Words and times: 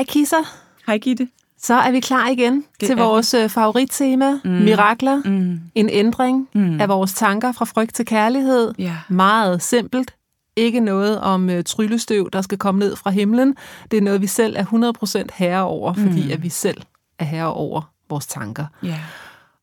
Hej 0.00 0.04
Kisser. 0.08 0.56
Hej 0.86 0.98
Gitte. 0.98 1.28
Så 1.58 1.74
er 1.74 1.90
vi 1.90 2.00
klar 2.00 2.28
igen 2.28 2.64
det 2.80 2.86
til 2.86 2.96
vores 2.96 3.34
vi. 3.34 3.38
Øh, 3.38 3.48
favorittema, 3.48 4.40
mm. 4.44 4.50
mirakler. 4.50 5.22
Mm. 5.24 5.60
En 5.74 5.88
ændring 5.88 6.48
mm. 6.54 6.80
af 6.80 6.88
vores 6.88 7.12
tanker 7.12 7.52
fra 7.52 7.64
frygt 7.64 7.94
til 7.94 8.06
kærlighed. 8.06 8.74
Ja. 8.78 8.96
Meget 9.08 9.62
simpelt. 9.62 10.14
Ikke 10.56 10.80
noget 10.80 11.20
om 11.20 11.48
uh, 11.48 11.62
tryllestøv, 11.66 12.30
der 12.32 12.42
skal 12.42 12.58
komme 12.58 12.78
ned 12.78 12.96
fra 12.96 13.10
himlen. 13.10 13.56
Det 13.90 13.96
er 13.96 14.00
noget, 14.00 14.20
vi 14.20 14.26
selv 14.26 14.56
er 14.56 14.92
100% 15.24 15.26
herre 15.34 15.62
over, 15.62 15.92
mm. 15.92 16.06
fordi 16.06 16.32
at 16.32 16.42
vi 16.42 16.48
selv 16.48 16.82
er 17.18 17.24
herre 17.24 17.52
over 17.52 17.90
vores 18.10 18.26
tanker. 18.26 18.66
Ja. 18.82 18.98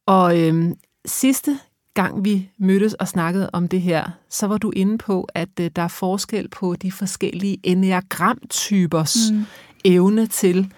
Og 0.06 0.40
øhm, 0.40 0.76
sidste 1.06 1.60
gang 1.94 2.26
vi 2.26 2.50
mødtes 2.58 2.94
og 2.94 3.08
snakkede 3.08 3.50
om 3.54 3.68
det 3.68 3.82
her, 3.82 4.10
så 4.30 4.48
var 4.48 4.58
du 4.58 4.72
inde 4.72 4.98
på, 4.98 5.28
at 5.34 5.50
øh, 5.60 5.72
der 5.76 5.82
er 5.82 5.88
forskel 5.88 6.48
på 6.48 6.76
de 6.76 6.92
forskellige 6.92 7.58
enneagramtypers 7.64 9.18
mm. 9.32 9.46
Evne 9.88 10.28
til 10.28 10.74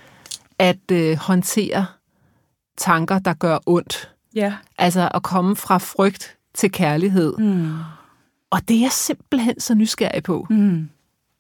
at 0.60 0.92
øh, 0.92 1.18
håndtere 1.18 1.86
tanker, 2.78 3.20
der 3.20 3.34
gør 3.34 3.58
ondt. 3.66 4.12
Ja. 4.36 4.54
Altså 4.78 5.10
at 5.14 5.24
komme 5.24 5.56
fra 5.56 5.78
frygt 5.78 6.38
til 6.54 6.72
kærlighed. 6.72 7.38
Mm. 7.38 7.74
Og 8.50 8.68
det 8.68 8.78
er 8.78 8.82
jeg 8.82 8.92
simpelthen 8.92 9.60
så 9.60 9.76
nysgerrig 9.76 10.24
på. 10.24 10.48
Mm. 10.50 10.90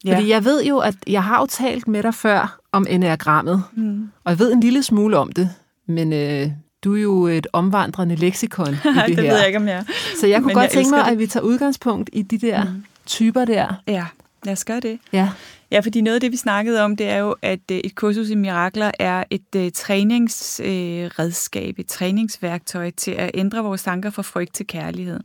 Ja. 0.05 0.15
Fordi 0.15 0.29
jeg 0.29 0.45
ved 0.45 0.63
jo, 0.63 0.77
at 0.77 0.95
jeg 1.07 1.23
har 1.23 1.39
jo 1.39 1.45
talt 1.45 1.87
med 1.87 2.03
dig 2.03 2.13
før 2.13 2.59
om 2.71 2.85
enneagrammet, 2.89 3.63
mm. 3.73 4.11
og 4.23 4.31
jeg 4.31 4.39
ved 4.39 4.53
en 4.53 4.59
lille 4.59 4.83
smule 4.83 5.17
om 5.17 5.31
det, 5.31 5.49
men 5.85 6.13
øh, 6.13 6.51
du 6.83 6.95
er 6.95 7.01
jo 7.01 7.27
et 7.27 7.47
omvandrende 7.53 8.15
leksikon 8.15 8.67
i 8.67 8.71
det, 8.73 9.07
det 9.07 9.15
her. 9.15 9.31
ved 9.31 9.37
jeg 9.37 9.47
ikke, 9.47 9.59
om 9.59 9.67
jeg. 9.67 9.85
Så 10.19 10.27
jeg 10.27 10.39
kunne 10.39 10.47
Men 10.47 10.53
godt 10.55 10.63
jeg 10.63 10.71
tænke 10.71 10.89
mig, 10.89 10.97
elsker 10.97 11.11
at 11.11 11.19
vi 11.19 11.27
tager 11.27 11.43
udgangspunkt 11.43 12.09
i 12.13 12.21
de 12.21 12.37
der 12.37 12.63
mm. 12.63 12.85
typer 13.05 13.45
der. 13.45 13.73
Ja, 13.87 14.05
lad 14.43 14.53
os 14.53 14.65
gøre 14.65 14.79
det. 14.79 14.99
Ja. 15.13 15.29
Ja, 15.71 15.79
fordi 15.79 16.01
noget 16.01 16.15
af 16.15 16.21
det, 16.21 16.31
vi 16.31 16.37
snakkede 16.37 16.81
om, 16.81 16.95
det 16.95 17.09
er 17.09 17.17
jo, 17.17 17.35
at 17.41 17.59
øh, 17.71 17.77
et 17.77 17.95
kursus 17.95 18.29
i 18.29 18.35
mirakler 18.35 18.91
er 18.99 19.23
et 19.29 19.55
uh, 19.55 19.69
træningsredskab, 19.73 21.75
uh, 21.75 21.79
et 21.79 21.87
træningsværktøj 21.87 22.89
til 22.89 23.11
at 23.11 23.31
ændre 23.33 23.63
vores 23.63 23.83
tanker 23.83 24.09
fra 24.09 24.21
frygt 24.21 24.55
til 24.55 24.67
kærlighed. 24.67 25.19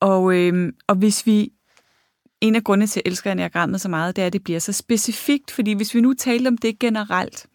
Og, 0.00 0.34
øh, 0.34 0.72
og 0.86 0.94
hvis 0.94 1.26
vi 1.26 1.52
en 2.40 2.54
af 2.54 2.64
grundene 2.64 2.86
til, 2.86 3.00
at 3.00 3.04
jeg 3.04 3.10
elsker 3.10 3.32
enagrammet 3.32 3.80
så 3.80 3.88
meget, 3.88 4.16
det 4.16 4.22
er, 4.22 4.26
at 4.26 4.32
det 4.32 4.44
bliver 4.44 4.60
så 4.60 4.72
specifikt, 4.72 5.50
fordi 5.50 5.72
hvis 5.72 5.94
vi 5.94 6.00
nu 6.00 6.14
talte 6.14 6.48
om 6.48 6.58
det 6.58 6.78
generelt, 6.78 7.46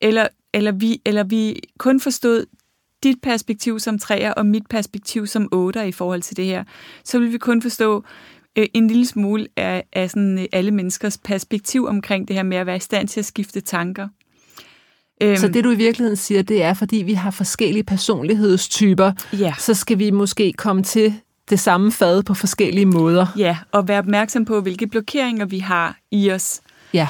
eller, 0.00 0.28
eller, 0.54 0.72
vi, 0.72 1.02
eller 1.04 1.24
vi 1.24 1.60
kun 1.78 2.00
forstod 2.00 2.46
dit 3.02 3.16
perspektiv 3.22 3.80
som 3.80 3.98
træer 3.98 4.32
og 4.32 4.46
mit 4.46 4.66
perspektiv 4.70 5.26
som 5.26 5.48
otter 5.52 5.82
i 5.82 5.92
forhold 5.92 6.22
til 6.22 6.36
det 6.36 6.44
her, 6.44 6.64
så 7.04 7.18
vil 7.18 7.32
vi 7.32 7.38
kun 7.38 7.62
forstå 7.62 8.04
øh, 8.58 8.66
en 8.74 8.88
lille 8.88 9.06
smule 9.06 9.46
af, 9.56 9.84
af 9.92 10.10
sådan, 10.10 10.38
øh, 10.38 10.44
alle 10.52 10.70
menneskers 10.70 11.18
perspektiv 11.18 11.86
omkring 11.86 12.28
det 12.28 12.36
her 12.36 12.42
med 12.42 12.56
at 12.56 12.66
være 12.66 12.76
i 12.76 12.80
stand 12.80 13.08
til 13.08 13.20
at 13.20 13.26
skifte 13.26 13.60
tanker. 13.60 14.08
Øhm, 15.22 15.36
så 15.36 15.48
det 15.48 15.64
du 15.64 15.70
i 15.70 15.76
virkeligheden 15.76 16.16
siger, 16.16 16.42
det 16.42 16.62
er, 16.62 16.74
fordi 16.74 16.96
vi 16.96 17.12
har 17.12 17.30
forskellige 17.30 17.84
personlighedstyper, 17.84 19.12
ja. 19.32 19.54
så 19.58 19.74
skal 19.74 19.98
vi 19.98 20.10
måske 20.10 20.52
komme 20.52 20.82
til 20.82 21.14
det 21.50 21.60
samme 21.60 21.92
fad 21.92 22.22
på 22.22 22.34
forskellige 22.34 22.86
måder. 22.86 23.26
Ja, 23.36 23.58
og 23.72 23.88
være 23.88 23.98
opmærksom 23.98 24.44
på, 24.44 24.60
hvilke 24.60 24.86
blokeringer 24.86 25.46
vi 25.46 25.58
har 25.58 25.98
i 26.10 26.30
os. 26.30 26.60
Ja 26.94 27.08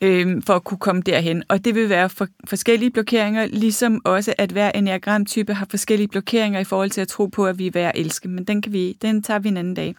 øhm, 0.00 0.42
for 0.42 0.54
at 0.54 0.64
kunne 0.64 0.78
komme 0.78 1.02
derhen. 1.02 1.42
Og 1.48 1.64
det 1.64 1.74
vil 1.74 1.88
være 1.88 2.08
for 2.08 2.28
forskellige 2.44 2.90
blokeringer, 2.90 3.46
ligesom 3.46 4.00
også 4.04 4.34
at 4.38 4.52
hver 4.52 4.70
enneagramtype 4.74 5.54
har 5.54 5.66
forskellige 5.70 6.08
blokeringer 6.08 6.60
i 6.60 6.64
forhold 6.64 6.90
til 6.90 7.00
at 7.00 7.08
tro 7.08 7.26
på, 7.26 7.46
at 7.46 7.58
vi 7.58 7.66
er 7.66 7.70
værd 7.70 7.92
at 7.94 8.00
elske. 8.00 8.28
Men 8.28 8.44
den, 8.44 8.62
kan 8.62 8.72
vi, 8.72 8.92
den 9.02 9.22
tager 9.22 9.38
vi 9.38 9.48
en 9.48 9.56
anden 9.56 9.74
dag. 9.74 9.94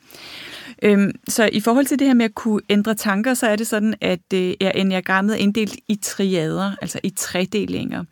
Øhm, 0.84 1.12
så 1.28 1.50
i 1.52 1.60
forhold 1.60 1.86
til 1.86 2.00
det 2.00 2.08
her 2.08 2.14
med 2.14 2.26
at 2.26 2.36
kunne 2.36 2.62
ændre 2.70 2.96
tanker, 2.96 3.34
så 3.34 3.48
er 3.48 3.56
det 3.56 3.68
sådan, 3.68 3.94
at 4.02 4.34
øh, 4.34 4.54
er 4.62 4.72
enneagrammet 4.72 5.34
er 5.34 5.40
inddelt 5.40 5.76
i 5.88 5.96
triader, 5.96 6.72
altså 6.82 7.00
i 7.04 7.10
tredelinger. 7.10 8.04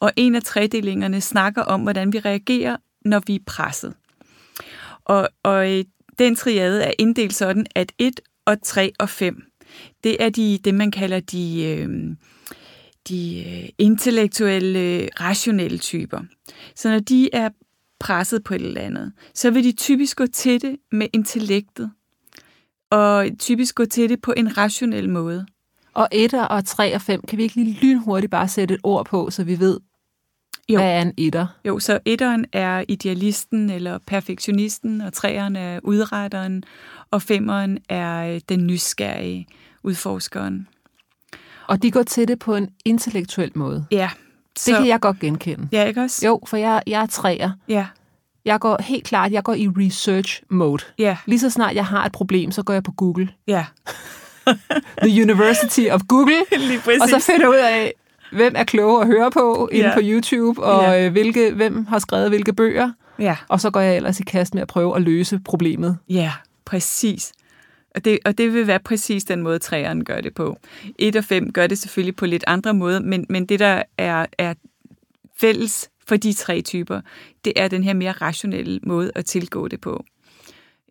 Og 0.00 0.12
en 0.16 0.34
af 0.34 0.42
tredelingerne 0.42 1.20
snakker 1.20 1.62
om, 1.62 1.80
hvordan 1.80 2.12
vi 2.12 2.18
reagerer, 2.18 2.76
når 3.04 3.22
vi 3.26 3.34
er 3.34 3.40
presset. 3.46 3.94
Og, 5.04 5.28
og 5.42 5.72
øh, 5.72 5.84
den 6.18 6.36
triade 6.36 6.82
er 6.82 6.92
inddelt 6.98 7.34
sådan, 7.34 7.66
at 7.74 7.92
1 7.98 8.20
og 8.46 8.62
3 8.62 8.92
og 8.98 9.08
5 9.08 9.42
det 10.04 10.16
er 10.22 10.28
de, 10.28 10.58
det, 10.64 10.74
man 10.74 10.90
kalder 10.90 11.20
de, 11.20 11.64
øh, 11.64 12.16
de 13.08 13.44
øh, 13.46 13.68
intellektuelle, 13.78 15.08
rationelle 15.20 15.78
typer. 15.78 16.20
Så 16.76 16.88
når 16.88 16.98
de 16.98 17.34
er 17.34 17.48
presset 18.00 18.44
på 18.44 18.54
et 18.54 18.62
eller 18.62 18.80
andet, 18.80 19.12
så 19.34 19.50
vil 19.50 19.64
de 19.64 19.72
typisk 19.72 20.16
gå 20.16 20.26
til 20.26 20.62
det 20.62 20.76
med 20.92 21.06
intellektet, 21.12 21.90
og 22.90 23.26
typisk 23.38 23.74
gå 23.74 23.84
til 23.84 24.08
det 24.08 24.22
på 24.22 24.34
en 24.36 24.58
rationel 24.58 25.10
måde. 25.10 25.46
Og 25.94 26.08
1 26.12 26.34
og 26.34 26.64
3 26.64 26.94
og 26.94 27.02
5, 27.02 27.22
kan 27.28 27.38
vi 27.38 27.42
ikke 27.42 27.54
lige 27.54 27.78
lynhurtigt 27.82 28.30
bare 28.30 28.48
sætte 28.48 28.74
et 28.74 28.80
ord 28.82 29.06
på, 29.06 29.30
så 29.30 29.44
vi 29.44 29.58
ved, 29.58 29.80
jo. 30.68 30.78
hvad 30.78 30.90
er 30.90 31.02
en 31.02 31.12
etter? 31.16 31.46
Jo, 31.64 31.78
så 31.78 31.98
etteren 32.04 32.46
er 32.52 32.84
idealisten 32.88 33.70
eller 33.70 33.98
perfektionisten, 34.06 35.00
og 35.00 35.12
treeren 35.12 35.56
er 35.56 35.80
udretteren, 35.82 36.64
og 37.10 37.22
femeren 37.22 37.78
er 37.88 38.40
den 38.48 38.66
nysgerrige 38.66 39.46
udforskeren. 39.82 40.68
Og 41.68 41.82
de 41.82 41.90
går 41.90 42.02
til 42.02 42.28
det 42.28 42.38
på 42.38 42.54
en 42.54 42.68
intellektuel 42.84 43.50
måde? 43.54 43.86
Ja. 43.90 44.10
Så, 44.58 44.70
det 44.70 44.78
kan 44.78 44.86
jeg 44.86 45.00
godt 45.00 45.20
genkende. 45.20 45.68
Ja, 45.72 45.84
ikke 45.84 46.00
også? 46.00 46.26
Jo, 46.26 46.40
for 46.46 46.56
jeg, 46.56 46.82
jeg 46.86 47.02
er 47.02 47.06
træer. 47.06 47.50
Ja. 47.68 47.86
Jeg 48.44 48.60
går 48.60 48.82
helt 48.82 49.04
klart, 49.04 49.32
jeg 49.32 49.42
går 49.42 49.54
i 49.54 49.68
research 49.68 50.42
mode. 50.50 50.84
Ja. 50.98 51.16
Lige 51.26 51.38
så 51.38 51.50
snart 51.50 51.74
jeg 51.74 51.86
har 51.86 52.04
et 52.06 52.12
problem, 52.12 52.50
så 52.50 52.62
går 52.62 52.72
jeg 52.72 52.82
på 52.82 52.92
Google. 52.92 53.28
Ja. 53.46 53.64
The 55.02 55.22
University 55.22 55.86
of 55.90 56.00
Google. 56.08 56.44
Lige 56.68 56.80
præcis. 56.80 57.02
Og 57.02 57.08
så 57.08 57.32
finder 57.32 57.48
ud 57.48 57.54
af, 57.54 57.92
hvem 58.34 58.52
er 58.56 58.64
kloge 58.64 59.00
at 59.00 59.06
høre 59.06 59.30
på 59.30 59.68
inde 59.72 59.86
Ja. 59.88 59.94
på 59.94 60.00
YouTube, 60.02 60.62
og 60.62 60.82
Ja. 60.82 61.06
øh, 61.06 61.12
hvilke, 61.12 61.52
hvem 61.52 61.86
har 61.86 61.98
skrevet 61.98 62.28
hvilke 62.28 62.52
bøger. 62.52 62.90
Ja. 63.18 63.36
Og 63.48 63.60
så 63.60 63.70
går 63.70 63.80
jeg 63.80 63.96
ellers 63.96 64.20
i 64.20 64.22
kast 64.22 64.54
med 64.54 64.62
at 64.62 64.68
prøve 64.68 64.96
at 64.96 65.02
løse 65.02 65.40
problemet. 65.44 65.98
Ja, 66.08 66.32
præcis. 66.64 67.32
Og 67.94 68.04
det, 68.04 68.18
og 68.24 68.38
det 68.38 68.54
vil 68.54 68.66
være 68.66 68.78
præcis 68.80 69.24
den 69.24 69.42
måde, 69.42 69.58
træerne 69.58 70.04
gør 70.04 70.20
det 70.20 70.34
på. 70.34 70.58
1 70.98 71.16
og 71.16 71.24
5 71.24 71.52
gør 71.52 71.66
det 71.66 71.78
selvfølgelig 71.78 72.16
på 72.16 72.26
lidt 72.26 72.44
andre 72.46 72.74
måder, 72.74 73.00
men, 73.00 73.26
men 73.28 73.46
det, 73.46 73.58
der 73.60 73.82
er, 73.98 74.26
er 74.38 74.54
fælles 75.40 75.90
for 76.08 76.16
de 76.16 76.32
tre 76.32 76.60
typer, 76.62 77.00
det 77.44 77.52
er 77.56 77.68
den 77.68 77.84
her 77.84 77.94
mere 77.94 78.12
rationelle 78.12 78.80
måde 78.82 79.10
at 79.14 79.24
tilgå 79.24 79.68
det 79.68 79.80
på. 79.80 80.04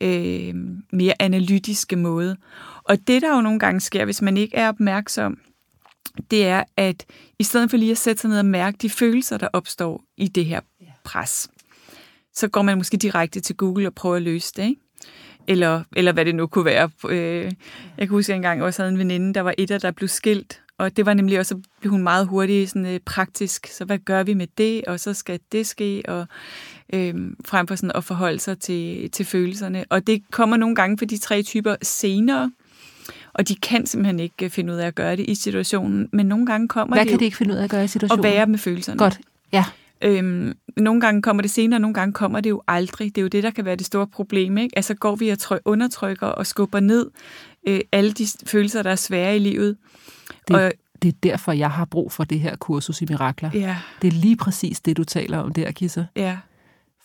Øh, 0.01 0.53
mere 0.91 1.13
analytiske 1.19 1.95
måde. 1.95 2.37
Og 2.83 2.97
det, 3.07 3.21
der 3.21 3.35
jo 3.35 3.41
nogle 3.41 3.59
gange 3.59 3.79
sker, 3.81 4.05
hvis 4.05 4.21
man 4.21 4.37
ikke 4.37 4.55
er 4.55 4.67
opmærksom, 4.69 5.37
det 6.31 6.45
er, 6.45 6.63
at 6.77 7.05
i 7.39 7.43
stedet 7.43 7.69
for 7.69 7.77
lige 7.77 7.91
at 7.91 7.97
sætte 7.97 8.21
sig 8.21 8.29
ned 8.29 8.39
og 8.39 8.45
mærke 8.45 8.77
de 8.81 8.89
følelser, 8.89 9.37
der 9.37 9.47
opstår 9.53 10.03
i 10.17 10.27
det 10.27 10.45
her 10.45 10.59
pres, 11.03 11.49
så 12.33 12.47
går 12.47 12.61
man 12.61 12.77
måske 12.77 12.97
direkte 12.97 13.39
til 13.39 13.55
Google 13.55 13.87
og 13.87 13.93
prøver 13.93 14.15
at 14.15 14.21
løse 14.21 14.53
det, 14.55 14.63
ikke? 14.63 14.81
Eller, 15.47 15.83
eller 15.95 16.11
hvad 16.11 16.25
det 16.25 16.35
nu 16.35 16.47
kunne 16.47 16.65
være. 16.65 16.89
Øh, 17.09 17.43
Jeg 17.43 17.51
kan 17.97 18.07
huske, 18.07 18.25
at 18.25 18.29
jeg 18.29 18.35
engang 18.35 18.63
også 18.63 18.81
havde 18.81 18.91
en 18.91 18.99
veninde, 18.99 19.33
der 19.33 19.41
var 19.41 19.53
etter, 19.57 19.77
der 19.77 19.91
blev 19.91 20.07
skilt, 20.07 20.61
og 20.77 20.97
det 20.97 21.05
var 21.05 21.13
nemlig 21.13 21.39
også, 21.39 21.55
så 21.55 21.69
blev 21.79 21.91
hun 21.91 22.03
meget 22.03 22.27
hurtigt 22.27 22.69
sådan, 22.69 22.85
øh, 22.85 22.99
praktisk. 23.05 23.67
Så 23.67 23.85
hvad 23.85 23.97
gør 23.97 24.23
vi 24.23 24.33
med 24.33 24.47
det, 24.57 24.85
og 24.85 24.99
så 24.99 25.13
skal 25.13 25.39
det 25.51 25.67
ske, 25.67 26.03
og 26.07 26.27
øh, 26.93 27.15
frem 27.45 27.67
for 27.67 27.75
sådan 27.75 27.91
at 27.95 28.03
forholde 28.03 28.39
sig 28.39 28.59
til, 28.59 29.11
til 29.11 29.25
følelserne. 29.25 29.85
Og 29.89 30.07
det 30.07 30.23
kommer 30.31 30.57
nogle 30.57 30.75
gange 30.75 30.97
for 30.97 31.05
de 31.05 31.17
tre 31.17 31.43
typer 31.43 31.75
senere, 31.81 32.51
og 33.33 33.47
de 33.47 33.55
kan 33.55 33.85
simpelthen 33.85 34.19
ikke 34.19 34.49
finde 34.49 34.73
ud 34.73 34.77
af 34.77 34.87
at 34.87 34.95
gøre 34.95 35.15
det 35.15 35.29
i 35.29 35.35
situationen, 35.35 36.09
men 36.13 36.25
nogle 36.25 36.45
gange 36.45 36.67
kommer 36.67 36.95
Hvad 36.95 37.05
det 37.05 37.09
kan 37.09 37.19
de 37.19 37.25
ikke 37.25 37.37
finde 37.37 37.53
ud 37.53 37.59
af 37.59 37.63
at 37.63 37.69
gøre 37.69 37.83
i 37.83 37.87
situationen? 37.87 38.25
at 38.25 38.31
være 38.31 38.47
med 38.47 38.59
følelserne. 38.59 38.97
Godt, 38.97 39.19
ja. 39.53 39.65
Øhm, 40.01 40.53
nogle 40.77 41.01
gange 41.01 41.21
kommer 41.21 41.41
det 41.41 41.51
senere, 41.51 41.79
nogle 41.79 41.93
gange 41.93 42.13
kommer 42.13 42.39
det 42.41 42.49
jo 42.49 42.61
aldrig. 42.67 43.15
Det 43.15 43.21
er 43.21 43.21
jo 43.21 43.27
det, 43.27 43.43
der 43.43 43.51
kan 43.51 43.65
være 43.65 43.75
det 43.75 43.85
store 43.85 44.07
problem. 44.07 44.57
Ikke? 44.57 44.77
Altså 44.77 44.93
går 44.93 45.15
vi 45.15 45.29
og 45.29 45.39
tryk, 45.39 45.61
undertrykker 45.65 46.27
og 46.27 46.47
skubber 46.47 46.79
ned 46.79 47.09
øh, 47.67 47.79
alle 47.91 48.11
de 48.11 48.27
følelser, 48.45 48.83
der 48.83 48.91
er 48.91 48.95
svære 48.95 49.35
i 49.35 49.39
livet. 49.39 49.77
Det, 50.47 50.55
og, 50.55 50.71
det 51.01 51.07
er 51.07 51.17
derfor, 51.23 51.51
jeg 51.51 51.71
har 51.71 51.85
brug 51.85 52.11
for 52.11 52.23
det 52.23 52.39
her 52.39 52.55
kursus 52.55 53.01
i 53.01 53.05
mirakler. 53.09 53.49
ja, 53.53 53.77
Det 54.01 54.07
er 54.07 54.11
lige 54.11 54.35
præcis 54.35 54.79
det, 54.79 54.97
du 54.97 55.03
taler 55.03 55.37
om 55.37 55.53
der, 55.53 55.71
Kisser. 55.71 56.05
ja, 56.15 56.37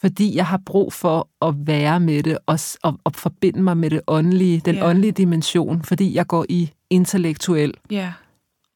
Fordi 0.00 0.36
jeg 0.36 0.46
har 0.46 0.60
brug 0.66 0.92
for 0.92 1.28
at 1.46 1.54
være 1.58 2.00
med 2.00 2.22
det 2.22 2.38
og, 2.46 2.58
og, 2.82 3.00
og 3.04 3.12
forbinde 3.14 3.62
mig 3.62 3.76
med 3.76 3.90
det 3.90 4.00
åndelige, 4.06 4.60
den 4.64 4.74
Ja. 4.74 4.88
åndelige 4.88 5.12
dimension, 5.12 5.82
fordi 5.82 6.14
jeg 6.14 6.26
går 6.26 6.46
i 6.48 6.70
intellektuel 6.90 7.74
ja, 7.90 8.12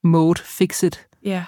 mode, 0.05 0.41
fix 0.45 0.83
it. 0.83 1.07
ja. 1.25 1.45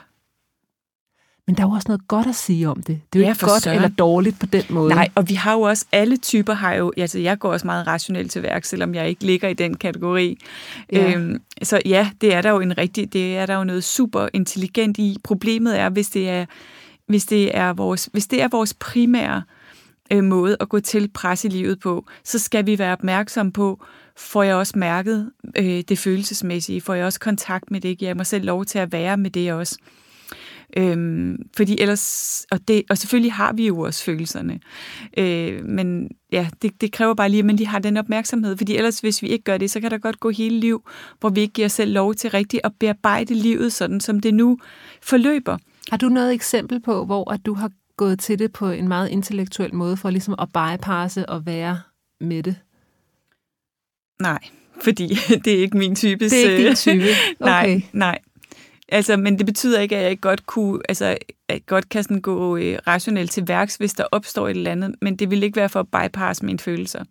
Men 1.47 1.57
der 1.57 1.63
er 1.63 1.67
jo 1.67 1.73
også 1.73 1.89
noget 1.89 2.09
godt 2.09 2.27
at 2.27 2.35
sige 2.35 2.69
om 2.69 2.77
det. 2.83 3.01
Det 3.13 3.19
er 3.19 3.21
jo 3.21 3.25
Ja, 3.27 3.33
ikke 3.33 3.47
godt 3.47 3.63
søren. 3.63 3.77
eller 3.77 3.89
dårligt 3.89 4.41
på 4.41 4.47
den 4.47 4.63
måde. 4.71 4.91
Nej, 4.95 5.09
og 5.15 5.29
vi 5.29 5.35
har 5.35 5.53
jo 5.53 5.61
også, 5.61 5.87
alle 5.93 6.17
typer 6.17 6.55
har 6.55 6.75
jo, 6.75 6.93
altså 6.97 7.19
jeg 7.19 7.39
går 7.39 7.53
også 7.53 7.67
meget 7.67 7.87
rationelt 7.87 8.31
til 8.31 8.43
værk, 8.43 8.65
selvom 8.65 8.95
jeg 8.95 9.09
ikke 9.09 9.25
ligger 9.25 9.49
i 9.49 9.55
den 9.55 9.77
kategori. 9.77 10.39
Ja. 10.93 11.13
Øhm, 11.15 11.43
så 11.63 11.81
ja, 11.87 12.11
det 12.21 12.35
er 12.35 12.41
der 12.43 12.51
jo 12.51 12.61
en 12.61 12.79
rigtig, 12.79 13.13
det 13.13 13.37
er 13.37 13.47
der 13.47 13.55
jo 13.57 13.65
noget 13.65 13.85
super 13.85 14.29
intelligent 14.33 14.99
i. 14.99 15.17
Problemet 15.25 15.79
er, 15.81 15.89
hvis 15.89 16.09
det 16.09 16.29
er, 16.31 16.47
hvis 17.09 17.25
det 17.27 17.57
er 17.57 17.73
vores, 17.73 18.09
hvis 18.13 18.27
det 18.27 18.43
er 18.43 18.49
vores 18.49 18.75
primære 18.75 19.37
øh, 19.37 19.43
Øh, 20.13 20.25
måde 20.25 20.57
at 20.61 20.69
gå 20.69 20.81
til 20.81 21.11
presselivet 21.15 21.61
i 21.61 21.63
livet 21.63 21.81
på, 21.81 22.07
så 22.25 22.39
skal 22.39 22.67
vi 22.67 22.79
være 22.79 22.93
opmærksom 22.93 23.53
på, 23.53 23.85
får 24.17 24.43
jeg 24.43 24.55
også 24.55 24.79
mærket 24.79 25.31
øh, 25.57 25.83
det 25.89 25.99
følelsesmæssige, 25.99 26.81
får 26.81 26.95
jeg 26.95 27.07
også 27.07 27.21
kontakt 27.21 27.71
med 27.71 27.81
det, 27.81 27.99
giver 27.99 28.09
jeg 28.09 28.17
mig 28.17 28.27
selv 28.27 28.45
lov 28.45 28.65
til 28.65 28.79
at 28.79 28.93
være 28.93 29.17
med 29.17 29.31
det 29.31 29.53
også. 29.53 29.79
Øhm, 30.77 31.37
fordi 31.57 31.81
ellers, 31.81 32.47
og, 32.51 32.69
det, 32.69 32.83
og 32.91 32.99
selvfølgelig 32.99 33.33
har 33.33 33.53
vi 33.53 33.67
jo 33.67 33.81
også 33.81 34.05
følelserne, 34.05 34.61
øh, 35.19 35.65
men 35.65 36.09
ja, 36.33 36.49
det, 36.63 36.81
det 36.81 36.93
kræver 36.93 37.15
bare 37.15 37.29
lige, 37.29 37.39
at 37.39 37.45
man 37.45 37.57
lige 37.57 37.67
har 37.67 37.79
den 37.79 37.97
opmærksomhed, 37.97 38.57
fordi 38.57 38.77
ellers, 38.77 39.01
hvis 39.01 39.23
vi 39.23 39.29
ikke 39.29 39.45
gør 39.45 39.59
det, 39.59 39.71
så 39.71 39.81
kan 39.81 39.91
der 39.91 39.99
godt 39.99 40.21
gå 40.21 40.31
hele 40.31 40.61
liv, 40.61 40.89
hvor 41.21 41.29
vi 41.29 41.41
ikke 41.41 41.53
giver 41.53 41.67
os 41.67 41.73
selv 41.73 41.93
lov 41.93 42.15
til 42.15 42.31
rigtigt 42.31 42.61
at 42.65 42.73
bearbejde 42.81 43.35
livet, 43.35 43.73
sådan 43.73 44.01
som 44.01 44.21
det 44.21 44.35
nu 44.35 44.59
forløber. 45.03 45.59
Har 45.91 45.97
du 45.97 46.09
noget 46.09 46.33
eksempel 46.33 46.81
på, 46.81 47.05
hvor 47.05 47.33
at 47.33 47.47
du 47.47 47.55
har 47.55 47.71
gået 47.97 48.19
til 48.21 48.39
det 48.39 48.53
på 48.53 48.71
en 48.71 48.89
meget 48.89 49.09
intellektuel 49.09 49.75
måde, 49.75 49.97
for 49.97 50.11
ligesom 50.11 50.35
at 50.39 50.49
bypasse 50.49 51.29
og 51.29 51.47
være 51.47 51.81
med 52.21 52.43
det? 52.43 52.57
Nej, 54.23 54.39
fordi 54.83 55.09
det 55.45 55.55
er 55.55 55.59
ikke 55.59 55.77
min 55.77 55.95
type. 55.95 56.25
Det 56.25 56.47
er 56.47 56.51
ikke 56.51 56.69
din 56.69 56.77
type. 56.77 57.05
Nej, 57.41 57.65
Okay. 57.65 57.81
nej. 57.93 58.19
Altså, 58.89 59.17
men 59.17 59.39
det 59.39 59.47
betyder 59.47 59.81
ikke, 59.81 59.97
at 59.97 60.03
jeg 60.03 60.11
ikke 60.11 60.21
godt 60.21 60.47
kunne, 60.47 60.81
altså, 60.89 61.17
at 61.49 61.67
godt 61.67 61.89
kan 61.89 62.03
sådan 62.03 62.21
gå 62.21 62.57
øh, 62.57 62.79
rationelt 62.87 63.31
til 63.31 63.49
værks, 63.49 63.77
hvis 63.77 63.93
der 63.93 64.05
opstår 64.13 64.49
et 64.49 64.57
eller 64.57 64.73
andet, 64.73 64.95
men 65.03 65.17
det 65.17 65.31
vil 65.31 65.43
ikke 65.43 65.57
være 65.57 65.69
for 65.69 65.81
at 65.81 65.89
bypasse 65.89 66.45
mine 66.45 66.59
følelser. 66.59 67.05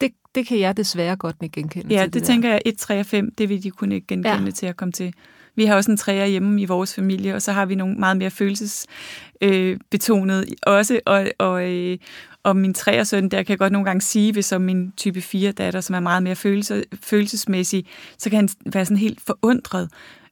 Det, 0.00 0.12
det 0.34 0.46
kan 0.46 0.58
jeg 0.58 0.76
desværre 0.76 1.16
godt 1.16 1.36
ikke 1.42 1.52
genkende 1.60 1.94
Ja, 1.94 2.04
det, 2.04 2.14
det, 2.14 2.22
tænker 2.22 2.50
jeg, 2.50 2.62
1, 2.66 2.78
3 2.78 3.00
og 3.00 3.06
5, 3.06 3.34
det 3.38 3.48
vil 3.48 3.62
de 3.62 3.70
kunne 3.70 3.94
ikke 3.94 4.06
genkende 4.06 4.44
ja. 4.44 4.50
til 4.50 4.66
at 4.66 4.76
komme 4.76 4.92
til. 4.92 5.14
Vi 5.60 5.64
har 5.64 5.76
også 5.76 5.90
en 5.90 5.96
træer 5.96 6.26
hjemme 6.26 6.62
i 6.62 6.64
vores 6.64 6.94
familie, 6.94 7.34
og 7.34 7.42
så 7.42 7.52
har 7.52 7.66
vi 7.66 7.74
nogle 7.74 7.94
meget 7.94 8.16
mere 8.16 8.30
følelsesbetonet 8.30 10.40
øh, 10.48 10.52
også, 10.62 11.00
og, 11.06 11.26
og, 11.38 11.70
øh, 11.72 11.98
og 12.42 12.56
min 12.56 12.74
træer 12.74 13.04
søn, 13.04 13.28
der 13.28 13.42
kan 13.42 13.50
jeg 13.50 13.58
godt 13.58 13.72
nogle 13.72 13.84
gange 13.86 14.00
sige, 14.00 14.32
hvis 14.32 14.46
som 14.46 14.62
min 14.62 14.92
type 14.96 15.20
4 15.20 15.52
datter, 15.52 15.80
som 15.80 15.94
er 15.94 16.00
meget 16.00 16.22
mere 16.22 16.36
følelse, 16.36 16.84
følelsesmæssig, 17.02 17.84
så 18.18 18.30
kan 18.30 18.36
han 18.36 18.48
være 18.66 18.84
sådan 18.84 18.96
helt 18.96 19.20
forundret 19.26 19.88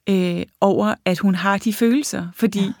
øh, 0.09 0.41
over, 0.61 0.93
at 1.05 1.19
hun 1.19 1.35
har 1.35 1.57
de 1.57 1.73
følelser, 1.73 2.27
fordi 2.35 2.59
Ja. 2.59 2.71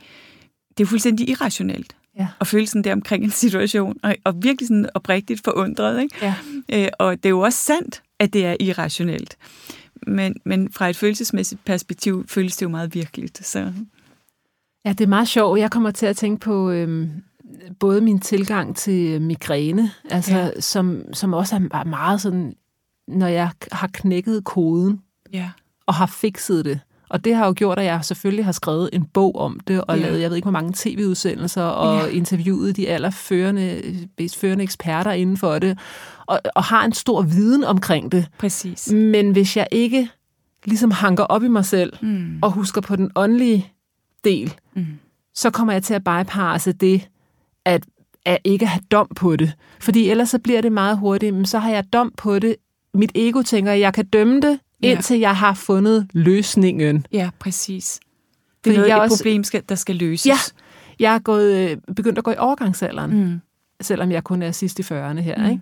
det 0.77 0.83
er 0.83 0.87
fuldstændig 0.87 1.29
irrationelt 1.29 1.95
Ja. 2.19 2.27
at 2.41 2.47
føle 2.47 2.67
sådan 2.67 2.83
der 2.83 2.93
omkring 2.93 3.23
en 3.23 3.31
situation, 3.31 3.97
og, 4.03 4.15
og 4.23 4.33
virkelig 4.43 4.67
sådan 4.67 4.89
oprigtigt 4.93 5.43
forundret, 5.43 6.01
ikke? 6.01 6.15
Ja. 6.21 6.33
Øh, 6.73 6.87
og 6.99 7.15
det 7.17 7.25
er 7.25 7.29
jo 7.29 7.39
også 7.39 7.59
sandt, 7.59 8.01
at 8.19 8.33
det 8.33 8.45
er 8.45 8.55
irrationelt. 8.59 9.37
Men, 10.07 10.35
men 10.45 10.71
fra 10.71 10.89
et 10.89 10.95
følelsesmæssigt 10.95 11.65
perspektiv 11.65 12.25
føles 12.27 12.57
det 12.57 12.63
jo 12.63 12.69
meget 12.69 12.95
virkeligt. 12.95 13.45
Så 13.47 13.73
Ja, 14.85 14.89
det 14.89 15.01
er 15.01 15.07
meget 15.07 15.27
sjovt. 15.27 15.59
Jeg 15.59 15.71
kommer 15.71 15.91
til 15.91 16.05
at 16.05 16.17
tænke 16.17 16.39
på 16.39 16.69
øhm, 16.69 17.09
både 17.79 18.01
min 18.01 18.19
tilgang 18.19 18.75
til 18.75 19.21
migræne, 19.21 19.91
altså, 20.09 20.37
ja. 20.37 20.61
Som, 20.61 21.01
som 21.13 21.33
også 21.33 21.55
er 21.55 21.83
meget 21.83 22.21
sådan, 22.21 22.53
når 23.07 23.27
jeg 23.27 23.51
har 23.71 23.87
knækket 23.93 24.43
koden 24.43 25.01
ja, 25.33 25.49
og 25.85 25.93
har 25.93 26.05
fikset 26.05 26.65
det. 26.65 26.79
Og 27.09 27.25
det 27.25 27.35
har 27.35 27.45
jo 27.45 27.53
gjort, 27.57 27.79
at 27.79 27.85
jeg 27.85 28.05
selvfølgelig 28.05 28.45
har 28.45 28.51
skrevet 28.51 28.89
en 28.93 29.05
bog 29.05 29.35
om 29.35 29.59
det, 29.67 29.81
og 29.87 29.97
Ja. 29.97 30.03
lavet, 30.03 30.21
jeg 30.21 30.29
ved 30.29 30.35
ikke, 30.37 30.45
hvor 30.45 30.51
mange 30.51 30.73
tv-udsendelser, 30.75 31.63
og 31.63 32.05
Ja. 32.07 32.11
interviewet 32.11 32.75
de 32.75 32.89
allerførende, 32.89 33.81
bedst 34.17 34.37
førende 34.37 34.63
eksperter 34.63 35.11
inden 35.11 35.37
for 35.37 35.59
det, 35.59 35.77
og, 36.29 36.39
og 36.55 36.63
har 36.63 36.85
en 36.85 36.93
stor 36.93 37.21
viden 37.21 37.63
omkring 37.63 38.11
det. 38.11 38.25
præcis. 38.37 38.91
Men 38.91 39.31
hvis 39.31 39.57
jeg 39.57 39.67
ikke 39.71 40.09
ligesom 40.65 40.91
hanker 40.91 41.23
op 41.23 41.43
i 41.43 41.47
mig 41.47 41.65
selv, 41.65 41.93
Mm. 42.01 42.39
og 42.41 42.51
husker 42.51 42.81
på 42.81 42.95
den 42.95 43.11
åndelige 43.15 43.71
del, 44.23 44.53
Mm. 44.75 44.85
så 45.35 45.49
kommer 45.49 45.73
jeg 45.73 45.83
til 45.83 45.93
at 45.93 46.03
bypasse 46.03 46.71
det, 46.71 47.07
at, 47.65 47.83
at 48.25 48.37
ikke 48.43 48.65
have 48.65 48.81
dom 48.91 49.07
på 49.15 49.35
det. 49.35 49.53
Fordi 49.79 50.09
ellers 50.09 50.29
så 50.29 50.39
bliver 50.39 50.61
det 50.61 50.71
meget 50.71 50.97
hurtigt, 50.97 51.35
men 51.35 51.45
så 51.45 51.59
har 51.59 51.71
jeg 51.71 51.93
dom 51.93 52.13
på 52.17 52.39
det. 52.39 52.55
Mit 52.93 53.11
ego 53.15 53.41
tænker, 53.41 53.71
at 53.71 53.79
jeg 53.79 53.93
kan 53.93 54.05
dømme 54.05 54.41
det, 54.41 54.59
Ja. 54.83 54.91
indtil 54.91 55.19
jeg 55.19 55.35
har 55.37 55.53
fundet 55.53 56.07
løsningen. 56.13 57.05
Ja, 57.11 57.29
præcis. 57.39 57.99
Det 57.99 58.07
Fordi 58.63 58.75
er 58.75 58.77
noget, 58.77 58.89
jeg 58.89 58.97
et 58.97 59.01
også- 59.03 59.17
problem, 59.17 59.43
skal, 59.43 59.63
der 59.69 59.75
skal 59.75 59.95
løses. 59.95 60.25
Ja, 60.25 60.37
jeg 60.99 61.15
er 61.15 61.19
gået, 61.19 61.71
øh, 61.71 61.77
begyndt 61.95 62.17
at 62.17 62.23
gå 62.23 62.31
i 62.31 62.35
overgangsalderen. 62.37 63.23
Mm. 63.23 63.39
selvom 63.81 64.11
jeg 64.11 64.23
kun 64.23 64.41
er 64.41 64.51
sidst 64.51 64.79
i 64.79 64.81
40'erne 64.83 65.19
her. 65.21 65.37
Mm. 65.37 65.49
Ikke? 65.51 65.61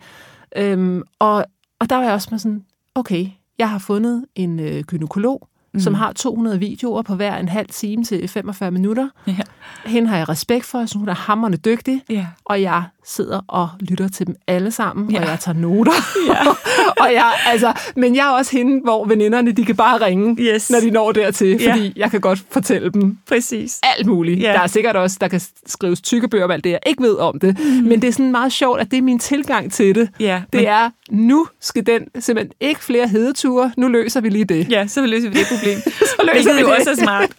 Øhm, 0.56 1.04
og, 1.20 1.46
og 1.80 1.90
der 1.90 1.96
var 1.96 2.04
jeg 2.04 2.14
også 2.14 2.28
med 2.32 2.40
sådan, 2.40 2.64
okay, 2.96 3.28
jeg 3.60 3.70
har 3.70 3.80
fundet 3.80 4.26
en 4.36 4.60
øh, 4.60 4.84
gynekolog, 4.84 5.48
mm. 5.74 5.80
som 5.80 5.94
har 5.94 6.12
200 6.14 6.60
videoer 6.60 7.02
på 7.02 7.16
hver 7.16 7.38
en 7.38 7.50
halv 7.50 7.68
time 7.70 8.04
til 8.04 8.28
45 8.28 8.72
minutter. 8.72 9.10
Ja. 9.28 9.38
Hende 9.86 10.10
har 10.10 10.18
jeg 10.18 10.30
respekt 10.30 10.66
for, 10.66 10.80
synes, 10.86 10.94
hun 11.00 11.10
er 11.10 11.14
hammerende 11.14 11.58
dygtig, 11.58 12.02
Ja. 12.10 12.28
og 12.46 12.62
jeg 12.62 12.84
sidder 13.10 13.42
og 13.48 13.70
lytter 13.80 14.08
til 14.08 14.28
dem 14.28 14.36
alle 14.48 14.72
sammen, 14.72 15.12
ja. 15.12 15.18
Ja. 15.18 15.24
og 15.26 15.30
jeg 15.32 15.40
tager 15.40 15.58
noter. 15.58 15.92
Ja. 16.34 16.50
og 17.04 17.14
jeg, 17.14 17.34
altså, 17.48 17.74
men 17.96 18.16
jeg 18.16 18.28
er 18.28 18.32
også 18.32 18.58
hende, 18.58 18.82
hvor 18.84 19.06
veninderne, 19.06 19.52
de 19.52 19.66
kan 19.66 19.76
bare 19.76 20.06
ringe, 20.06 20.36
Yes. 20.44 20.70
når 20.70 20.80
de 20.80 20.92
når 20.92 21.12
dertil, 21.12 21.48
Ja. 21.62 21.72
fordi 21.74 21.94
jeg 21.96 22.12
kan 22.12 22.22
godt 22.22 22.40
fortælle 22.52 22.90
dem 22.92 23.18
Præcis. 23.28 23.80
alt 23.98 24.08
muligt. 24.08 24.40
Ja. 24.42 24.54
Der 24.54 24.60
er 24.60 24.68
sikkert 24.68 24.96
også, 24.96 25.18
der 25.22 25.28
kan 25.28 25.42
skrives 25.66 26.02
tykke 26.02 26.28
bøger 26.28 26.44
om 26.46 26.52
alt 26.52 26.64
det, 26.64 26.70
jeg 26.70 26.80
ikke 26.86 27.04
ved 27.04 27.16
om 27.18 27.40
det. 27.40 27.58
Mm. 27.60 27.66
Men 27.66 28.02
det 28.02 28.08
er 28.08 28.12
sådan 28.12 28.32
meget 28.32 28.52
sjovt, 28.52 28.80
at 28.82 28.92
det 28.92 28.98
er 28.98 29.02
min 29.02 29.20
tilgang 29.20 29.72
til 29.72 29.96
det. 29.96 30.10
Ja, 30.20 30.42
Det 30.54 30.60
men- 30.60 30.66
er, 30.68 30.90
nu 31.12 31.48
skal 31.62 31.86
den 31.86 32.02
simpelthen 32.20 32.54
ikke 32.60 32.84
flere 32.84 33.08
hedeture, 33.08 33.72
nu 33.78 33.88
løser 33.88 34.22
vi 34.22 34.30
lige 34.30 34.46
det. 34.46 34.72
Ja, 34.72 34.88
så 34.88 35.06
løser 35.06 35.30
vi 35.30 35.36
det 35.40 35.46
problem. 35.58 35.78
Så 36.12 36.16
løser 36.24 36.34
Hvilket 36.34 36.56
vi 36.56 36.62
jo 36.62 36.68
det. 36.68 36.76
også 36.78 36.92
er 36.92 36.96
smart. 36.96 37.30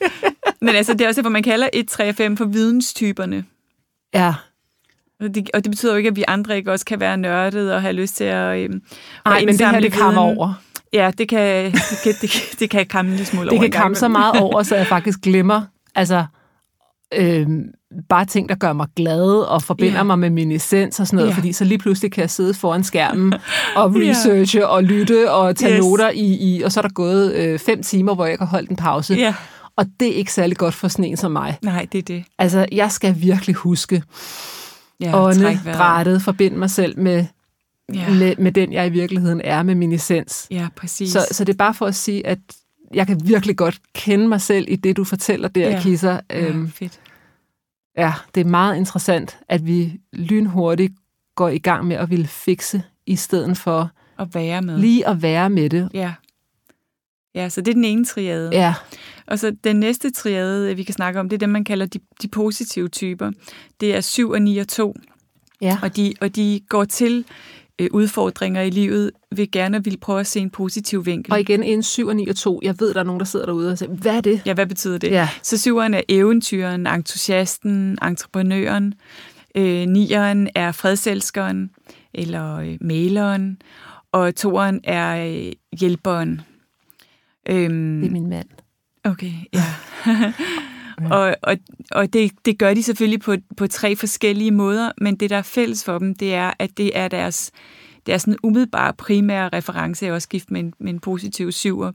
Men 0.60 0.68
altså, 0.75 0.92
det 0.92 1.00
er 1.00 1.08
også 1.08 1.20
derfor, 1.20 1.30
man 1.30 1.42
kalder 1.42 1.68
1, 1.72 1.88
3 1.88 2.08
og 2.08 2.14
5 2.14 2.37
for 2.37 2.44
videnstyperne. 2.44 3.44
Ja. 4.14 4.34
Og 5.20 5.34
det, 5.34 5.50
og 5.54 5.64
det 5.64 5.70
betyder 5.70 5.92
jo 5.92 5.96
ikke, 5.96 6.08
at 6.08 6.16
vi 6.16 6.25
andre 6.28 6.56
ikke 6.56 6.72
også 6.72 6.84
kan 6.84 7.00
være 7.00 7.16
nørdet 7.16 7.72
og 7.75 7.82
have 7.82 7.92
lyst 7.92 8.16
til 8.16 8.25
at, 8.25 8.58
øhm, 8.58 8.82
Nej, 9.25 9.44
men 9.44 9.58
det 9.58 9.66
her, 9.70 9.80
det 9.80 9.92
kammer 9.92 10.20
over. 10.22 10.54
Ja, 10.92 11.10
det 11.18 11.28
kan, 11.28 11.64
det 11.72 11.75
kan, 12.04 12.12
det 12.20 12.30
kan, 12.30 12.40
det 12.58 12.70
kan 12.70 12.87
kamme 12.87 13.08
en 13.10 13.16
lille 13.16 13.26
smule 13.26 13.44
Det 13.44 13.52
over 13.52 13.60
kan 13.60 13.66
en 13.66 13.70
gang 13.72 13.82
kamme 13.82 13.94
så 13.96 14.08
meget 14.08 14.40
over, 14.46 14.62
så 14.62 14.76
jeg 14.76 14.87
faktisk 14.87 15.20
glemmer, 15.20 15.62
altså, 15.94 16.25
øhm, 17.14 17.62
bare 18.08 18.25
ting, 18.25 18.48
der 18.48 18.54
gør 18.54 18.72
mig 18.72 18.87
glad 18.96 19.22
og 19.48 19.62
forbinder 19.62 19.96
Ja. 19.96 20.02
mig 20.02 20.18
med 20.18 20.30
min 20.30 20.52
essens 20.52 21.00
og 21.00 21.06
sådan 21.06 21.16
noget, 21.16 21.30
Ja. 21.30 21.34
fordi 21.37 21.52
så 21.52 21.64
lige 21.64 21.78
pludselig 21.78 22.12
kan 22.12 22.20
jeg 22.20 22.30
sidde 22.30 22.54
foran 22.54 22.84
skærmen 22.84 23.34
og 23.76 23.94
researche 23.96 24.68
og 24.68 24.84
lytte 24.84 25.30
og 25.32 25.56
tage 25.56 25.72
Yes. 25.75 25.80
noter 25.80 26.10
i, 26.10 26.25
i, 26.56 26.62
og 26.62 26.72
så 26.72 26.80
er 26.80 26.82
der 26.82 26.92
gået 26.94 27.34
øh, 27.34 27.58
fem 27.58 27.82
timer, 27.82 28.14
hvor 28.14 28.26
jeg 28.26 28.38
kan 28.38 28.46
holde 28.46 28.70
en 28.70 28.76
pause. 28.76 29.14
Ja, 29.14 29.34
Og 29.76 29.87
det 30.00 30.08
er 30.08 30.12
ikke 30.14 30.32
særlig 30.32 30.56
godt 30.56 30.75
for 30.75 30.88
sådan 30.88 31.04
en 31.04 31.16
som 31.16 31.32
mig. 31.32 31.58
nej, 31.62 31.87
det 31.92 31.98
er 31.98 32.02
det. 32.02 32.25
Altså, 32.38 32.66
jeg 32.72 32.90
skal 32.92 33.14
virkelig 33.18 33.54
huske 33.54 34.02
Ja, 35.00 35.09
ja, 35.09 35.25
ånde, 35.25 35.61
drættet, 35.64 36.23
forbinde 36.23 36.57
mig 36.59 36.71
selv 36.71 36.99
med, 36.99 37.25
Ja. 37.95 38.00
ja. 38.00 38.14
med, 38.14 38.37
med 38.38 38.52
den, 38.52 38.73
jeg 38.73 38.87
i 38.87 38.90
virkeligheden 38.90 39.40
er, 39.45 39.62
med 39.62 39.75
min 39.75 39.93
essens. 39.93 40.47
Ja, 40.50 40.69
præcis. 40.76 41.12
Så, 41.12 41.26
så 41.33 41.45
det 41.45 41.52
er 41.52 41.57
bare 41.57 41.75
for 41.75 41.87
at 41.87 41.95
sige, 41.95 42.26
at 42.26 42.38
jeg 42.95 43.07
kan 43.07 43.21
virkelig 43.25 43.57
godt 43.57 43.81
kende 43.95 44.28
mig 44.28 44.40
selv 44.40 44.64
i 44.69 44.76
det, 44.76 44.97
du 44.97 45.05
fortæller 45.05 45.49
der, 45.49 45.61
Ja. 45.61 45.71
ja. 45.71 45.81
Kisser. 45.83 46.21
ja, 46.31 46.47
Øhm, 46.47 46.71
fedt. 46.71 47.00
ja, 47.97 48.12
det 48.35 48.40
er 48.40 48.45
meget 48.45 48.76
interessant, 48.76 49.38
at 49.49 49.67
vi 49.67 50.00
lynhurtigt 50.12 50.93
går 51.37 51.49
i 51.49 51.59
gang 51.59 51.87
med 51.87 51.97
at 51.97 52.11
ville 52.11 52.26
fikse, 52.26 52.83
i 53.07 53.17
stedet 53.17 53.57
for 53.57 53.90
At 54.19 54.35
være 54.35 54.62
med. 54.62 54.78
lige 54.78 55.07
at 55.07 55.23
være 55.23 55.50
med 55.50 55.71
det. 55.71 55.88
Ja. 55.95 56.12
Ja, 57.35 57.49
så 57.49 57.61
det 57.61 57.69
er 57.71 57.75
den 57.75 57.85
ene 57.85 58.05
triade. 58.05 58.50
Ja, 58.52 58.75
Og 59.28 59.38
så 59.38 59.56
den 59.64 59.76
næste 59.76 60.11
triade, 60.11 60.76
vi 60.76 60.82
kan 60.82 60.94
snakke 60.94 61.20
om, 61.20 61.28
det 61.28 61.37
er 61.37 61.38
dem, 61.38 61.49
man 61.49 61.64
kalder 61.64 61.87
de, 61.87 61.99
de 62.23 62.28
positive 62.28 62.88
typer. 62.88 63.30
Det 63.80 63.94
er 63.97 64.00
7 64.00 64.30
og 64.30 64.42
9 64.42 64.58
og 64.58 64.68
2. 64.68 64.94
ja. 65.61 65.78
Og 65.82 65.97
de, 65.97 66.14
og 66.20 66.37
de 66.37 66.61
går 66.68 66.85
til 66.85 67.25
øh, 67.78 67.88
udfordringer 67.92 68.62
i 68.62 68.70
livet, 68.70 69.11
vil 69.37 69.50
gerne 69.50 69.85
vil 69.85 69.97
prøve 70.00 70.20
at 70.20 70.26
se 70.26 70.40
en 70.40 70.50
positiv 70.50 71.06
vinkel. 71.06 71.32
Og 71.32 71.40
igen, 71.40 71.62
en 71.62 71.82
7 71.82 72.06
og 72.06 72.16
9 72.16 72.28
og 72.28 72.37
2. 72.37 72.61
Jeg 72.62 72.75
ved, 72.80 72.94
der 72.94 73.00
er 73.00 73.04
nogen, 73.04 73.20
der 73.20 73.26
sidder 73.26 73.47
derude 73.47 73.73
og 73.73 73.78
siger, 73.78 73.90
hvad 73.92 74.16
er 74.16 74.20
det? 74.20 74.42
Ja, 74.47 74.54
hvad 74.54 74.66
betyder 74.66 74.99
det? 74.99 75.11
Ja. 75.11 75.28
Så 75.42 75.58
syveren 75.58 75.94
er 75.94 76.00
eventyren, 76.08 76.87
entusiasten, 76.87 77.99
entreprenøren. 78.02 78.94
Øh, 79.54 79.87
nieren 79.87 80.49
er 80.54 80.73
fredselskeren 80.73 81.70
eller 82.14 82.56
øh, 82.56 82.76
maleren. 82.80 83.62
Og 84.12 84.35
toeren 84.35 84.80
er 84.85 85.26
øh, 85.30 85.52
hjælperen. 85.78 86.40
Øhm, 87.49 88.00
Det 88.00 88.06
er 88.08 88.12
min 88.12 88.28
mand. 88.28 88.49
Okay, 89.08 89.32
ja. 89.52 89.64
og 91.16 91.36
og, 91.42 91.56
og 91.90 92.12
det, 92.12 92.32
det 92.44 92.58
gør 92.58 92.74
de 92.74 92.82
selvfølgelig 92.82 93.20
på, 93.20 93.36
på 93.56 93.66
tre 93.66 93.96
forskellige 93.96 94.50
måder, 94.50 94.92
men 95.00 95.16
det, 95.16 95.30
der 95.30 95.36
er 95.36 95.42
fælles 95.42 95.84
for 95.84 95.98
dem, 95.98 96.14
det 96.14 96.34
er, 96.34 96.52
at 96.58 96.70
det 96.76 96.98
er 96.98 97.08
deres, 97.08 97.50
deres 98.06 98.22
sådan 98.22 98.36
umiddelbare 98.42 98.92
primære 98.92 99.48
reference 99.48 100.06
er 100.06 100.12
også 100.12 100.28
gift 100.28 100.50
med 100.50 100.60
en, 100.60 100.74
med 100.78 100.92
en 100.92 101.00
positiv 101.00 101.52
syver. 101.52 101.92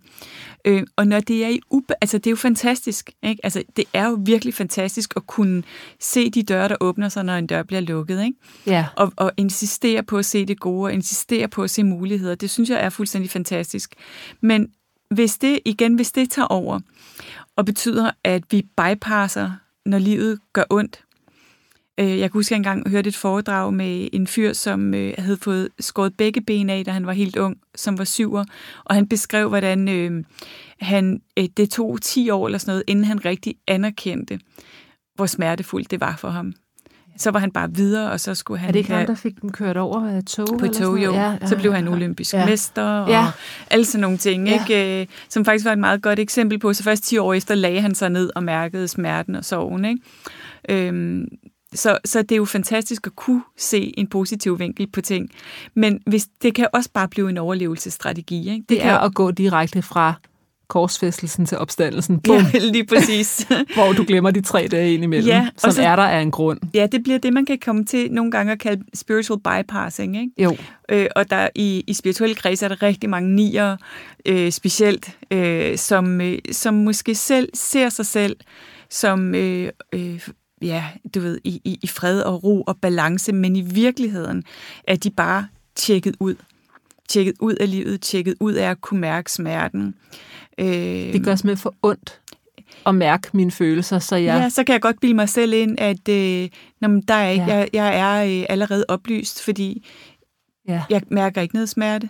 Øh, 0.65 0.83
og 0.95 1.07
når 1.07 1.19
det 1.19 1.45
er 1.45 1.49
i 1.49 1.59
ube, 1.69 1.93
altså 2.01 2.17
det 2.17 2.27
er 2.27 2.31
jo 2.31 2.35
fantastisk, 2.35 3.11
ikke? 3.23 3.39
Altså 3.45 3.63
det 3.77 3.85
er 3.93 4.07
jo 4.07 4.19
virkelig 4.25 4.53
fantastisk 4.53 5.13
at 5.15 5.27
kunne 5.27 5.63
se 5.99 6.29
de 6.29 6.43
døre, 6.43 6.69
der 6.69 6.75
åbner 6.81 7.09
sig, 7.09 7.23
når 7.23 7.35
en 7.35 7.47
dør 7.47 7.63
bliver 7.63 7.81
lukket, 7.81 8.23
ikke? 8.23 8.37
Ja. 8.67 8.85
Og, 8.95 9.13
og 9.15 9.31
insistere 9.37 10.03
på 10.03 10.17
at 10.17 10.25
se 10.25 10.45
det 10.45 10.59
gode, 10.59 10.85
og 10.85 10.93
insistere 10.93 11.47
på 11.47 11.63
at 11.63 11.69
se 11.69 11.83
muligheder, 11.83 12.35
det 12.35 12.49
synes 12.49 12.69
jeg 12.69 12.79
er 12.79 12.89
fuldstændig 12.89 13.31
fantastisk. 13.31 13.95
Men 14.41 14.71
hvis 15.13 15.37
det, 15.37 15.59
igen, 15.65 15.93
hvis 15.95 16.11
det 16.11 16.29
tager 16.29 16.47
over, 16.47 16.79
og 17.57 17.65
betyder, 17.65 18.11
at 18.23 18.43
vi 18.51 18.61
bypasser, 18.77 19.51
når 19.85 19.97
livet 19.97 20.39
gør 20.53 20.63
ondt. 20.69 21.03
Øh, 21.99 22.19
jeg 22.19 22.31
kan 22.31 22.39
huske, 22.39 22.47
at 22.47 22.51
jeg 22.51 22.57
engang 22.57 22.89
hørte 22.89 23.07
et 23.07 23.15
foredrag 23.15 23.73
med 23.73 24.09
en 24.13 24.27
fyr, 24.27 24.53
som 24.53 24.93
øh, 24.93 25.13
havde 25.17 25.37
fået 25.37 25.69
skåret 25.79 26.17
begge 26.17 26.41
ben 26.41 26.69
af, 26.69 26.85
da 26.85 26.91
han 26.91 27.05
var 27.05 27.13
helt 27.13 27.37
ung, 27.37 27.57
som 27.75 27.97
var 27.97 28.03
syver, 28.03 28.45
og 28.83 28.95
han 28.95 29.07
beskrev, 29.07 29.49
hvordan 29.49 29.89
øh, 29.89 30.23
han, 30.79 31.21
øh, 31.37 31.45
det 31.57 31.69
tog 31.69 32.01
10 32.01 32.29
år 32.29 32.45
eller 32.45 32.57
sådan 32.57 32.71
noget, 32.71 32.83
inden 32.87 33.05
han 33.05 33.25
rigtig 33.25 33.55
anerkendte, 33.67 34.39
hvor 35.15 35.25
smertefuldt 35.25 35.91
det 35.91 36.01
var 36.01 36.15
for 36.15 36.29
ham. 36.29 36.53
Så 37.17 37.31
var 37.31 37.39
han 37.39 37.51
bare 37.51 37.73
videre, 37.75 38.11
og 38.11 38.19
så 38.19 38.35
skulle 38.35 38.59
han 38.59 38.67
Er 38.67 38.71
det 38.71 38.79
ikke 38.79 38.91
ham, 38.93 39.05
der 39.05 39.15
fik 39.15 39.41
dem 39.41 39.49
kørt 39.51 39.77
over 39.77 40.09
af 40.09 40.23
tog? 40.23 40.47
på 40.59 40.65
eller 40.65 40.79
tog, 40.79 41.03
jo. 41.03 41.13
Ja, 41.13 41.31
ja, 41.41 41.47
så 41.47 41.55
blev 41.57 41.73
han 41.73 41.87
olympisk 41.87 42.33
ja. 42.33 42.45
mester, 42.45 42.83
og 42.83 43.09
Ja. 43.09 43.25
alle 43.71 43.85
sådan 43.85 44.01
nogle 44.01 44.17
ting, 44.17 44.47
Ja. 44.47 44.59
ikke? 44.69 45.01
Øh, 45.01 45.07
som 45.29 45.45
faktisk 45.45 45.65
var 45.65 45.71
et 45.71 45.79
meget 45.79 46.01
godt 46.01 46.19
eksempel 46.19 46.59
på. 46.59 46.73
Så 46.73 46.83
først 46.83 47.03
10 47.03 47.17
år 47.17 47.33
efter 47.33 47.55
lagde 47.55 47.81
han 47.81 47.95
sig 47.95 48.09
ned 48.09 48.29
og 48.35 48.43
mærkede 48.43 48.87
smerten 48.87 49.35
og 49.35 49.45
sorgen. 49.45 49.85
Ikke? 49.85 50.01
Øhm, 50.69 51.25
så, 51.73 51.97
så 52.05 52.21
det 52.21 52.31
er 52.31 52.35
jo 52.37 52.45
fantastisk 52.45 53.07
at 53.07 53.15
kunne 53.15 53.43
se 53.57 53.93
en 53.99 54.07
positiv 54.07 54.59
vinkel 54.59 54.87
på 54.91 55.01
ting. 55.01 55.29
Men 55.75 55.99
hvis, 56.05 56.27
det 56.41 56.55
kan 56.55 56.67
også 56.73 56.89
bare 56.93 57.07
blive 57.07 57.29
en 57.29 57.37
overlevelsesstrategi. 57.37 58.49
Ikke? 58.51 58.65
Det 58.69 58.85
er 58.85 58.97
at 58.97 59.13
gå 59.13 59.31
direkte 59.31 59.81
fra 59.81 60.13
korsfæstelsen 60.73 61.45
til 61.45 61.57
opstandelsen, 61.57 62.19
Bum, 62.19 62.35
ja, 62.53 62.59
lige 62.73 62.85
præcis. 62.85 63.47
hvor 63.75 63.93
du 63.93 64.03
glemmer 64.07 64.31
de 64.31 64.41
tre 64.41 64.67
dage 64.71 64.93
ind 64.93 65.03
imellem, 65.03 65.27
Ja, 65.27 65.47
som 65.57 65.71
så- 65.71 65.81
er 65.83 65.95
der 65.95 66.03
af 66.03 66.21
en 66.21 66.31
grund. 66.31 66.59
ja, 66.73 66.87
det 66.91 67.03
bliver 67.03 67.19
det, 67.19 67.33
man 67.33 67.45
kan 67.45 67.59
komme 67.65 67.85
til 67.85 68.11
nogle 68.11 68.31
gange 68.31 68.51
at 68.51 68.59
kalde 68.59 68.83
spiritual 68.93 69.39
bypassing. 69.39 70.17
Ikke? 70.17 70.31
Jo, 70.43 70.57
Øh, 70.89 71.07
og 71.15 71.29
der 71.29 71.49
i, 71.55 71.83
i 71.87 71.93
spirituelle 71.93 72.35
kredse 72.35 72.65
er 72.65 72.69
der 72.69 72.83
rigtig 72.83 73.09
mange 73.09 73.35
nier, 73.35 73.77
øh, 74.25 74.51
specielt, 74.51 75.17
øh, 75.31 75.77
som, 75.77 76.21
øh, 76.21 76.37
som 76.51 76.73
måske 76.73 77.15
selv 77.15 77.49
ser 77.53 77.89
sig 77.89 78.05
selv 78.05 78.35
som, 78.89 79.35
øh, 79.35 79.69
øh, 79.93 80.19
ja, 80.61 80.83
du 81.15 81.19
ved, 81.19 81.39
i, 81.43 81.61
i, 81.65 81.79
i 81.83 81.87
fred 81.87 82.21
og 82.21 82.43
ro 82.43 82.61
og 82.61 82.77
balance, 82.81 83.33
men 83.33 83.55
i 83.55 83.61
virkeligheden 83.61 84.43
er 84.87 84.95
de 84.95 85.09
bare 85.09 85.47
tjekket 85.75 86.15
ud. 86.19 86.35
Tjekket 87.09 87.33
ud 87.39 87.53
af 87.53 87.71
livet, 87.71 88.01
tjekket 88.01 88.35
ud 88.39 88.53
af 88.53 88.69
at 88.69 88.81
kunne 88.81 88.99
mærke 88.99 89.31
smerten. 89.31 89.95
Øh, 90.57 90.65
det 91.13 91.23
gør 91.25 91.35
simpelthen 91.35 91.57
for 91.61 91.75
ondt 91.83 92.19
at 92.85 92.95
mærke 92.95 93.27
mine 93.33 93.51
følelser, 93.51 93.99
så 93.99 94.15
jeg... 94.15 94.41
Ja, 94.41 94.49
så 94.49 94.63
kan 94.63 94.73
jeg 94.73 94.81
godt 94.81 94.99
bilde 95.01 95.13
mig 95.15 95.29
selv 95.29 95.53
ind, 95.53 95.79
at 95.79 96.09
øh, 96.09 96.49
nå, 96.81 96.87
men 96.87 97.01
der 97.01 97.13
er 97.13 97.29
ikke, 97.29 97.45
Ja. 97.47 97.55
jeg, 97.55 97.69
jeg 97.73 97.99
er 97.99 98.39
øh, 98.39 98.45
allerede 98.49 98.85
oplyst, 98.87 99.43
fordi 99.43 99.87
ja, 100.67 100.81
jeg 100.89 101.01
mærker 101.09 101.41
ikke 101.41 101.55
noget 101.55 101.69
smerte. 101.69 102.09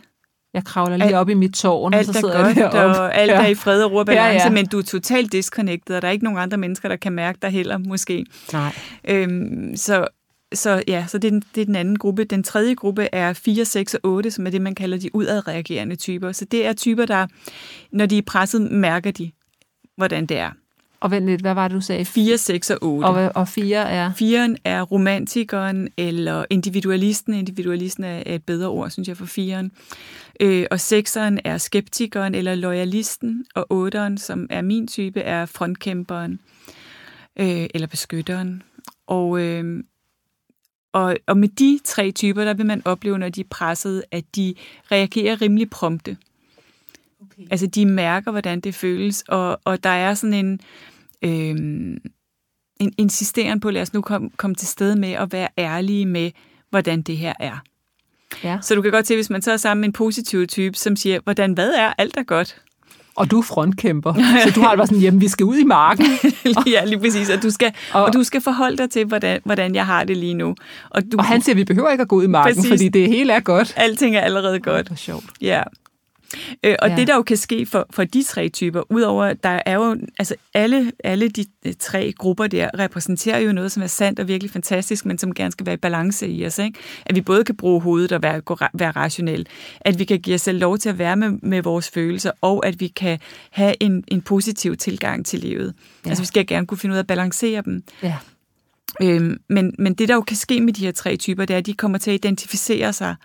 jeg 0.53 0.63
kravler 0.65 0.97
lige 0.97 1.05
Alt- 1.07 1.15
op 1.15 1.29
i 1.29 1.33
mit 1.33 1.53
tårn, 1.53 1.93
og 1.93 2.05
så 2.05 2.11
er 2.11 2.13
sidder 2.13 2.43
godt, 2.43 2.57
jeg 2.57 2.71
deroppe. 2.71 2.99
og 3.01 3.15
alt 3.15 3.31
Ja. 3.31 3.41
er 3.43 3.47
i 3.47 3.55
fred 3.55 3.83
og 3.83 3.91
ro 3.91 3.95
og 3.95 4.05
balance, 4.05 4.33
ja. 4.33 4.43
ja. 4.43 4.49
men 4.49 4.65
du 4.65 4.77
er 4.77 4.81
totalt 4.83 5.31
disconnected, 5.31 5.95
og 5.95 6.01
der 6.01 6.07
er 6.07 6.11
ikke 6.11 6.23
nogen 6.23 6.39
andre 6.39 6.57
mennesker, 6.57 6.89
der 6.89 6.95
kan 6.95 7.11
mærke 7.13 7.39
dig 7.41 7.49
heller, 7.49 7.77
måske. 7.77 8.25
Nej. 8.53 8.73
Øhm, 9.07 9.75
så, 9.75 10.07
så 10.53 10.83
ja, 10.87 11.05
så 11.07 11.17
det 11.17 11.27
er, 11.27 11.31
den, 11.31 11.43
det 11.55 11.61
er 11.61 11.65
den 11.65 11.75
anden 11.75 11.97
gruppe. 11.97 12.23
Den 12.23 12.43
tredje 12.43 12.73
gruppe 12.73 13.09
er 13.11 13.33
4, 13.33 13.65
6 13.65 13.93
og 13.93 13.99
8, 14.03 14.31
som 14.31 14.47
er 14.47 14.51
det, 14.51 14.61
man 14.61 14.75
kalder 14.75 14.97
de 14.97 15.15
udadreagerende 15.15 15.95
typer. 15.95 16.31
Så 16.31 16.45
det 16.45 16.65
er 16.65 16.73
typer, 16.73 17.05
der, 17.05 17.27
når 17.91 18.05
de 18.05 18.17
er 18.17 18.21
presset, 18.21 18.71
mærker 18.71 19.11
de, 19.11 19.31
hvordan 19.97 20.25
det 20.25 20.37
er. 20.37 20.51
Og 20.99 21.11
vent 21.11 21.25
lidt, 21.25 21.41
hvad 21.41 21.53
var 21.53 21.67
det, 21.67 21.75
du 21.75 21.81
sagde? 21.81 22.05
4, 22.05 22.37
6 22.37 22.69
og 22.69 22.77
8. 22.81 23.05
Og, 23.05 23.31
og 23.35 23.47
fire 23.47 23.89
er... 23.89 24.13
Firen 24.13 24.57
er 24.63 24.81
romantikeren 24.81 25.89
eller 25.97 26.45
individualisten. 26.49 27.33
Individualisten 27.33 28.03
er 28.03 28.23
et 28.25 28.43
bedre 28.43 28.67
ord, 28.67 28.89
synes 28.89 29.07
jeg, 29.07 29.17
for 29.17 29.25
firen. 29.25 29.71
Øh, 30.39 30.65
og 30.71 30.79
sekseren 30.79 31.39
er 31.43 31.57
skeptikeren 31.57 32.35
eller 32.35 32.55
loyalisten. 32.55 33.45
Og 33.55 33.65
otteren, 33.69 34.17
som 34.17 34.47
er 34.49 34.61
min 34.61 34.87
type, 34.87 35.19
er 35.19 35.45
frontkæmperen 35.45 36.39
øh, 37.39 37.67
eller 37.73 37.87
beskytteren. 37.87 38.61
Og, 39.07 39.39
øh, 39.39 39.83
og, 40.93 41.17
og 41.27 41.37
med 41.37 41.47
de 41.47 41.79
tre 41.83 42.11
typer, 42.11 42.43
der 42.43 42.53
vil 42.53 42.65
man 42.65 42.81
opleve, 42.85 43.17
når 43.17 43.29
de 43.29 43.41
er 43.41 43.45
presset, 43.49 44.03
at 44.11 44.23
de 44.35 44.55
reagerer 44.91 45.41
rimelig 45.41 45.69
prompte. 45.69 46.17
Okay. 47.21 47.47
Altså, 47.51 47.67
de 47.67 47.85
mærker, 47.85 48.31
hvordan 48.31 48.59
det 48.59 48.75
føles, 48.75 49.23
og, 49.27 49.59
og 49.63 49.83
der 49.83 49.89
er 49.89 50.13
sådan 50.13 50.33
en, 50.33 50.59
øh, 51.21 51.55
en 52.79 52.93
insisteren 52.97 53.59
på, 53.59 53.69
lad 53.69 53.81
os 53.81 53.93
nu 53.93 54.01
komme 54.01 54.29
kom 54.37 54.55
til 54.55 54.67
stede 54.67 54.95
med 54.95 55.11
at 55.11 55.33
være 55.33 55.47
ærlige 55.57 56.05
med, 56.05 56.31
hvordan 56.69 57.01
det 57.01 57.17
her 57.17 57.33
er. 57.39 57.63
Ja. 58.43 58.57
Så 58.61 58.75
du 58.75 58.81
kan 58.81 58.91
godt 58.91 59.07
se, 59.07 59.15
hvis 59.15 59.29
man 59.29 59.41
så 59.41 59.51
er 59.51 59.57
sammen 59.57 59.81
med 59.81 59.87
en 59.87 59.93
positiv 59.93 60.47
type, 60.47 60.77
som 60.77 60.95
siger, 60.95 61.19
hvordan, 61.23 61.53
hvad 61.53 61.73
er, 61.73 61.93
alt 61.97 62.17
er 62.17 62.23
godt. 62.23 62.62
Og 63.15 63.31
du 63.31 63.37
er 63.39 63.41
frontkæmper, 63.43 64.13
så 64.13 64.51
du 64.55 64.61
har 64.61 64.69
det 64.69 64.77
bare 64.77 64.87
sådan, 64.87 65.01
jamen 65.01 65.21
vi 65.21 65.27
skal 65.27 65.45
ud 65.45 65.57
i 65.57 65.63
marken. 65.63 66.05
ja, 66.73 66.85
lige 66.85 66.99
præcis. 66.99 67.29
Og 67.29 67.43
du 67.43 67.49
skal, 67.51 67.71
Og- 67.93 68.03
og, 68.03 68.13
du 68.13 68.23
skal 68.23 68.41
forholde 68.41 68.77
dig 68.77 68.89
til, 68.89 69.05
hvordan, 69.05 69.39
hvordan 69.43 69.75
jeg 69.75 69.85
har 69.85 70.03
det 70.03 70.17
lige 70.17 70.33
nu. 70.33 70.55
Og, 70.89 71.01
du, 71.11 71.17
Og 71.17 71.25
han 71.25 71.41
siger, 71.41 71.55
vi 71.55 71.63
behøver 71.63 71.89
ikke 71.89 72.01
at 72.01 72.07
gå 72.07 72.15
ud 72.15 72.23
i 72.23 72.27
marken, 72.27 72.55
Præcis. 72.55 72.69
fordi 72.71 72.87
det 72.89 73.07
hele 73.07 73.33
er 73.33 73.39
godt. 73.39 73.73
alting 73.77 74.15
er 74.15 74.21
allerede 74.21 74.59
godt. 74.59 74.87
Hvor 74.87 74.95
sjovt. 74.95 75.25
Ja. 75.41 75.61
Øh, 76.63 76.75
og 76.81 76.89
Ja. 76.89 76.95
det, 76.95 77.07
der 77.07 77.15
jo 77.15 77.21
kan 77.21 77.37
ske 77.37 77.65
for, 77.65 77.87
for 77.89 78.03
de 78.03 78.23
tre 78.23 78.49
typer, 78.49 78.91
udover, 78.91 79.33
der 79.33 79.61
er 79.65 79.73
jo, 79.75 79.97
altså 80.19 80.35
alle, 80.53 80.91
alle 81.03 81.29
de 81.29 81.45
øh, 81.65 81.73
tre 81.79 82.13
grupper 82.17 82.47
der, 82.47 82.69
repræsenterer 82.79 83.39
jo 83.39 83.51
noget, 83.51 83.71
som 83.71 83.83
er 83.83 83.87
sandt 83.87 84.19
og 84.19 84.27
virkelig 84.27 84.51
fantastisk, 84.51 85.05
men 85.05 85.17
som 85.17 85.33
gerne 85.33 85.51
skal 85.51 85.65
være 85.65 85.73
i 85.73 85.77
balance 85.77 86.27
i 86.27 86.45
os. 86.45 86.59
Ikke? 86.59 86.79
At 87.05 87.15
vi 87.15 87.21
både 87.21 87.43
kan 87.43 87.55
bruge 87.55 87.81
hovedet 87.81 88.11
og 88.11 88.23
være, 88.23 88.41
være 88.73 88.91
rationelle, 88.91 89.45
at 89.81 89.99
vi 89.99 90.03
kan 90.03 90.19
give 90.19 90.33
os 90.35 90.41
selv 90.41 90.59
lov 90.59 90.77
til 90.77 90.89
at 90.89 90.97
være 90.97 91.15
med, 91.15 91.29
med 91.29 91.61
vores 91.61 91.89
følelser, 91.89 92.31
og 92.41 92.65
at 92.65 92.79
vi 92.79 92.87
kan 92.87 93.19
have 93.51 93.73
en, 93.79 94.03
en 94.07 94.21
positiv 94.21 94.77
tilgang 94.77 95.25
til 95.25 95.39
livet. 95.39 95.73
Ja. 96.05 96.09
Altså 96.09 96.23
vi 96.23 96.27
skal 96.27 96.47
gerne 96.47 96.67
kunne 96.67 96.77
finde 96.77 96.93
ud 96.93 96.97
af 96.97 97.01
at 97.03 97.07
balancere 97.07 97.61
dem. 97.65 97.83
Ja. 98.03 98.15
Øhm, 99.01 99.37
men, 99.49 99.75
men 99.79 99.93
det, 99.93 100.07
der 100.07 100.15
jo 100.15 100.21
kan 100.21 100.37
ske 100.37 100.61
med 100.61 100.73
de 100.73 100.85
her 100.85 100.91
tre 100.91 101.15
typer, 101.15 101.45
det 101.45 101.53
er, 101.53 101.57
at 101.57 101.65
de 101.65 101.73
kommer 101.73 101.97
til 101.97 102.11
at 102.11 102.15
identificere 102.15 102.93
sig. 102.93 103.15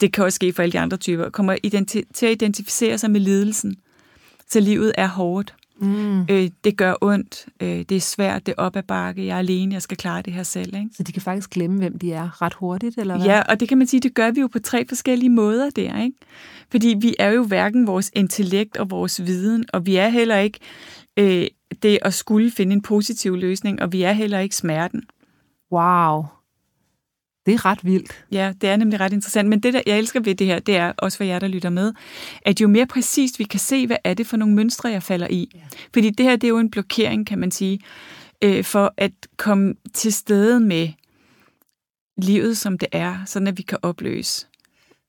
Det 0.00 0.12
kan 0.12 0.24
også 0.24 0.36
ske 0.36 0.52
for 0.52 0.62
alle 0.62 0.72
de 0.72 0.78
andre 0.78 0.96
typer. 0.96 1.30
Kommer 1.30 1.56
identi- 1.66 2.12
til 2.14 2.26
at 2.26 2.32
identificere 2.32 2.98
sig 2.98 3.10
med 3.10 3.20
lidelsen. 3.20 3.76
Så 4.50 4.60
livet 4.60 4.92
er 4.94 5.06
hårdt. 5.08 5.54
Mm. 5.80 6.20
Øh, 6.30 6.50
det 6.64 6.76
gør 6.76 6.94
ondt. 7.00 7.46
Øh, 7.60 7.68
det 7.68 7.92
er 7.92 8.00
svært. 8.00 8.46
Det 8.46 8.54
er 8.58 8.62
op 8.62 8.76
ad 8.76 8.82
bakke. 8.82 9.26
Jeg 9.26 9.34
er 9.34 9.38
alene. 9.38 9.74
Jeg 9.74 9.82
skal 9.82 9.96
klare 9.96 10.22
det 10.22 10.32
her 10.32 10.42
selv. 10.42 10.74
Ikke? 10.76 10.88
Så 10.96 11.02
de 11.02 11.12
kan 11.12 11.22
faktisk 11.22 11.50
glemme, 11.50 11.78
hvem 11.78 11.98
de 11.98 12.12
er 12.12 12.42
ret 12.42 12.54
hurtigt, 12.54 12.98
eller 12.98 13.16
hvad? 13.16 13.26
Ja, 13.26 13.40
og 13.40 13.60
det 13.60 13.68
kan 13.68 13.78
man 13.78 13.86
sige, 13.86 14.00
det 14.00 14.14
gør 14.14 14.30
vi 14.30 14.40
jo 14.40 14.46
på 14.46 14.58
tre 14.58 14.86
forskellige 14.88 15.30
måder 15.30 15.70
der. 15.70 16.02
Ikke? 16.02 16.16
Fordi 16.70 16.96
vi 17.00 17.14
er 17.18 17.28
jo 17.30 17.44
hverken 17.44 17.86
vores 17.86 18.10
intellekt 18.14 18.76
og 18.76 18.90
vores 18.90 19.26
viden, 19.26 19.64
og 19.72 19.86
vi 19.86 19.96
er 19.96 20.08
heller 20.08 20.38
ikke 20.38 20.58
øh, 21.16 21.46
det 21.82 21.98
at 22.02 22.14
skulle 22.14 22.50
finde 22.50 22.72
en 22.72 22.82
positiv 22.82 23.36
løsning, 23.36 23.82
og 23.82 23.92
vi 23.92 24.02
er 24.02 24.12
heller 24.12 24.38
ikke 24.38 24.56
smerten. 24.56 25.02
Wow. 25.72 26.24
Det 27.48 27.54
er 27.54 27.64
ret 27.64 27.84
vildt. 27.84 28.24
Ja, 28.32 28.52
det 28.60 28.68
er 28.70 28.76
nemlig 28.76 29.00
ret 29.00 29.12
interessant. 29.12 29.48
Men 29.48 29.60
det, 29.60 29.74
der 29.74 29.80
jeg 29.86 29.98
elsker 29.98 30.20
ved 30.20 30.34
det 30.34 30.46
her, 30.46 30.58
det 30.58 30.76
er 30.76 30.92
også 30.98 31.16
for 31.16 31.24
jer, 31.24 31.38
der 31.38 31.48
lytter 31.48 31.70
med, 31.70 31.92
at 32.42 32.60
jo 32.60 32.68
mere 32.68 32.86
præcist 32.86 33.38
vi 33.38 33.44
kan 33.44 33.60
se, 33.60 33.86
hvad 33.86 33.96
er 34.04 34.14
det 34.14 34.26
for 34.26 34.36
nogle 34.36 34.54
mønstre, 34.54 34.88
jeg 34.90 35.02
falder 35.02 35.26
i. 35.30 35.50
Ja. 35.54 35.60
Fordi 35.92 36.10
det 36.10 36.26
her, 36.26 36.36
det 36.36 36.44
er 36.44 36.48
jo 36.48 36.58
en 36.58 36.70
blokering, 36.70 37.26
kan 37.26 37.38
man 37.38 37.50
sige, 37.50 37.78
øh, 38.42 38.64
for 38.64 38.94
at 38.96 39.12
komme 39.36 39.74
til 39.94 40.12
stede 40.12 40.60
med 40.60 40.88
livet, 42.18 42.58
som 42.58 42.78
det 42.78 42.88
er, 42.92 43.18
sådan 43.26 43.48
at 43.48 43.58
vi 43.58 43.62
kan 43.62 43.78
opløse. 43.82 44.46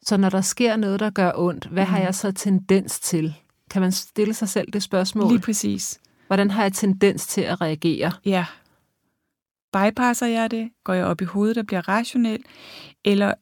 Så 0.05 0.17
når 0.17 0.29
der 0.29 0.41
sker 0.41 0.75
noget, 0.75 1.00
der 1.00 1.10
gør 1.10 1.31
ondt, 1.36 1.65
hvad 1.65 1.86
har 1.86 1.98
Mhm. 1.98 2.05
jeg 2.05 2.15
så 2.15 2.31
tendens 2.31 3.00
til? 3.00 3.34
Kan 3.72 3.81
man 3.81 3.91
stille 3.91 4.34
sig 4.34 4.50
selv 4.50 4.67
det 4.74 4.84
spørgsmål? 4.84 5.31
Lige 5.31 5.41
præcis. 5.41 6.00
Hvordan 6.27 6.51
har 6.51 6.63
jeg 6.63 6.74
tendens 6.74 7.27
til 7.27 7.41
at 7.41 7.62
reagere? 7.62 8.12
Ja. 8.25 8.46
Bypasser 9.73 10.27
jeg 10.27 10.51
det? 10.51 10.69
Går 10.83 10.93
jeg 10.93 11.05
op 11.05 11.21
i 11.21 11.25
hovedet 11.25 11.57
og 11.57 11.65
bliver 11.65 11.89
rationel? 11.89 12.43
Eller 13.05 13.33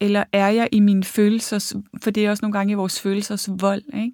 eller 0.00 0.24
er 0.32 0.48
jeg 0.48 0.68
i 0.72 0.80
mine 0.80 1.04
følelser, 1.04 1.80
for 2.02 2.10
det 2.10 2.26
er 2.26 2.30
også 2.30 2.44
nogle 2.44 2.52
gange 2.52 2.70
i 2.70 2.74
vores 2.74 3.00
følelsers 3.00 3.48
vold, 3.58 3.82
ikke? 3.94 4.12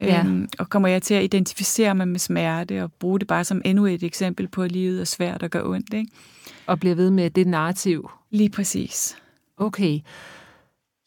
Ja. 0.00 0.24
Øhm, 0.26 0.48
og 0.58 0.70
kommer 0.70 0.88
jeg 0.88 1.02
til 1.02 1.14
at 1.14 1.24
identificere 1.24 1.94
mig 1.94 2.08
med 2.08 2.18
smerte 2.18 2.82
og 2.82 2.92
bruge 2.92 3.20
det 3.20 3.28
bare 3.28 3.44
som 3.44 3.62
endnu 3.64 3.86
et 3.86 4.02
eksempel 4.02 4.48
på, 4.48 4.62
at 4.62 4.72
livet 4.72 5.00
er 5.00 5.04
svært 5.04 5.42
og 5.42 5.50
gør 5.50 5.62
ondt, 5.62 5.94
ikke? 5.94 6.10
Og 6.66 6.80
bliver 6.80 6.94
ved 6.94 7.10
med 7.10 7.30
det 7.30 7.46
narrativ. 7.46 8.10
Lige 8.30 8.50
præcis. 8.50 9.16
Okay. 9.56 10.00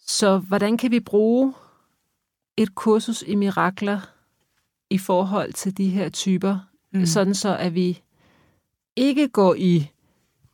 Så 0.07 0.37
hvordan 0.37 0.77
kan 0.77 0.91
vi 0.91 0.99
bruge 0.99 1.53
et 2.57 2.75
kursus 2.75 3.23
i 3.27 3.35
mirakler 3.35 3.99
i 4.89 4.97
forhold 4.97 5.53
til 5.53 5.77
de 5.77 5.89
her 5.89 6.09
typer, 6.09 6.59
mm. 6.93 7.05
sådan 7.05 7.35
så 7.35 7.57
at 7.57 7.75
vi 7.75 8.01
ikke 8.97 9.27
går 9.27 9.55
i 9.55 9.89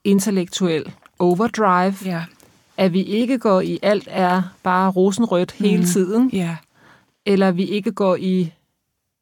intellektuel 0.04 0.94
overdrive, 1.20 1.96
Ja, 2.06 2.24
at 2.78 2.94
vi 2.94 3.04
ikke 3.04 3.38
går 3.38 3.62
i 3.62 3.80
alt 3.82 4.08
er 4.12 4.42
bare 4.64 4.92
rosenrødt 4.92 5.52
hele 5.52 5.78
Mm. 5.78 5.86
tiden, 5.86 6.30
ja, 6.34 6.56
eller 7.26 7.52
vi 7.52 7.64
ikke 7.66 7.92
går 7.92 8.16
i 8.16 8.52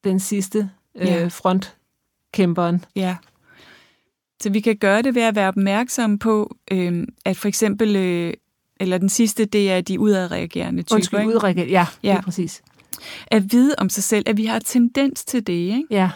den 0.04 0.20
sidste 0.20 0.70
Ja. 0.96 1.24
øh, 1.24 1.32
frontkæmperen. 1.32 2.86
ja. 2.96 3.16
Så 4.42 4.50
vi 4.50 4.60
kan 4.60 4.78
gøre 4.78 5.02
det 5.02 5.16
ved 5.16 5.22
at 5.22 5.36
være 5.36 5.48
opmærksomme 5.48 6.20
på, 6.20 6.56
øh, 6.72 7.08
at 7.26 7.38
for 7.38 7.48
eksempel, 7.48 7.96
øh, 7.96 8.34
eller 8.80 8.98
den 8.98 9.10
sidste, 9.10 9.46
det 9.46 9.72
er 9.72 9.82
de 9.82 10.00
udadreagerende 10.00 10.84
typer. 10.84 10.96
Undskyld, 10.96 11.20
ikke? 11.20 11.30
udrække. 11.36 11.62
Ja, 11.62 11.68
ja, 11.70 11.86
Ja. 12.04 12.14
lige 12.14 12.22
præcis. 12.24 12.62
At 13.28 13.52
vide 13.52 13.76
om 13.78 13.90
sig 13.90 14.04
selv, 14.04 14.24
at 14.30 14.38
vi 14.38 14.46
har 14.46 14.60
tendens 14.60 15.26
til 15.26 15.48
det, 15.48 15.54
ikke? 15.54 15.84
Ja, 15.90 16.10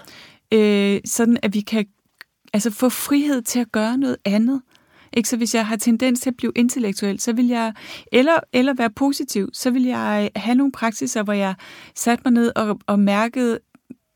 øh, 0.51 1.01
sådan 1.05 1.37
at 1.43 1.53
vi 1.53 1.61
kan 1.61 1.85
altså 2.55 2.71
få 2.71 2.89
frihed 2.89 3.41
til 3.41 3.59
at 3.59 3.71
gøre 3.71 3.97
noget 3.97 4.17
andet. 4.25 4.61
Ikke? 5.13 5.29
Så 5.29 5.37
hvis 5.37 5.55
jeg 5.55 5.67
har 5.67 5.75
tendens 5.75 6.19
til 6.19 6.29
at 6.29 6.37
blive 6.37 6.51
intellektuel, 6.55 7.19
så 7.19 7.33
vil 7.33 7.47
jeg, 7.47 7.73
eller, 8.11 8.39
eller 8.53 8.73
være 8.73 8.89
positiv, 8.89 9.49
så 9.53 9.71
vil 9.71 9.83
jeg 9.83 10.29
have 10.35 10.55
nogle 10.55 10.71
praksiser, 10.71 11.23
hvor 11.23 11.33
jeg 11.33 11.55
satte 11.95 12.21
mig 12.25 12.33
ned 12.33 12.51
og, 12.55 12.79
og 12.87 12.99
mærkede, 12.99 13.59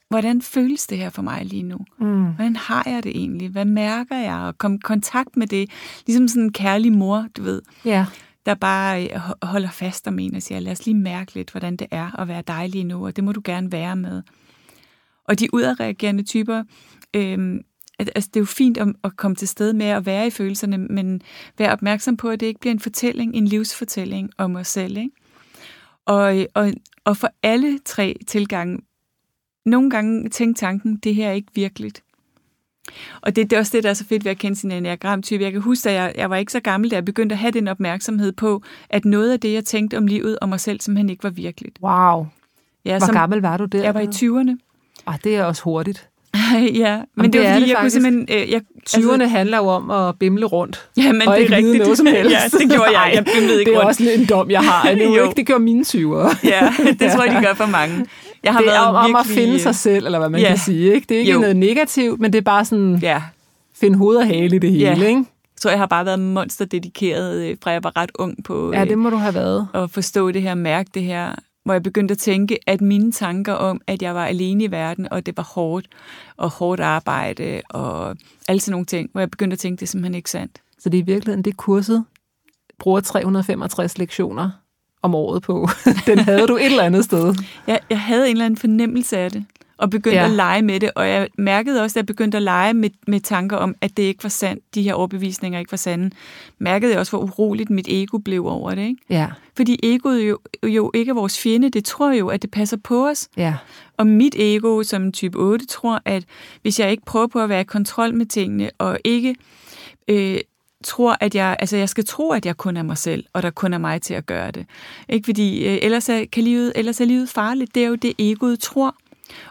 hvordan 0.09 0.41
føles 0.41 0.87
det 0.87 0.97
her 0.97 1.09
for 1.09 1.21
mig 1.21 1.45
lige 1.45 1.63
nu? 1.63 1.77
mm. 1.99 2.23
Hvordan 2.25 2.55
har 2.55 2.83
jeg 2.85 3.03
det 3.03 3.09
egentlig? 3.17 3.49
Hvad 3.49 3.65
mærker 3.65 4.17
jeg? 4.17 4.35
Og 4.35 4.57
komme 4.57 4.77
i 4.77 4.81
kontakt 4.83 5.37
med 5.37 5.47
det. 5.47 5.69
Ligesom 6.07 6.27
sådan 6.27 6.43
en 6.43 6.53
kærlig 6.53 6.91
mor, 6.93 7.25
du 7.37 7.43
ved, 7.43 7.61
ja. 7.85 8.05
der 8.45 8.55
bare 8.55 9.03
øh, 9.05 9.15
ho- 9.15 9.33
holder 9.43 9.69
fast 9.69 10.07
om 10.07 10.19
en 10.19 10.35
og 10.35 10.41
siger, 10.41 10.59
lad 10.59 10.71
os 10.71 10.85
lige 10.85 10.97
mærke 10.97 11.33
lidt, 11.35 11.51
hvordan 11.51 11.75
det 11.75 11.87
er 11.91 12.19
at 12.19 12.27
være 12.27 12.43
dig 12.47 12.69
lige 12.69 12.83
nu, 12.83 13.05
og 13.05 13.15
det 13.15 13.23
må 13.23 13.31
du 13.31 13.41
gerne 13.43 13.71
være 13.71 13.95
med. 13.95 14.21
Og 15.27 15.39
de 15.39 15.53
udadreagerende 15.53 16.23
typer, 16.23 16.63
øhm, 17.15 17.59
at- 17.99 18.09
altså 18.15 18.29
det 18.33 18.39
er 18.39 18.41
jo 18.41 18.45
fint 18.45 18.77
at, 18.77 18.87
at 19.03 19.17
komme 19.17 19.35
til 19.35 19.47
sted 19.47 19.73
med 19.73 19.85
at 19.85 20.05
være 20.05 20.27
i 20.27 20.29
følelserne, 20.29 20.77
men 20.77 21.21
være 21.57 21.71
opmærksom 21.71 22.17
på, 22.17 22.29
at 22.29 22.39
det 22.39 22.45
ikke 22.45 22.59
bliver 22.59 22.73
en 22.73 22.79
fortælling, 22.79 23.35
en 23.35 23.45
livsfortælling 23.45 24.29
om 24.37 24.55
os 24.55 24.67
selv. 24.67 24.97
Ikke? 24.97 25.11
Og, 26.05 26.45
og, 26.53 26.71
og 27.05 27.17
for 27.17 27.29
alle 27.43 27.79
tre 27.85 28.15
tilgange, 28.27 28.79
nogle 29.65 29.89
gange 29.89 30.29
tænk 30.29 30.57
tanken, 30.57 30.95
det 30.97 31.15
her 31.15 31.27
er 31.29 31.33
ikke 31.33 31.51
virkeligt. 31.55 32.03
Og 33.21 33.35
det, 33.35 33.49
det 33.49 33.55
er 33.55 33.59
også 33.59 33.71
det, 33.77 33.83
der 33.83 33.89
er 33.89 33.93
så 33.93 34.05
fedt 34.05 34.23
ved 34.25 34.31
at 34.31 34.37
kende 34.37 34.55
sin 34.57 34.71
enneagramtype. 34.71 35.43
Jeg 35.43 35.51
kan 35.51 35.61
huske, 35.61 35.89
at 35.89 35.95
jeg, 35.95 36.13
jeg 36.17 36.29
var 36.29 36.35
ikke 36.35 36.51
så 36.51 36.59
gammel, 36.59 36.91
da 36.91 36.95
jeg 36.95 37.05
begyndte 37.05 37.33
at 37.33 37.39
have 37.39 37.51
den 37.51 37.67
opmærksomhed 37.67 38.31
på, 38.31 38.63
at 38.89 39.05
noget 39.05 39.31
af 39.33 39.39
det, 39.39 39.53
jeg 39.53 39.65
tænkte 39.65 39.97
om 39.97 40.07
livet 40.07 40.39
og 40.39 40.49
mig 40.49 40.59
selv, 40.59 40.81
simpelthen 40.81 41.09
ikke 41.09 41.23
var 41.23 41.29
virkeligt. 41.29 41.79
Wow. 41.81 42.27
Ja, 42.85 42.97
Hvor 42.97 43.13
gammel 43.13 43.39
var 43.41 43.57
du 43.57 43.65
der? 43.65 43.83
Jeg 43.83 43.93
var 43.93 43.99
i 43.99 44.05
20'erne. 44.05 44.57
Ah, 45.07 45.19
det 45.23 45.35
er 45.35 45.43
også 45.43 45.63
hurtigt. 45.63 46.09
ja, 46.83 46.97
men 47.15 47.25
det 47.25 47.33
det, 47.33 47.47
er 47.47 47.53
fordi, 47.53 47.61
det 47.63 47.69
jeg 47.69 47.75
kunne 47.75 47.75
faktisk. 47.75 47.93
simpelthen... 47.93 48.41
Øh, 48.43 48.51
jeg, 48.51 48.61
20'erne 48.89 49.23
handler 49.23 49.57
jo 49.57 49.67
om 49.67 49.91
at 49.91 50.19
bimle 50.19 50.45
rundt. 50.45 50.89
ja, 50.97 51.11
men 51.11 51.27
og 51.27 51.37
det 51.37 51.45
er 51.51 51.55
rigtigt. 51.57 51.77
noget 51.77 51.97
som 51.97 52.05
helst. 52.05 52.31
ja, 52.35 52.57
det 52.59 52.71
gjorde 52.71 52.99
jeg. 52.99 53.11
Jeg 53.15 53.25
bimlede 53.25 53.59
ikke 53.59 53.71
Det 53.71 53.75
er 53.77 53.79
rundt. 53.81 53.89
også 53.89 54.09
en 54.19 54.25
dom, 54.25 54.51
jeg 54.51 54.61
har. 54.61 54.89
Det, 54.95 55.05
Jo. 55.17 55.23
ikke, 55.23 55.35
det 55.37 55.45
gør 55.47 55.57
mine 55.57 55.81
20'ere. 55.87 56.37
Ja, 56.43 56.73
det 56.99 57.11
tror 57.11 57.23
jeg, 57.23 57.35
de 57.41 57.45
gør 57.45 57.53
for 57.53 57.65
mange. 57.65 58.05
Jeg 58.43 58.53
har 58.53 58.61
Det 58.61 58.75
er 58.75 58.79
om, 58.79 58.95
om 58.95 59.15
at 59.15 59.25
virkelig, 59.27 59.43
finde 59.43 59.59
sig 59.59 59.75
selv, 59.75 60.05
eller 60.05 60.19
hvad 60.19 60.29
man 60.29 60.41
ja. 60.41 60.47
kan 60.47 60.57
sige. 60.57 60.93
Ikke? 60.93 61.05
Det 61.09 61.15
er 61.15 61.19
ikke 61.19 61.31
Jo. 61.31 61.39
noget 61.39 61.55
negativt, 61.55 62.19
men 62.19 62.33
det 62.33 62.37
er 62.37 62.43
bare 62.43 62.65
sådan, 62.65 62.99
Ja, 63.01 63.21
finde 63.79 63.97
hoved 63.97 64.17
og 64.17 64.27
hale 64.27 64.55
i 64.55 64.59
det 64.59 64.71
hele. 64.71 64.85
Ja. 64.85 64.93
Ikke? 64.93 65.05
jeg 65.15 65.61
tror, 65.61 65.69
jeg 65.69 65.79
har 65.79 65.85
bare 65.85 66.05
været 66.05 66.19
monsterdedikeret, 66.19 67.49
øh, 67.49 67.55
fra 67.63 67.71
jeg 67.71 67.83
var 67.83 67.97
ret 67.97 68.11
ung 68.19 68.35
på 68.45 68.71
Ja, 68.73 68.81
øh, 68.81 68.89
det 68.89 68.97
må 68.97 69.09
du 69.09 69.15
have 69.17 69.33
været. 69.35 69.67
at 69.73 69.91
forstå 69.91 70.31
det 70.31 70.41
her, 70.41 70.55
mærke 70.55 70.89
det 70.93 71.03
her, 71.03 71.35
hvor 71.69 71.73
jeg 71.73 71.83
begyndte 71.83 72.11
at 72.11 72.17
tænke, 72.17 72.57
at 72.67 72.81
mine 72.81 73.11
tanker 73.11 73.53
om, 73.53 73.81
at 73.87 74.01
jeg 74.01 74.15
var 74.15 74.25
alene 74.25 74.63
i 74.63 74.71
verden, 74.71 75.07
og 75.11 75.25
det 75.25 75.37
var 75.37 75.43
hårdt, 75.43 75.87
og 76.37 76.49
hårdt 76.49 76.81
arbejde, 76.81 77.61
og 77.69 78.15
alle 78.47 78.59
sådan 78.59 78.71
nogle 78.71 78.85
ting, 78.85 79.09
hvor 79.11 79.21
jeg 79.21 79.31
begyndte 79.31 79.53
at 79.53 79.59
tænke, 79.59 79.79
det 79.79 79.85
er 79.85 79.87
simpelthen 79.87 80.15
ikke 80.15 80.29
sandt. 80.29 80.61
Så 80.79 80.89
det 80.89 80.97
er 80.97 81.01
i 81.01 81.05
virkeligheden 81.05 81.43
det 81.43 81.57
kurset, 81.57 82.05
bruger 82.79 82.99
365 82.99 83.97
lektioner 83.97 84.49
om 85.01 85.15
året 85.15 85.41
på. 85.41 85.67
Den 86.07 86.19
havde 86.19 86.47
du 86.47 86.55
et 86.55 86.65
eller 86.65 86.83
andet 86.83 87.05
sted. 87.05 87.35
Jeg, 87.67 87.79
jeg 87.89 88.01
havde 88.01 88.25
en 88.25 88.31
eller 88.31 88.45
anden 88.45 88.57
fornemmelse 88.57 89.17
af 89.17 89.31
det, 89.31 89.45
og 89.79 89.89
begyndte 89.89 90.17
Ja. 90.19 90.25
at 90.25 90.31
lege 90.31 90.61
med 90.61 90.79
det, 90.79 90.91
og 90.95 91.07
jeg 91.09 91.27
mærkede 91.37 91.81
også, 91.83 91.93
at 91.93 91.95
jeg 91.95 92.05
begyndte 92.05 92.37
at 92.37 92.41
lege 92.43 92.73
med, 92.73 92.89
med 93.07 93.19
tanker 93.19 93.57
om, 93.57 93.75
at 93.81 93.97
det 93.97 94.03
ikke 94.03 94.23
var 94.23 94.29
sandt, 94.29 94.75
de 94.75 94.81
her 94.81 94.93
overbevisninger 94.93 95.59
ikke 95.59 95.71
var 95.71 95.77
sande. 95.77 96.11
Mærkede 96.57 96.91
jeg 96.91 96.99
også, 96.99 97.11
hvor 97.11 97.19
uroligt 97.19 97.69
mit 97.69 97.85
ego 97.89 98.17
blev 98.17 98.45
over 98.47 98.75
det, 98.75 98.81
ikke? 98.81 99.01
Ja, 99.09 99.27
Fordi 99.57 99.79
egoet 99.83 100.29
jo, 100.29 100.39
jo 100.63 100.91
ikke 100.93 101.09
er 101.09 101.13
vores 101.13 101.39
fjende, 101.39 101.69
det 101.69 101.85
tror 101.85 102.11
jo, 102.11 102.27
at 102.27 102.41
det 102.41 102.51
passer 102.51 102.77
på 102.77 103.07
os. 103.07 103.27
ja. 103.37 103.55
Og 103.97 104.07
mit 104.07 104.35
ego 104.39 104.83
som 104.83 105.11
type 105.11 105.37
8 105.37 105.65
tror, 105.65 106.01
at 106.05 106.23
hvis 106.61 106.79
jeg 106.79 106.91
ikke 106.91 107.05
prøver 107.05 107.27
på 107.27 107.39
at 107.39 107.49
være 107.49 107.61
i 107.61 107.63
kontrol 107.63 108.13
med 108.13 108.25
tingene, 108.25 108.69
og 108.77 108.99
ikke 109.03 109.35
øh, 110.07 110.37
tror, 110.83 111.17
at 111.19 111.35
jeg, 111.35 111.57
altså 111.59 111.77
jeg 111.77 111.89
skal 111.89 112.05
tro, 112.05 112.31
at 112.31 112.45
jeg 112.45 112.57
kun 112.57 112.77
er 112.77 112.83
mig 112.83 112.97
selv, 112.97 113.23
og 113.33 113.43
der 113.43 113.49
kun 113.49 113.73
er 113.73 113.77
mig 113.77 114.01
til 114.01 114.13
at 114.13 114.25
gøre 114.25 114.51
det. 114.51 114.65
Ikke 115.09 115.25
fordi, 115.25 115.65
øh, 115.67 115.77
ellers, 115.81 116.09
er, 116.09 116.25
kan 116.31 116.43
livet, 116.43 116.71
ellers 116.75 117.01
er 117.01 117.05
livet 117.05 117.29
farligt. 117.29 117.75
Det 117.75 117.83
er 117.83 117.87
jo 117.87 117.95
det, 117.95 118.13
egoet 118.19 118.59
tror. 118.59 118.95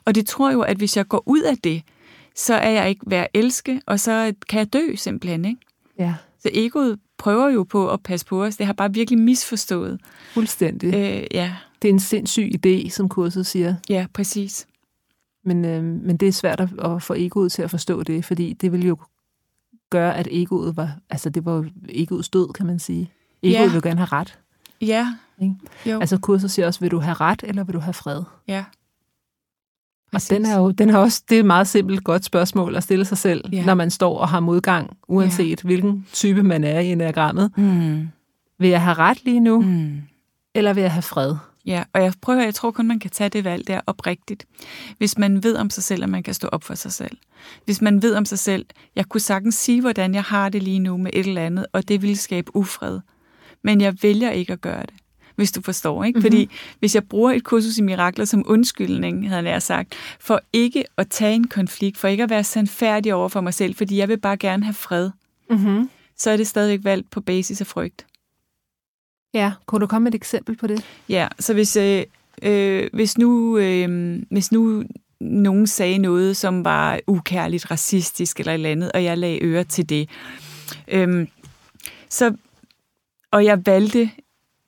Og 0.04 0.14
det 0.14 0.26
tror 0.26 0.52
jo, 0.52 0.60
at 0.60 0.76
hvis 0.76 0.96
jeg 0.96 1.08
går 1.08 1.22
ud 1.26 1.40
af 1.42 1.58
det, 1.58 1.82
så 2.34 2.54
er 2.54 2.70
jeg 2.70 2.88
ikke 2.88 3.00
værd 3.06 3.22
at 3.34 3.40
elske, 3.40 3.80
og 3.86 4.00
så 4.00 4.32
kan 4.48 4.58
jeg 4.58 4.72
dø 4.72 4.94
simpelthen. 4.96 5.44
Ikke? 5.44 5.60
ja. 5.98 6.14
Så 6.40 6.50
egoet 6.52 6.98
prøver 7.18 7.48
jo 7.48 7.62
på 7.64 7.90
at 7.90 8.02
passe 8.02 8.26
på 8.26 8.44
os. 8.44 8.56
Det 8.56 8.66
har 8.66 8.72
bare 8.72 8.92
virkelig 8.94 9.18
misforstået. 9.18 10.00
Fuldstændig. 10.34 10.94
Øh, 10.94 11.26
ja, 11.30 11.52
Det 11.82 11.88
er 11.88 11.92
en 11.92 12.00
sindssyg 12.00 12.50
idé, 12.66 12.90
som 12.90 13.08
kurset 13.08 13.46
siger. 13.46 13.74
ja, 13.88 14.06
præcis. 14.14 14.66
Men, 15.44 15.64
øh, 15.64 15.84
men 15.84 16.16
det 16.16 16.28
er 16.28 16.32
svært 16.32 16.60
at, 16.60 16.68
at 16.84 17.02
få 17.02 17.14
egoet 17.14 17.52
til 17.52 17.62
at 17.62 17.70
forstå 17.70 18.02
det, 18.02 18.24
fordi 18.24 18.52
det 18.52 18.72
vil 18.72 18.86
jo 18.86 18.96
gøre, 19.90 20.16
at 20.16 20.28
egoet 20.30 20.76
var, 20.76 20.90
altså 21.10 21.30
det 21.30 21.44
var 21.44 21.52
jo 21.54 21.64
egoets 21.88 22.28
død, 22.28 22.52
kan 22.52 22.66
man 22.66 22.78
sige. 22.78 23.10
Egoet 23.42 23.66
Ja. 23.68 23.72
vil 23.72 23.82
gerne 23.82 23.98
have 23.98 24.08
ret. 24.12 24.38
Ja, 24.80 25.14
Ikke? 25.42 25.54
jo, 25.86 26.00
Altså 26.00 26.18
kurset 26.18 26.50
siger 26.50 26.66
også, 26.66 26.80
vil 26.80 26.90
du 26.90 26.98
have 26.98 27.14
ret, 27.14 27.44
eller 27.46 27.64
vil 27.64 27.74
du 27.74 27.80
have 27.80 27.94
fred? 27.94 28.22
ja. 28.48 28.64
Og 30.14 30.20
den 30.30 30.44
er 30.46 30.58
jo, 30.58 30.70
den 30.70 30.90
er 30.90 30.96
også, 30.96 31.22
det 31.28 31.34
er 31.34 31.40
et 31.40 31.46
meget 31.46 31.68
simpelt 31.68 32.04
godt 32.04 32.24
spørgsmål 32.24 32.76
at 32.76 32.82
stille 32.82 33.04
sig 33.04 33.18
selv, 33.18 33.44
Ja. 33.52 33.64
når 33.64 33.74
man 33.74 33.90
står 33.90 34.18
og 34.18 34.28
har 34.28 34.40
modgang, 34.40 34.96
uanset 35.08 35.64
ja. 35.64 35.66
hvilken 35.66 36.06
type 36.12 36.42
man 36.42 36.64
er 36.64 36.80
i 36.80 36.86
enagrammet. 36.92 37.50
Mm. 37.56 38.08
Vil 38.58 38.70
jeg 38.70 38.82
have 38.82 38.94
ret 38.94 39.24
lige 39.24 39.40
nu. 39.40 39.60
Mm. 39.60 40.00
eller 40.54 40.72
vil 40.72 40.80
jeg 40.80 40.92
have 40.92 41.02
fred? 41.02 41.34
Ja, 41.66 41.82
og 41.92 42.02
jeg 42.02 42.12
prøver, 42.22 42.42
jeg 42.42 42.54
tror 42.54 42.70
kun, 42.70 42.86
man 42.88 42.98
kan 42.98 43.10
tage 43.10 43.28
det 43.30 43.44
valg 43.44 43.66
der 43.66 43.80
oprigtigt. 43.86 44.44
Hvis 44.98 45.18
man 45.18 45.42
ved 45.42 45.56
om 45.56 45.70
sig 45.70 45.82
selv, 45.82 46.02
at 46.02 46.08
man 46.08 46.22
kan 46.22 46.34
stå 46.34 46.48
op 46.48 46.64
for 46.64 46.74
sig 46.74 46.92
selv. 46.92 47.16
Hvis 47.64 47.80
man 47.82 48.02
ved 48.02 48.14
om 48.14 48.24
sig 48.24 48.38
selv, 48.38 48.66
jeg 48.96 49.04
kunne 49.08 49.20
sagtens 49.20 49.54
sige, 49.54 49.80
hvordan 49.80 50.14
jeg 50.14 50.22
har 50.22 50.48
det 50.48 50.62
lige 50.62 50.78
nu 50.78 50.96
med 50.96 51.10
et 51.14 51.26
eller 51.26 51.42
andet, 51.46 51.66
og 51.72 51.88
det 51.88 52.02
ville 52.02 52.16
skabe 52.16 52.56
ufred. 52.56 53.00
Men 53.64 53.80
jeg 53.80 53.94
vælger 54.02 54.30
ikke 54.30 54.52
at 54.52 54.60
gøre 54.60 54.82
det, 54.82 54.94
hvis 55.38 55.52
du 55.52 55.62
forstår. 55.62 56.04
ikke? 56.04 56.16
Mm-hmm. 56.16 56.22
Fordi 56.32 56.50
hvis 56.78 56.94
jeg 56.94 57.04
bruger 57.08 57.32
et 57.32 57.44
kursus 57.44 57.78
i 57.78 57.82
mirakler 57.82 58.24
som 58.24 58.44
undskyldning, 58.46 59.28
havde 59.28 59.48
jeg 59.48 59.62
sagt, 59.62 59.94
for 60.20 60.40
ikke 60.52 60.84
at 60.96 61.08
tage 61.08 61.34
en 61.34 61.46
konflikt, 61.48 61.98
for 61.98 62.08
ikke 62.08 62.22
at 62.22 62.30
være 62.30 62.44
sandfærdig 62.44 63.14
over 63.14 63.28
for 63.28 63.40
mig 63.40 63.54
selv, 63.54 63.74
fordi 63.74 63.96
jeg 63.96 64.08
vil 64.08 64.18
bare 64.18 64.36
gerne 64.36 64.64
have 64.64 64.74
fred, 64.74 65.10
Mm-hmm. 65.50 65.90
så 66.16 66.30
er 66.30 66.36
det 66.36 66.46
stadigvæk 66.46 66.84
valgt 66.84 67.10
på 67.10 67.20
basis 67.20 67.60
af 67.60 67.66
frygt. 67.66 68.06
Ja, 69.34 69.52
kunne 69.66 69.80
du 69.80 69.86
komme 69.86 70.04
med 70.04 70.12
et 70.12 70.16
eksempel 70.16 70.56
på 70.56 70.66
det? 70.66 70.84
Ja, 71.08 71.28
så 71.38 71.54
hvis, 71.54 71.76
øh, 71.76 72.02
øh, 72.42 72.88
hvis, 72.92 73.18
nu, 73.18 73.58
øh, 73.58 74.18
hvis 74.30 74.52
nu 74.52 74.84
nogen 75.20 75.66
sagde 75.66 75.98
noget, 75.98 76.36
som 76.36 76.64
var 76.64 77.00
ukærligt, 77.06 77.70
racistisk 77.70 78.40
eller 78.40 78.52
et 78.52 78.54
eller 78.54 78.70
andet, 78.70 78.92
og 78.92 79.04
jeg 79.04 79.18
lagde 79.18 79.38
øre 79.42 79.64
til 79.64 79.88
det, 79.88 80.08
øh, 80.88 81.26
så, 82.08 82.34
og 83.30 83.44
jeg 83.44 83.66
valgte 83.66 84.10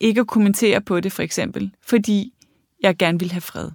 ikke 0.01 0.21
at 0.21 0.27
kommentere 0.27 0.81
på 0.81 1.01
det, 1.01 1.13
for 1.13 1.23
eksempel, 1.23 1.71
fordi 1.83 2.33
jeg 2.83 2.97
gerne 2.97 3.19
ville 3.19 3.33
have 3.33 3.41
fred. 3.41 3.71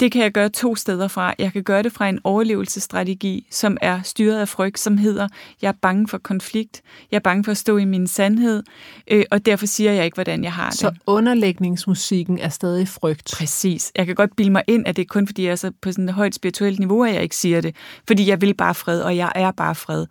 Det 0.00 0.12
kan 0.12 0.22
jeg 0.22 0.32
gøre 0.32 0.48
to 0.48 0.74
steder 0.74 1.08
fra. 1.08 1.34
Jeg 1.38 1.52
kan 1.52 1.62
gøre 1.62 1.82
det 1.82 1.92
fra 1.92 2.08
en 2.08 2.18
overlevelsesstrategi, 2.24 3.46
som 3.50 3.76
er 3.80 4.02
styret 4.02 4.38
af 4.38 4.48
frygt, 4.48 4.78
som 4.78 4.98
hedder, 4.98 5.28
jeg 5.62 5.68
er 5.68 5.72
bange 5.82 6.08
for 6.08 6.18
konflikt, 6.18 6.82
jeg 7.10 7.16
er 7.16 7.20
bange 7.20 7.44
for 7.44 7.50
at 7.50 7.56
stå 7.56 7.76
i 7.76 7.84
min 7.84 8.06
sandhed, 8.06 8.62
øh, 9.10 9.24
og 9.30 9.46
derfor 9.46 9.66
siger 9.66 9.92
jeg 9.92 10.04
ikke, 10.04 10.14
hvordan 10.14 10.44
jeg 10.44 10.52
har 10.52 10.70
det. 10.70 10.78
Så 10.78 10.94
underlægningsmusikken 11.06 12.38
er 12.38 12.48
stadig 12.48 12.88
frygt. 12.88 13.30
Præcis. 13.36 13.92
Jeg 13.96 14.06
kan 14.06 14.14
godt 14.14 14.36
bilde 14.36 14.52
mig 14.52 14.62
ind, 14.66 14.86
at 14.86 14.96
det 14.96 15.02
er 15.02 15.06
kun 15.06 15.26
fordi, 15.26 15.44
jeg 15.44 15.52
er 15.52 15.56
så 15.56 15.72
på 15.82 15.92
sådan 15.92 16.08
et 16.08 16.14
højt 16.14 16.34
spirituelt 16.34 16.78
niveau, 16.78 17.04
at 17.04 17.14
jeg 17.14 17.22
ikke 17.22 17.36
siger 17.36 17.60
det. 17.60 17.76
Fordi 18.06 18.28
jeg 18.28 18.40
vil 18.40 18.54
bare 18.54 18.74
fred, 18.74 19.00
og 19.00 19.16
jeg 19.16 19.32
er 19.34 19.50
bare 19.50 19.74
fred. 19.74 20.06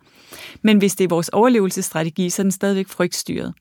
Men 0.62 0.78
hvis 0.78 0.94
det 0.94 1.04
er 1.04 1.08
vores 1.08 1.28
overlevelsesstrategi, 1.28 2.30
så 2.30 2.42
er 2.42 2.44
den 2.44 2.52
stadigvæk 2.52 2.88
frygtstyret. 2.88 3.54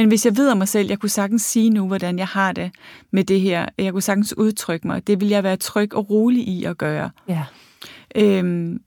Men 0.00 0.08
hvis 0.08 0.24
jeg 0.26 0.36
ved 0.36 0.50
om 0.50 0.58
mig 0.58 0.68
selv, 0.68 0.88
jeg 0.88 0.98
kunne 0.98 1.08
sagtens 1.08 1.42
sige 1.42 1.70
nu, 1.70 1.86
hvordan 1.86 2.18
jeg 2.18 2.26
har 2.26 2.52
det 2.52 2.70
med 3.10 3.24
det 3.24 3.40
her. 3.40 3.66
Jeg 3.78 3.92
kunne 3.92 4.02
sagtens 4.02 4.36
udtrykke 4.36 4.86
mig. 4.86 5.06
Det 5.06 5.20
vil 5.20 5.28
jeg 5.28 5.42
være 5.42 5.56
tryg 5.56 5.94
og 5.94 6.10
rolig 6.10 6.48
i 6.48 6.64
at 6.64 6.78
gøre. 6.78 7.10
Ja. 7.28 7.44
Øhm, 8.14 8.80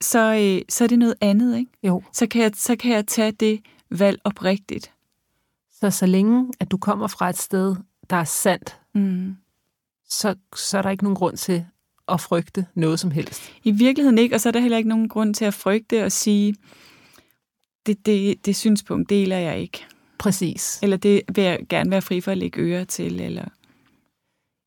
så, 0.00 0.34
øh, 0.34 0.62
så 0.68 0.84
er 0.84 0.88
det 0.88 0.98
noget 0.98 1.14
andet, 1.20 1.58
ikke? 1.58 1.70
Jo. 1.82 2.02
Så 2.12 2.26
kan, 2.26 2.42
jeg, 2.42 2.50
så 2.54 2.76
kan 2.76 2.92
jeg 2.92 3.06
tage 3.06 3.32
det 3.32 3.60
valg 3.90 4.20
oprigtigt. 4.24 4.92
Så 5.80 5.90
så 5.90 6.06
længe, 6.06 6.52
at 6.60 6.70
du 6.70 6.76
kommer 6.78 7.06
fra 7.06 7.28
et 7.30 7.38
sted, 7.38 7.76
der 8.10 8.16
er 8.16 8.24
sandt, 8.24 8.78
Mm. 8.94 9.36
så, 10.08 10.34
så 10.56 10.78
er 10.78 10.82
der 10.82 10.90
ikke 10.90 11.04
nogen 11.04 11.16
grund 11.16 11.36
til 11.36 11.64
at 12.08 12.20
frygte 12.20 12.66
noget 12.74 13.00
som 13.00 13.10
helst. 13.10 13.52
I 13.64 13.70
virkeligheden 13.70 14.18
ikke, 14.18 14.34
og 14.34 14.40
så 14.40 14.48
er 14.48 14.50
der 14.50 14.60
heller 14.60 14.76
ikke 14.78 14.88
nogen 14.88 15.08
grund 15.08 15.34
til 15.34 15.44
at 15.44 15.54
frygte 15.54 16.04
og 16.04 16.12
sige, 16.12 16.54
det, 17.86 18.06
det, 18.06 18.46
det 18.46 18.56
synspunkt 18.56 19.10
deler 19.10 19.38
jeg 19.38 19.58
ikke. 19.60 19.86
Præcis. 20.22 20.78
Eller 20.82 20.96
det 20.96 21.22
vil 21.34 21.44
jeg 21.44 21.58
gerne 21.68 21.90
være 21.90 22.02
fri 22.02 22.20
for 22.20 22.30
at 22.30 22.38
lægge 22.38 22.60
øre 22.60 22.84
til. 22.84 23.20
Eller... 23.20 23.44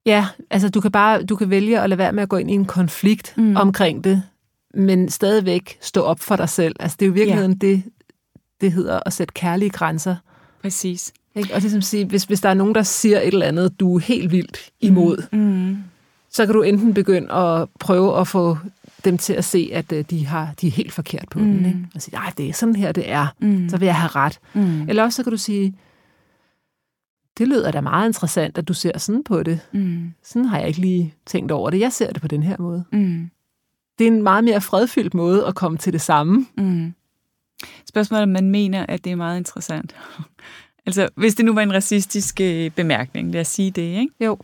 Ja, 0.05 0.27
altså 0.49 0.69
du 0.69 0.81
kan 0.81 0.91
bare 0.91 1.23
du 1.23 1.35
kan 1.35 1.49
vælge 1.49 1.81
at 1.81 1.89
lade 1.89 1.97
være 1.97 2.13
med 2.13 2.23
at 2.23 2.29
gå 2.29 2.37
ind 2.37 2.51
i 2.51 2.53
en 2.53 2.65
konflikt 2.65 3.33
Mm. 3.37 3.55
omkring 3.55 4.03
det, 4.03 4.23
men 4.73 5.09
stadigvæk 5.09 5.77
stå 5.81 6.01
op 6.01 6.19
for 6.19 6.35
dig 6.35 6.49
selv. 6.49 6.75
Altså 6.79 6.97
det 6.99 7.05
er 7.05 7.07
jo 7.07 7.13
i 7.13 7.15
virkeligheden 7.15 7.59
ja. 7.61 7.67
det, 7.67 7.83
det 8.61 8.71
hedder 8.71 8.99
at 9.05 9.13
sætte 9.13 9.33
kærlige 9.33 9.69
grænser. 9.69 10.15
Præcis. 10.61 11.13
Ikke? 11.35 11.53
Og 11.53 11.61
ligesom 11.61 11.81
sige, 11.81 12.05
hvis, 12.05 12.23
hvis 12.23 12.41
der 12.41 12.49
er 12.49 12.53
nogen, 12.53 12.75
der 12.75 12.83
siger 12.83 13.19
et 13.19 13.27
eller 13.27 13.45
andet, 13.45 13.79
du 13.79 13.95
er 13.95 13.99
helt 13.99 14.31
vildt 14.31 14.69
imod, 14.81 15.23
mm. 15.31 15.39
Mm. 15.39 15.77
så 16.29 16.45
kan 16.45 16.55
du 16.55 16.61
enten 16.61 16.93
begynde 16.93 17.31
at 17.33 17.67
prøve 17.79 18.19
at 18.19 18.27
få 18.27 18.57
dem 19.05 19.17
til 19.17 19.33
at 19.33 19.45
se, 19.45 19.69
at 19.73 19.91
øh, 19.91 20.05
de, 20.09 20.25
har, 20.25 20.53
de 20.61 20.67
er 20.67 20.71
helt 20.71 20.93
forkert 20.93 21.25
på 21.31 21.39
mm. 21.39 21.45
den. 21.45 21.65
Ikke? 21.65 21.79
Og 21.95 22.01
sige, 22.01 22.15
nej, 22.15 22.33
det 22.37 22.49
er 22.49 22.53
sådan 22.53 22.75
her, 22.75 22.91
det 22.91 23.11
er. 23.11 23.27
Mm. 23.39 23.69
Så 23.69 23.77
vil 23.77 23.85
jeg 23.85 23.95
have 23.95 24.09
ret. 24.15 24.39
Mm. 24.53 24.89
Eller 24.89 25.03
også 25.03 25.15
så 25.15 25.23
kan 25.23 25.31
du 25.31 25.37
sige, 25.37 25.75
det 27.37 27.47
lyder 27.47 27.71
da 27.71 27.81
meget 27.81 28.09
interessant, 28.09 28.57
at 28.57 28.67
du 28.67 28.73
ser 28.73 28.97
sådan 28.97 29.23
på 29.23 29.43
det. 29.43 29.59
Mm. 29.73 30.13
Sådan 30.23 30.45
har 30.45 30.59
jeg 30.59 30.67
ikke 30.67 30.81
lige 30.81 31.13
tænkt 31.25 31.51
over 31.51 31.69
det. 31.69 31.79
Jeg 31.79 31.93
ser 31.93 32.13
det 32.13 32.21
på 32.21 32.27
den 32.27 32.43
her 32.43 32.55
måde. 32.59 32.83
Mm. 32.91 33.29
Det 33.99 34.07
er 34.07 34.11
en 34.11 34.23
meget 34.23 34.43
mere 34.43 34.61
fredfyldt 34.61 35.13
måde 35.13 35.45
at 35.45 35.55
komme 35.55 35.77
til 35.77 35.93
det 35.93 36.01
samme. 36.01 36.45
Mm. 36.57 36.93
Spørgsmålet 37.89 38.19
er, 38.19 38.23
om 38.25 38.29
man 38.29 38.49
mener, 38.49 38.85
at 38.89 39.03
det 39.03 39.11
er 39.11 39.15
meget 39.15 39.37
interessant. 39.37 39.95
altså, 40.85 41.09
hvis 41.15 41.35
det 41.35 41.45
nu 41.45 41.53
var 41.53 41.61
en 41.61 41.73
racistisk 41.73 42.41
øh, 42.41 42.71
bemærkning, 42.71 43.31
lad 43.31 43.41
os 43.41 43.47
sige 43.47 43.71
det, 43.71 43.81
ikke? 43.81 44.13
Jo. 44.19 44.37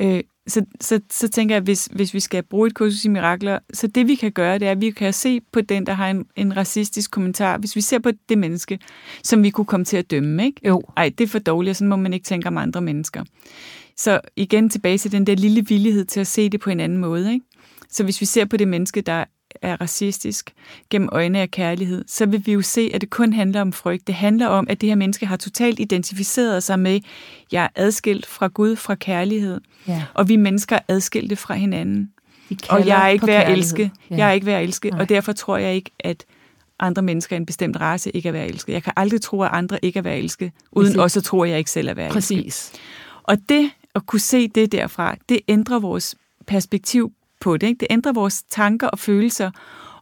Øh, 0.00 0.22
så, 0.48 0.64
så, 0.80 1.00
så 1.10 1.28
tænker 1.28 1.54
jeg, 1.54 1.60
at 1.60 1.64
hvis, 1.64 1.88
hvis 1.92 2.14
vi 2.14 2.20
skal 2.20 2.42
bruge 2.42 2.66
et 2.66 2.74
kursus 2.74 3.04
i 3.04 3.08
mirakler, 3.08 3.58
så 3.72 3.86
det 3.86 4.06
vi 4.06 4.14
kan 4.14 4.32
gøre, 4.32 4.58
det 4.58 4.68
er, 4.68 4.72
at 4.72 4.80
vi 4.80 4.90
kan 4.90 5.12
se 5.12 5.40
på 5.52 5.60
den, 5.60 5.86
der 5.86 5.92
har 5.92 6.10
en, 6.10 6.26
en 6.36 6.56
racistisk 6.56 7.10
kommentar. 7.10 7.58
Hvis 7.58 7.76
vi 7.76 7.80
ser 7.80 7.98
på 7.98 8.10
det 8.28 8.38
menneske, 8.38 8.78
som 9.24 9.42
vi 9.42 9.50
kunne 9.50 9.64
komme 9.64 9.84
til 9.84 9.96
at 9.96 10.10
dømme, 10.10 10.44
ikke? 10.44 10.68
Jo. 10.68 10.82
Ej, 10.96 11.12
det 11.18 11.24
er 11.24 11.28
for 11.28 11.38
dårligt, 11.38 11.70
og 11.70 11.76
sådan 11.76 11.88
må 11.88 11.96
man 11.96 12.12
ikke 12.12 12.24
tænke 12.24 12.48
om 12.48 12.56
andre 12.58 12.80
mennesker. 12.80 13.24
Så 13.96 14.20
igen 14.36 14.70
tilbage 14.70 14.98
til 14.98 15.12
den 15.12 15.26
der 15.26 15.34
lille 15.34 15.64
villighed 15.68 16.04
til 16.04 16.20
at 16.20 16.26
se 16.26 16.48
det 16.48 16.60
på 16.60 16.70
en 16.70 16.80
anden 16.80 16.98
måde, 16.98 17.32
ikke? 17.32 17.46
Så 17.90 18.04
hvis 18.04 18.20
vi 18.20 18.26
ser 18.26 18.44
på 18.44 18.56
det 18.56 18.68
menneske, 18.68 19.00
der 19.00 19.24
er 19.62 19.80
racistisk 19.80 20.54
gennem 20.90 21.08
øjne 21.12 21.38
af 21.38 21.50
kærlighed, 21.50 22.04
så 22.06 22.26
vil 22.26 22.46
vi 22.46 22.52
jo 22.52 22.62
se, 22.62 22.90
at 22.94 23.00
det 23.00 23.10
kun 23.10 23.32
handler 23.32 23.60
om 23.60 23.72
frygt. 23.72 24.06
Det 24.06 24.14
handler 24.14 24.46
om, 24.46 24.66
at 24.70 24.80
det 24.80 24.88
her 24.88 24.96
menneske 24.96 25.26
har 25.26 25.36
totalt 25.36 25.80
identificeret 25.80 26.62
sig 26.62 26.78
med, 26.78 27.00
jeg 27.52 27.64
er 27.64 27.68
adskilt 27.74 28.26
fra 28.26 28.46
Gud, 28.46 28.76
fra 28.76 28.94
kærlighed, 28.94 29.60
Ja. 29.88 30.02
og 30.14 30.28
vi 30.28 30.36
mennesker 30.36 30.76
er 30.76 30.80
adskilte 30.88 31.36
fra 31.36 31.54
hinanden. 31.54 32.10
De 32.50 32.56
Og 32.70 32.86
jeg 32.86 33.04
er 33.04 33.08
ikke 33.08 33.26
ved 33.26 33.34
at 33.34 33.52
elske. 33.52 33.90
Ja. 34.10 34.16
Jeg 34.16 34.28
er 34.28 34.32
ikke 34.32 34.46
ved 34.46 34.52
at 34.52 34.62
elske, 34.64 34.90
Nej. 34.90 35.00
og 35.00 35.08
derfor 35.08 35.32
tror 35.32 35.56
jeg 35.56 35.74
ikke, 35.74 35.90
at 36.00 36.24
andre 36.80 37.02
mennesker 37.02 37.36
af 37.36 37.40
en 37.40 37.46
bestemt 37.46 37.80
race 37.80 38.10
ikke 38.10 38.28
er 38.28 38.32
ved 38.32 38.40
at 38.40 38.50
elske. 38.50 38.72
Jeg 38.72 38.82
kan 38.82 38.92
aldrig 38.96 39.20
tro, 39.20 39.42
at 39.42 39.50
andre 39.52 39.78
ikke 39.82 39.98
er 39.98 40.02
ved 40.02 40.10
at 40.10 40.18
elske, 40.18 40.52
uden 40.72 40.86
Præcis. 40.86 40.98
også 40.98 41.18
at 41.20 41.24
tro, 41.24 41.42
at 41.42 41.50
jeg 41.50 41.58
ikke 41.58 41.70
selv 41.70 41.88
er 41.88 41.94
ved 41.94 42.02
at 42.02 42.06
elske. 42.16 42.34
Præcis. 42.34 42.72
Og 43.22 43.36
det 43.48 43.70
at 43.94 44.06
kunne 44.06 44.20
se 44.20 44.48
det 44.48 44.72
derfra, 44.72 45.14
det 45.28 45.40
ændrer 45.48 45.78
vores 45.78 46.14
perspektiv 46.46 47.12
på 47.40 47.56
det. 47.56 47.66
Ikke? 47.66 47.78
Det 47.80 47.86
ændrer 47.90 48.12
vores 48.12 48.42
tanker 48.42 48.86
og 48.88 48.98
følelser 48.98 49.50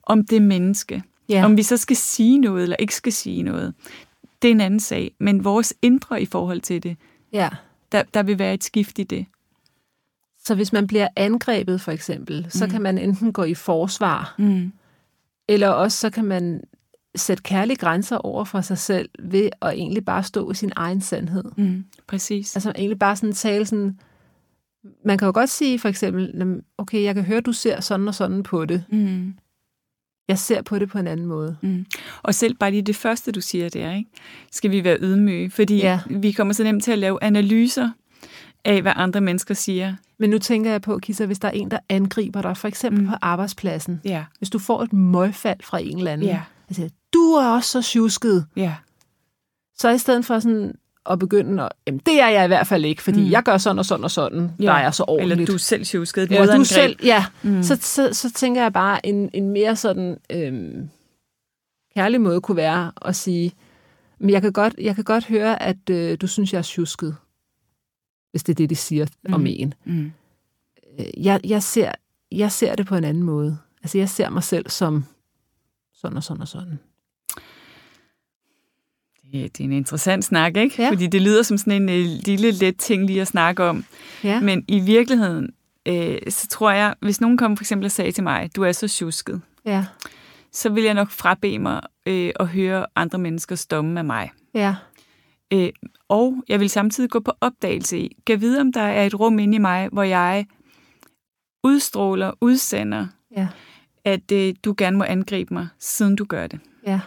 om 0.03 0.25
det 0.27 0.43
menneske. 0.43 1.03
Ja. 1.29 1.45
Om 1.45 1.57
vi 1.57 1.63
så 1.63 1.77
skal 1.77 1.97
sige 1.97 2.39
noget 2.39 2.63
eller 2.63 2.77
ikke 2.79 2.95
skal 2.95 3.13
sige 3.13 3.43
noget, 3.43 3.75
det 4.43 4.49
er 4.49 4.53
en 4.53 4.61
anden 4.61 4.81
sag. 4.81 5.15
Men 5.19 5.45
vores 5.45 5.75
indre 5.83 6.23
i 6.23 6.27
forhold 6.27 6.61
til 6.61 6.83
det, 6.83 6.97
ja. 7.33 7.49
der, 7.93 8.03
der 8.15 8.23
vil 8.23 8.39
være 8.39 8.55
et 8.55 8.65
skift 8.65 8.99
i 8.99 9.03
det. 9.03 9.27
Så 10.45 10.55
hvis 10.55 10.73
man 10.73 10.87
bliver 10.87 11.09
angrebet, 11.17 11.81
for 11.81 11.93
eksempel, 11.93 12.47
så 12.49 12.65
Mm. 12.67 12.71
kan 12.71 12.83
man 12.83 12.99
enten 12.99 13.33
gå 13.33 13.43
i 13.45 13.55
forsvar, 13.55 14.35
Mm. 14.39 14.73
eller 15.49 15.69
også 15.69 15.99
så 15.99 16.11
kan 16.11 16.25
man 16.25 16.61
sætte 17.17 17.43
kærlige 17.43 17.77
grænser 17.77 18.17
over 18.17 18.45
for 18.45 18.61
sig 18.61 18.79
selv 18.79 19.09
ved 19.19 19.51
at 19.63 19.71
egentlig 19.73 20.05
bare 20.05 20.23
stå 20.23 20.51
i 20.51 20.55
sin 20.55 20.73
egen 20.77 21.01
sandhed. 21.01 21.45
Mm. 21.57 21.85
Præcis. 22.07 22.57
Altså 22.57 22.73
egentlig 22.77 22.99
bare 22.99 23.17
sådan 23.17 23.33
tale 23.33 23.67
sådan... 23.67 23.99
Man 25.05 25.19
kan 25.19 25.27
jo 25.27 25.33
godt 25.35 25.51
sige 25.51 25.79
for 25.79 25.89
eksempel, 25.89 26.31
"Jamen, 26.39 26.63
okay, 26.79 27.03
jeg 27.03 27.15
kan 27.15 27.25
høre, 27.25 27.41
du 27.41 27.53
ser 27.53 27.81
sådan 27.81 28.09
og 28.09 28.15
sådan 28.15 28.43
på 28.43 28.65
det. 28.65 28.85
Mm. 28.93 29.35
Jeg 30.29 30.39
ser 30.39 30.63
på 30.63 30.79
det 30.79 30.89
på 30.89 30.99
en 30.99 31.07
anden 31.07 31.27
måde. 31.27 31.57
Mm. 31.63 31.87
Og 32.23 32.35
selv 32.35 32.55
bare 32.55 32.71
lige 32.71 32.83
det 32.83 32.97
første, 32.97 33.33
du 33.33 33.41
siger 33.41 33.69
der, 33.69 33.93
ikke? 33.95 34.11
skal 34.53 34.71
vi 34.71 34.85
være 34.85 34.99
ydmyge, 35.01 35.51
fordi 35.51 35.77
Ja. 35.77 36.01
vi 36.11 36.33
kommer 36.33 36.55
så 36.55 36.65
nemt 36.65 36.85
til 36.85 36.93
at 36.93 36.99
lave 36.99 37.19
analyser 37.23 37.91
af, 38.65 38.83
hvad 38.83 38.93
andre 38.97 39.21
mennesker 39.21 39.55
siger. 39.55 39.95
Men 40.19 40.31
nu 40.31 40.39
tænker 40.39 40.71
jeg 40.71 40.83
på, 40.83 40.99
Kisa, 40.99 41.27
hvis 41.27 41.39
der 41.39 41.49
er 41.49 41.53
en, 41.53 41.71
der 41.71 41.79
angriber 41.89 42.43
dig, 42.43 42.57
for 42.57 42.69
eksempel 42.69 43.03
mm. 43.03 43.09
på 43.09 43.15
arbejdspladsen. 43.23 44.01
Ja, 44.05 44.25
Hvis 44.39 44.51
du 44.51 44.59
får 44.59 44.83
et 44.83 44.93
møgfald 44.93 45.61
fra 45.63 45.79
en 45.79 45.99
eller 45.99 46.13
anden, 46.13 46.27
ja, 46.27 46.43
og 46.69 46.75
siger, 46.75 46.89
du 47.15 47.19
er 47.33 47.47
også 47.49 47.83
så 47.83 47.91
tjusket. 47.91 48.47
ja. 48.57 48.75
Så 49.79 49.89
i 49.91 49.99
stedet 49.99 50.25
for 50.25 50.39
sådan 50.39 50.75
at 51.11 51.19
begynde 51.19 51.63
at, 51.63 51.69
jamen 51.87 52.01
det 52.07 52.21
er 52.21 52.29
jeg 52.29 52.45
i 52.45 52.47
hvert 52.47 52.67
fald 52.67 52.85
ikke, 52.85 53.03
fordi 53.03 53.21
Mm. 53.25 53.31
jeg 53.31 53.43
gør 53.43 53.59
sådan 53.59 53.79
og 53.79 53.85
sådan 53.85 54.05
og 54.05 54.11
sådan, 54.11 54.51
Ja. 54.61 54.65
der 54.67 54.73
er 54.73 54.83
jeg 54.83 54.95
så 54.95 55.05
ordentligt. 55.09 55.33
Eller 55.33 55.47
du 55.47 55.53
er 55.53 55.59
selv 55.59 55.85
tjusket. 55.85 56.23
Et 56.23 56.33
Eller 56.41 56.57
du 56.57 56.65
selv, 56.65 56.97
ja. 57.03 57.25
Mm. 57.43 57.63
Så, 57.63 57.77
så, 57.81 58.09
så 58.13 58.33
tænker 58.33 58.63
jeg 58.63 58.73
bare, 58.73 59.07
en, 59.07 59.31
en 59.35 59.51
mere 59.51 59.77
sådan 59.77 60.17
øhm, 60.33 60.89
kærlig 61.95 62.21
måde 62.21 62.41
kunne 62.41 62.57
være 62.57 62.93
at 63.03 63.17
sige, 63.17 63.53
men 64.19 64.31
jeg 64.31 64.43
kan 64.43 64.53
godt, 64.53 64.75
jeg 64.79 64.95
kan 64.95 65.05
godt 65.05 65.27
høre, 65.27 65.63
at 65.63 65.91
øh, 65.91 66.19
du 66.21 66.27
synes, 66.27 66.53
jeg 66.53 66.59
er 66.59 66.63
tjusket. 66.63 67.17
Hvis 68.31 68.43
det 68.43 68.53
er 68.53 68.57
det, 68.57 68.71
de 68.71 68.77
siger 68.77 69.07
mm. 69.29 69.35
om 69.35 69.47
en. 69.47 69.75
Mm. 69.85 70.13
Øh, 70.99 71.25
Jeg, 71.27 71.41
jeg, 71.45 71.63
ser, 71.63 71.93
jeg 72.33 72.53
ser 72.53 72.75
det 72.75 72.87
på 72.87 72.97
en 72.97 73.05
anden 73.05 73.23
måde. 73.23 73.59
Altså, 73.83 73.99
jeg 73.99 74.09
ser 74.09 74.31
mig 74.31 74.43
selv 74.43 74.71
som 74.71 75.05
sådan 75.95 76.17
og 76.17 76.23
sådan 76.23 76.41
og 76.43 76.49
sådan. 76.49 76.79
Det 79.43 79.59
det 79.59 79.65
er 79.65 79.69
en 79.69 79.73
interessant 79.73 80.25
snak, 80.25 80.57
ikke? 80.57 80.83
Ja. 80.83 80.91
Fordi 80.91 81.07
det 81.07 81.23
lyder 81.23 81.43
som 81.43 81.59
sådan 81.59 81.83
en 81.83 81.89
øh, 81.89 82.07
lille, 82.25 82.51
let 82.51 82.77
ting 82.77 83.07
lige 83.07 83.21
at 83.21 83.27
snakke 83.29 83.65
om. 83.65 83.85
Ja. 84.25 84.41
Men 84.41 84.65
i 84.69 84.81
virkeligheden, 84.81 85.51
øh, 85.89 86.19
så 86.29 86.47
tror 86.49 86.71
jeg, 86.71 86.95
hvis 87.01 87.21
nogen 87.21 87.37
kom 87.39 87.57
for 87.57 87.63
eksempel 87.63 87.85
og 87.85 87.91
sagde 87.91 88.13
til 88.13 88.25
mig, 88.25 88.51
du 88.57 88.63
er 88.63 88.73
så 88.73 88.89
tjusket, 88.89 89.41
Ja. 89.67 89.85
så 90.53 90.69
vil 90.69 90.85
jeg 90.85 90.95
nok 90.95 91.11
frabede 91.11 91.59
mig 91.59 91.81
øh, 92.07 92.31
at 92.41 92.49
høre 92.49 92.87
andre 92.97 93.19
menneskers 93.19 93.67
domme 93.67 93.99
af 94.01 94.05
mig. 94.05 94.31
Ja. 94.55 94.75
Øh, 95.53 95.69
og 96.09 96.45
jeg 96.49 96.61
vil 96.61 96.71
samtidig 96.71 97.11
gå 97.11 97.21
på 97.21 97.33
opdagelse 97.41 97.99
i, 97.99 98.17
kan 98.27 98.41
vide, 98.41 98.61
om 98.61 98.73
der 98.73 98.81
er 98.81 99.07
et 99.07 99.21
rum 99.21 99.39
inde 99.39 99.55
i 99.55 99.59
mig, 99.59 99.89
hvor 99.93 100.03
jeg 100.03 100.47
udstråler, 101.65 102.33
udsender, 102.41 103.07
Ja. 103.37 103.49
at 104.05 104.33
øh, 104.33 104.55
du 104.65 104.75
gerne 104.79 104.97
må 104.99 105.05
angribe 105.05 105.55
mig, 105.55 105.69
siden 105.79 106.17
du 106.17 106.25
gør 106.25 106.47
det. 106.47 106.61
Ja. 106.87 107.01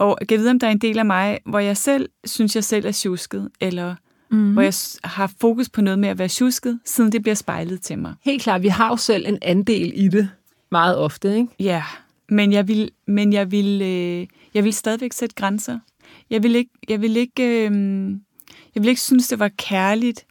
Og 0.00 0.18
kan 0.28 0.38
vide, 0.38 0.50
om 0.50 0.58
der 0.58 0.66
er 0.66 0.70
en 0.70 0.78
del 0.78 0.98
af 0.98 1.06
mig, 1.06 1.38
hvor 1.46 1.58
jeg 1.58 1.76
selv 1.76 2.08
synes, 2.24 2.54
jeg 2.56 2.64
selv 2.64 2.86
er 2.86 2.92
tjusket, 2.92 3.48
eller 3.60 3.94
Mm. 4.32 4.52
hvor 4.52 4.62
jeg 4.62 4.74
har 5.04 5.32
fokus 5.40 5.68
på 5.68 5.80
noget 5.80 5.98
med 5.98 6.08
at 6.08 6.18
være 6.18 6.28
tjusket, 6.28 6.80
siden 6.84 7.12
det 7.12 7.22
bliver 7.22 7.34
spejlet 7.34 7.82
til 7.82 7.98
mig. 7.98 8.14
Helt 8.22 8.42
klart, 8.42 8.62
vi 8.62 8.68
har 8.68 8.88
jo 8.88 8.96
selv 8.96 9.24
en 9.28 9.38
andel 9.42 9.92
i 9.94 10.08
det 10.08 10.30
meget 10.70 10.96
ofte, 10.96 11.36
ikke? 11.36 11.48
Ja, 11.60 11.82
men 12.28 12.52
jeg 12.52 12.68
vil, 12.68 12.90
men 13.06 13.32
jeg 13.32 13.50
vil, 13.50 13.82
øh, 13.82 14.26
jeg 14.54 14.64
vil 14.64 14.72
stadigvæk 14.72 15.12
sætte 15.12 15.34
grænser. 15.34 15.78
Jeg 16.30 16.42
vil 16.42 16.54
ikke, 16.56 16.70
jeg 16.88 17.00
vil 17.00 17.16
ikke, 17.16 17.42
øh, 17.42 18.10
jeg 18.74 18.82
vil 18.82 18.88
ikke 18.88 19.00
synes, 19.00 19.28
det 19.28 19.38
var 19.38 19.48
kærligt 19.58 20.26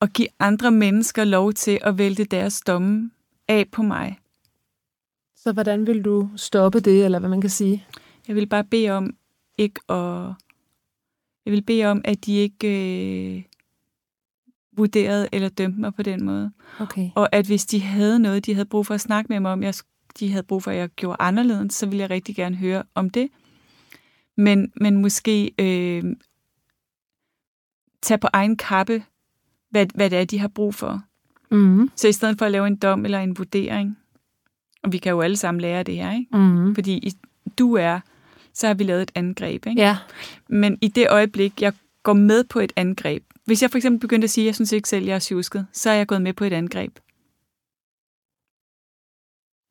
at 0.00 0.12
give 0.12 0.28
andre 0.38 0.70
mennesker 0.70 1.24
lov 1.24 1.52
til 1.52 1.78
at 1.82 1.98
vælte 1.98 2.24
deres 2.24 2.60
domme 2.60 3.10
af 3.48 3.66
på 3.72 3.82
mig. 3.82 4.18
Så 5.36 5.52
hvordan 5.52 5.86
vil 5.86 6.02
du 6.04 6.28
stoppe 6.36 6.80
det, 6.80 7.04
eller 7.04 7.18
hvad 7.18 7.28
man 7.30 7.40
kan 7.40 7.50
sige? 7.50 7.84
Jeg 8.28 8.36
vil 8.36 8.46
bare 8.46 8.64
bede 8.64 8.90
om 8.90 9.16
ikke 9.58 9.80
at... 9.88 10.34
Jeg 11.44 11.52
vil 11.52 11.62
bede 11.62 11.84
om, 11.84 12.00
at 12.04 12.26
de 12.26 12.32
ikke 12.36 12.68
øh, 13.36 13.42
vurderede 14.76 15.28
eller 15.32 15.48
dømte 15.48 15.80
mig 15.80 15.94
på 15.94 16.02
den 16.02 16.24
måde. 16.24 16.52
Okay. 16.80 17.10
Og 17.14 17.28
at 17.34 17.46
hvis 17.46 17.66
de 17.66 17.80
havde 17.80 18.18
noget, 18.18 18.46
de 18.46 18.54
havde 18.54 18.66
brug 18.68 18.86
for 18.86 18.94
at 18.94 19.00
snakke 19.00 19.28
med 19.28 19.40
mig 19.40 19.52
om, 19.52 19.62
jeg, 19.62 19.74
de 20.20 20.30
havde 20.30 20.42
brug 20.42 20.62
for, 20.62 20.70
at 20.70 20.76
jeg 20.76 20.88
gjorde 20.88 21.16
anderledes, 21.20 21.74
så 21.74 21.86
ville 21.86 22.00
jeg 22.00 22.10
rigtig 22.10 22.36
gerne 22.36 22.56
høre 22.56 22.82
om 22.94 23.10
det. 23.10 23.28
Men, 24.36 24.72
men 24.76 24.96
måske 25.02 25.52
øh, 25.58 26.04
tage 28.02 28.18
på 28.18 28.28
egen 28.32 28.56
kappe, 28.56 29.04
hvad, 29.70 29.86
hvad 29.94 30.10
det 30.10 30.18
er, 30.18 30.24
de 30.24 30.38
har 30.38 30.48
brug 30.48 30.74
for. 30.74 31.02
Mm. 31.50 31.90
Så 31.96 32.08
i 32.08 32.12
stedet 32.12 32.38
for 32.38 32.46
at 32.46 32.52
lave 32.52 32.66
en 32.66 32.76
dom 32.76 33.04
eller 33.04 33.18
en 33.20 33.38
vurdering, 33.38 33.98
og 34.82 34.92
vi 34.92 34.98
kan 34.98 35.10
jo 35.10 35.20
alle 35.20 35.36
sammen 35.36 35.60
lære 35.60 35.82
det 35.82 35.94
her, 35.96 36.12
ikke? 36.12 36.36
Mm. 36.36 36.74
Fordi 36.74 36.92
i- 36.98 37.12
du 37.60 37.74
er 37.74 38.00
så 38.54 38.66
har 38.66 38.74
vi 38.74 38.84
lavet 38.84 39.02
et 39.02 39.10
angreb. 39.14 39.66
Ikke? 39.66 39.82
Ja. 39.82 39.96
Men 40.48 40.78
i 40.82 40.88
det 40.88 41.06
øjeblik, 41.10 41.62
jeg 41.62 41.72
går 42.02 42.12
med 42.12 42.44
på 42.44 42.60
et 42.60 42.72
angreb, 42.76 43.22
hvis 43.44 43.62
jeg 43.62 43.70
for 43.70 43.78
eksempel 43.78 44.00
begyndte 44.00 44.24
at 44.24 44.30
sige, 44.30 44.44
at 44.44 44.46
jeg 44.46 44.54
synes 44.54 44.72
ikke 44.72 44.88
selv, 44.88 45.04
jeg 45.06 45.14
er 45.14 45.18
tjusket, 45.18 45.66
så 45.72 45.90
er 45.90 45.94
jeg 45.94 46.06
gået 46.06 46.22
med 46.22 46.32
på 46.32 46.44
et 46.44 46.52
angreb. 46.52 46.96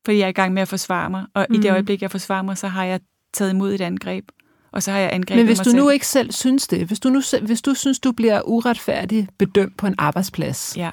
Fordi 0.06 0.18
jeg 0.18 0.26
er 0.26 0.30
i 0.30 0.32
gang 0.32 0.54
med 0.54 0.62
at 0.62 0.68
forsvare 0.68 1.10
mig, 1.10 1.26
og 1.34 1.46
mm. 1.50 1.56
i 1.56 1.58
det 1.58 1.66
Mm. 1.66 1.72
øjeblik, 1.74 2.02
jeg 2.02 2.12
forsvarer 2.12 2.42
mig, 2.42 2.58
så 2.58 2.68
har 2.68 2.84
jeg 2.84 3.00
taget 3.34 3.52
imod 3.52 3.74
et 3.74 3.82
angreb, 3.82 4.26
og 4.72 4.84
så 4.84 4.92
har 4.92 5.00
jeg 5.00 5.10
angrebet 5.14 5.38
Men 5.38 5.46
hvis 5.46 5.58
mig 5.60 5.66
du 5.66 5.70
selv. 5.70 5.82
nu 5.84 5.90
ikke 5.90 6.08
selv 6.08 6.32
synes 6.32 6.68
det, 6.68 6.88
hvis 6.88 7.00
du, 7.00 7.10
nu, 7.10 7.22
hvis 7.42 7.62
du 7.62 7.74
synes, 7.74 8.00
du 8.00 8.12
bliver 8.12 8.42
uretfærdigt 8.46 9.38
bedømt 9.38 9.78
på 9.78 9.88
en 9.88 9.96
arbejdsplads, 9.98 10.78
Ja, 10.78 10.90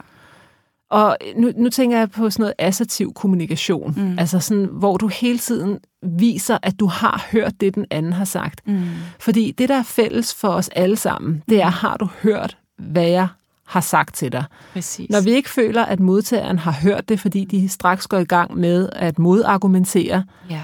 og 0.91 1.17
nu, 1.37 1.53
nu 1.57 1.71
tænker 1.71 1.99
jeg 1.99 2.11
på 2.11 2.31
sådan 2.31 2.43
noget 2.43 2.55
assertiv 2.59 3.13
kommunikation, 3.15 3.95
Mm. 3.97 4.19
altså 4.19 4.39
sådan, 4.41 4.69
hvor 4.73 4.97
du 4.97 5.09
hele 5.09 5.39
tiden 5.39 5.79
viser, 6.03 6.59
at 6.63 6.81
du 6.81 6.87
har 6.87 7.27
hørt 7.33 7.61
det, 7.61 7.75
den 7.75 7.87
anden 7.91 8.13
har 8.13 8.25
sagt. 8.25 8.61
mm. 8.67 8.83
Fordi 9.21 9.53
det, 9.59 9.69
der 9.69 9.75
er 9.79 9.83
fælles 9.83 10.35
for 10.35 10.49
os 10.49 10.69
alle 10.69 10.97
sammen, 10.97 11.43
det 11.49 11.63
er, 11.63 11.71
har 11.71 11.97
du 11.97 12.09
hørt, 12.23 12.57
hvad 12.79 13.09
jeg 13.09 13.29
har 13.67 13.81
sagt 13.81 14.15
til 14.15 14.33
dig? 14.33 14.45
præcis. 14.73 15.11
Når 15.11 15.21
vi 15.21 15.31
ikke 15.31 15.51
føler, 15.51 15.85
at 15.85 16.01
modtageren 16.01 16.59
har 16.59 16.73
hørt 16.73 17.09
det, 17.09 17.21
fordi 17.21 17.45
de 17.45 17.69
straks 17.69 18.07
går 18.07 18.19
i 18.19 18.25
gang 18.25 18.57
med 18.57 18.89
at 18.93 19.19
modargumentere, 19.19 20.25
Ja, 20.51 20.61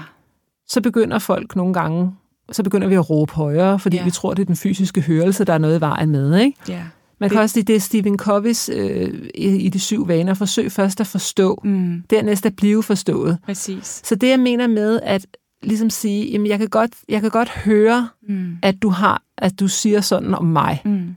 så 0.67 0.81
begynder 0.81 1.19
folk 1.19 1.55
nogle 1.55 1.73
gange, 1.73 2.11
så 2.51 2.63
begynder 2.63 2.87
vi 2.87 2.95
at 2.95 3.09
råbe 3.09 3.33
højere, 3.33 3.79
fordi 3.79 3.95
Ja. 3.95 4.01
ja. 4.01 4.05
vi 4.05 4.11
tror, 4.11 4.33
det 4.33 4.41
er 4.41 4.45
den 4.45 4.55
fysiske 4.55 5.01
hørelse, 5.01 5.43
der 5.43 5.53
er 5.53 5.57
noget 5.57 5.77
i 5.77 5.81
vejen 5.81 6.09
med. 6.09 6.37
Ikke? 6.39 6.57
ja. 6.67 6.83
Man 7.23 7.29
kan 7.29 7.35
Det- 7.37 7.43
også 7.43 7.53
sige, 7.53 7.63
det 7.63 7.83
Stephen 7.83 8.19
Covey's 8.21 8.73
øh, 8.73 9.29
i, 9.35 9.45
i 9.45 9.69
de 9.69 9.79
syv 9.79 10.07
vaner. 10.07 10.33
Forsøg 10.33 10.71
først 10.71 11.01
at 11.01 11.07
forstå, 11.07 11.61
Mm, 11.63 12.03
dernæst 12.09 12.45
at 12.45 12.55
blive 12.55 12.83
forstået. 12.83 13.37
præcis. 13.45 14.01
Så 14.05 14.15
det, 14.15 14.29
jeg 14.29 14.39
mener 14.39 14.67
med 14.67 14.99
at 15.03 15.27
ligesom 15.63 15.89
sige, 15.89 16.31
jamen, 16.31 16.47
jeg, 16.47 16.59
kan 16.59 16.67
godt, 16.69 16.91
jeg 17.09 17.21
kan 17.21 17.29
godt 17.29 17.49
høre, 17.49 18.09
Mm, 18.29 18.57
at 18.61 18.75
du 18.81 18.89
har, 18.89 19.21
at 19.37 19.59
du 19.59 19.67
siger 19.67 20.01
sådan 20.01 20.33
om 20.35 20.45
mig. 20.45 20.81
mm. 20.85 21.15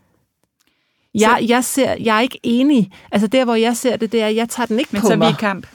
Jeg, 1.15 1.45
jeg, 1.49 1.65
ser, 1.65 1.95
jeg 2.01 2.17
er 2.17 2.21
ikke 2.21 2.41
enig. 2.43 2.91
Altså 3.13 3.27
der, 3.27 3.45
hvor 3.45 3.55
jeg 3.55 3.77
ser 3.77 3.97
det, 3.97 4.13
det 4.13 4.23
er, 4.23 4.27
at 4.27 4.37
jeg 4.37 4.49
tager 4.49 4.67
den 4.67 4.79
ikke 4.79 4.89
Men 4.93 5.01
på 5.01 5.07
så 5.07 5.13
er 5.13 5.17
vi 5.17 5.19
mig. 5.19 5.31
i 5.31 5.35
kamp. 5.39 5.67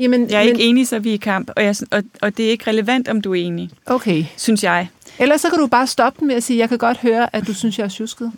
Jamen, 0.00 0.30
Jeg 0.30 0.38
er 0.40 0.44
men, 0.44 0.48
ikke 0.48 0.62
enig, 0.68 0.88
så 0.88 0.96
er 0.96 1.00
vi 1.00 1.10
i 1.12 1.16
kamp, 1.16 1.50
og, 1.56 1.64
jeg, 1.64 1.74
og, 1.90 2.02
og 2.22 2.36
det 2.36 2.46
er 2.46 2.50
ikke 2.50 2.66
relevant, 2.70 3.08
om 3.08 3.20
du 3.20 3.30
er 3.30 3.34
enig, 3.40 3.70
Okay. 3.86 4.24
synes 4.36 4.64
jeg. 4.64 4.88
Ellers 5.18 5.40
så 5.40 5.50
kan 5.50 5.58
du 5.58 5.66
bare 5.66 5.86
stoppe 5.86 6.20
den 6.20 6.26
med 6.26 6.34
at 6.34 6.42
sige, 6.42 6.58
jeg 6.58 6.68
kan 6.68 6.78
godt 6.78 6.98
høre, 6.98 7.36
at 7.36 7.46
du 7.46 7.54
synes, 7.54 7.78
jeg 7.78 7.84
er 7.84 7.88
tjusket. 7.88 8.32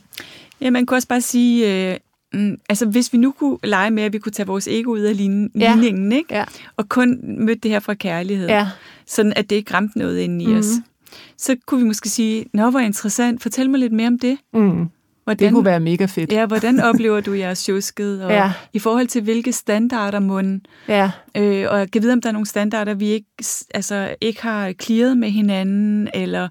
Ja, 0.60 0.70
man 0.70 0.86
kunne 0.86 0.96
også 0.98 1.08
bare 1.08 1.20
sige, 1.20 1.90
øh, 1.92 1.96
mm, 2.34 2.58
altså 2.68 2.86
hvis 2.86 3.12
vi 3.12 3.18
nu 3.18 3.30
kunne 3.38 3.58
lege 3.64 3.90
med, 3.90 4.02
at 4.02 4.12
vi 4.12 4.18
kunne 4.18 4.32
tage 4.32 4.46
vores 4.46 4.68
ego 4.68 4.90
ud 4.92 5.00
af 5.00 5.16
lin- 5.16 5.50
Ja. 5.58 5.72
ligningen, 5.74 6.12
ikke? 6.12 6.34
Ja. 6.34 6.44
og 6.76 6.88
kun 6.88 7.20
mødte 7.22 7.60
det 7.60 7.70
her 7.70 7.80
fra 7.80 7.94
kærlighed, 7.94 8.48
Ja. 8.48 8.68
sådan 9.06 9.32
at 9.36 9.50
det 9.50 9.56
ikke 9.56 9.74
ramte 9.74 9.98
noget 9.98 10.18
inde 10.20 10.44
i 10.44 10.46
Mhm. 10.46 10.58
os, 10.58 10.66
så 11.38 11.56
kunne 11.66 11.80
vi 11.80 11.86
måske 11.86 12.08
sige, 12.08 12.44
nå, 12.54 12.70
hvor 12.70 12.80
interessant, 12.80 13.42
fortæl 13.42 13.70
mig 13.70 13.80
lidt 13.80 13.92
mere 13.92 14.06
om 14.08 14.18
det. 14.18 14.38
Mm. 14.54 14.86
Hvordan, 15.24 15.46
Det 15.46 15.54
kunne 15.54 15.64
være 15.64 15.80
mega 15.80 16.04
fedt. 16.04 16.32
Ja, 16.32 16.46
hvordan 16.46 16.80
oplever 16.80 17.20
du 17.20 17.32
jeres 17.32 17.64
tjusket, 17.64 18.24
og 18.24 18.30
Ja. 18.30 18.52
i 18.72 18.78
forhold 18.78 19.06
til 19.06 19.22
hvilke 19.22 19.52
standarder 19.52 20.20
må 20.20 20.42
Ja. 20.88 21.10
Øh, 21.36 21.66
og 21.70 21.78
jeg 21.78 21.90
kan 21.90 22.02
vide, 22.02 22.12
om 22.12 22.20
der 22.20 22.28
er 22.28 22.32
nogle 22.32 22.46
standarder, 22.46 22.94
vi 22.94 23.06
ikke, 23.06 23.26
altså, 23.74 24.14
ikke 24.20 24.42
har 24.42 24.72
clearet 24.82 25.16
med 25.16 25.30
hinanden, 25.30 26.08
eller 26.14 26.48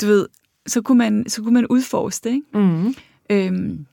du 0.00 0.06
ved, 0.06 0.26
så 0.66 0.82
kunne 0.82 0.98
man, 0.98 1.24
så 1.28 1.42
kunne 1.42 1.54
man 1.54 1.66
udforske 1.66 2.28
det. 2.28 2.34
Ikke? 2.34 2.46
Mm. 2.54 2.94
Øhm, 3.30 3.86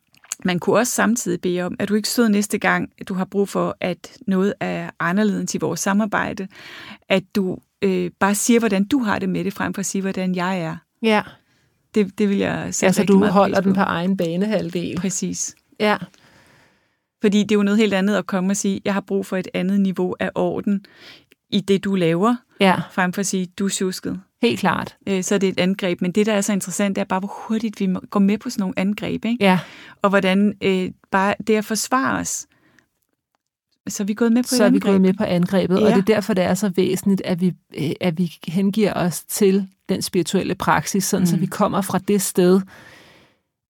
man 0.46 0.60
kunne 0.60 0.76
også 0.76 0.94
samtidig 0.94 1.42
bede 1.42 1.62
om, 1.62 1.76
at 1.80 1.90
du 1.90 1.94
ikke 1.94 2.10
stod 2.10 2.30
næste 2.30 2.58
gang, 2.58 2.90
du 3.08 3.14
har 3.14 3.26
brug 3.26 3.50
for, 3.50 3.78
at 3.82 4.18
noget 4.28 4.54
er 4.60 4.90
anderledes 5.00 5.56
i 5.56 5.58
vores 5.58 5.80
samarbejde, 5.80 6.48
at 7.10 7.24
du 7.36 7.58
øh, 7.82 8.12
bare 8.20 8.36
siger, 8.36 8.60
hvordan 8.60 8.84
du 8.86 9.00
har 9.00 9.20
det 9.20 9.30
med 9.30 9.44
det, 9.44 9.54
frem 9.54 9.74
for 9.74 9.80
at 9.80 9.86
sige, 9.86 10.02
hvordan 10.02 10.36
jeg 10.36 10.60
er. 10.62 10.76
Ja. 11.02 11.22
Det, 11.96 12.18
det 12.18 12.30
vil 12.30 12.38
jeg 12.38 12.68
sætte 12.74 12.86
Altså, 12.86 13.04
du 13.04 13.26
holder 13.26 13.62
den 13.62 13.74
på 13.74 13.82
egen 13.82 14.18
banehalvdel. 14.18 14.98
Præcis. 14.98 15.56
Ja. 15.80 15.98
Fordi 17.22 17.44
det 17.44 17.52
er 17.52 17.56
jo 17.56 17.64
noget 17.64 17.78
helt 17.80 17.94
andet 17.94 18.16
at 18.16 18.28
komme 18.28 18.52
og 18.52 18.58
sige, 18.58 18.82
jeg 18.86 18.94
har 18.94 19.02
brug 19.02 19.26
for 19.26 19.38
et 19.38 19.48
andet 19.54 19.80
niveau 19.82 20.16
af 20.20 20.32
orden 20.36 20.86
i 21.50 21.60
det, 21.62 21.84
du 21.84 21.96
laver, 21.96 22.36
Ja, 22.60 22.76
frem 22.92 23.14
for 23.14 23.20
at 23.20 23.26
sige, 23.26 23.46
du 23.60 23.66
er 23.66 23.70
tjusket. 23.70 24.22
helt 24.42 24.60
klart. 24.60 24.96
øh, 25.08 25.24
så 25.24 25.36
er 25.36 25.40
det 25.40 25.50
et 25.50 25.60
angreb. 25.60 26.02
Men 26.02 26.12
det, 26.12 26.26
der 26.26 26.34
er 26.34 26.42
så 26.42 26.54
interessant, 26.54 26.96
det 26.96 27.02
er 27.02 27.06
bare, 27.06 27.20
hvor 27.20 27.34
hurtigt 27.48 27.80
vi 27.80 27.96
går 28.10 28.20
med 28.20 28.38
på 28.38 28.50
sådan 28.50 28.62
nogle 28.62 28.80
angreb. 28.80 29.26
Ikke? 29.26 29.38
Ja, 29.46 29.60
Og 30.02 30.10
hvordan 30.10 30.54
øh, 30.62 30.92
bare 31.12 31.34
det 31.48 31.56
at 31.56 31.66
forsvare 31.66 32.20
os. 32.20 32.46
Så 33.90 34.04
er 34.04 34.06
vi 34.06 34.14
gået 34.14 34.32
med 34.32 34.44
på 34.44 34.48
så 34.48 34.64
er 34.64 34.70
vi 34.70 34.80
gået 34.80 35.02
med 35.02 35.14
på 35.14 35.24
angrebet, 35.24 35.80
ja. 35.80 35.86
Og 35.86 35.92
det 35.92 35.98
er 35.98 36.02
derfor, 36.16 36.34
det 36.34 36.44
er 36.44 36.54
så 36.54 36.70
væsentligt, 36.70 37.22
at 37.26 37.42
vi, 37.42 37.54
øh, 37.78 37.92
at 38.02 38.18
vi 38.18 38.34
hengiver 38.48 38.94
os 38.94 39.24
til 39.24 39.68
den 39.90 40.02
spirituelle 40.02 40.56
praksis, 40.56 41.04
sådan 41.04 41.22
mm. 41.22 41.26
så 41.26 41.38
vi 41.38 41.46
kommer 41.46 41.82
fra 41.82 41.98
det 42.08 42.22
sted, 42.22 42.62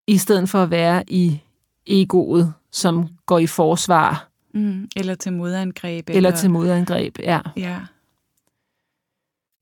i 0.08 0.18
stedet 0.18 0.50
for 0.50 0.64
at 0.64 0.70
være 0.72 1.04
i 1.08 1.40
egoet, 1.88 2.54
som 2.72 3.08
går 3.26 3.40
i 3.40 3.48
forsvar, 3.48 4.26
Mm, 4.54 4.88
eller 4.96 5.16
til 5.16 5.34
modangreb. 5.34 6.10
eller, 6.10 6.18
eller 6.18 6.32
til 6.38 6.50
modangreb. 6.50 7.20
Ja. 7.20 7.40
Ja, 7.58 7.78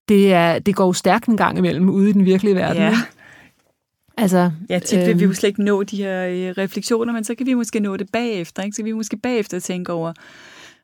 Det, 0.09 0.33
er, 0.33 0.59
det 0.59 0.75
går 0.75 0.85
jo 0.85 0.93
stærkt 0.93 1.25
en 1.27 1.37
gang 1.37 1.57
imellem 1.57 1.89
ude 1.89 2.09
i 2.09 2.13
den 2.13 2.25
virkelige 2.25 2.55
verden. 2.55 2.81
ja. 2.81 2.89
ikke? 2.89 3.01
Altså, 4.17 4.51
ja 4.69 4.79
tit 4.79 4.99
vil 4.99 5.05
vi 5.07 5.11
øhm, 5.11 5.19
jo 5.31 5.33
slet 5.33 5.47
ikke 5.49 5.63
nå 5.63 5.83
de 5.83 5.97
her 5.97 6.25
øh, 6.27 6.53
refleksioner, 6.57 7.13
men 7.13 7.23
så 7.23 7.35
kan 7.35 7.45
vi 7.45 7.53
måske 7.53 7.79
nå 7.79 7.97
det 7.97 8.09
bagefter. 8.11 8.63
Ikke? 8.63 8.75
Så 8.75 8.77
kan 8.77 8.85
vi 8.85 8.91
måske 8.91 9.17
bagefter 9.17 9.59
tænke 9.59 9.91
over, 9.93 10.13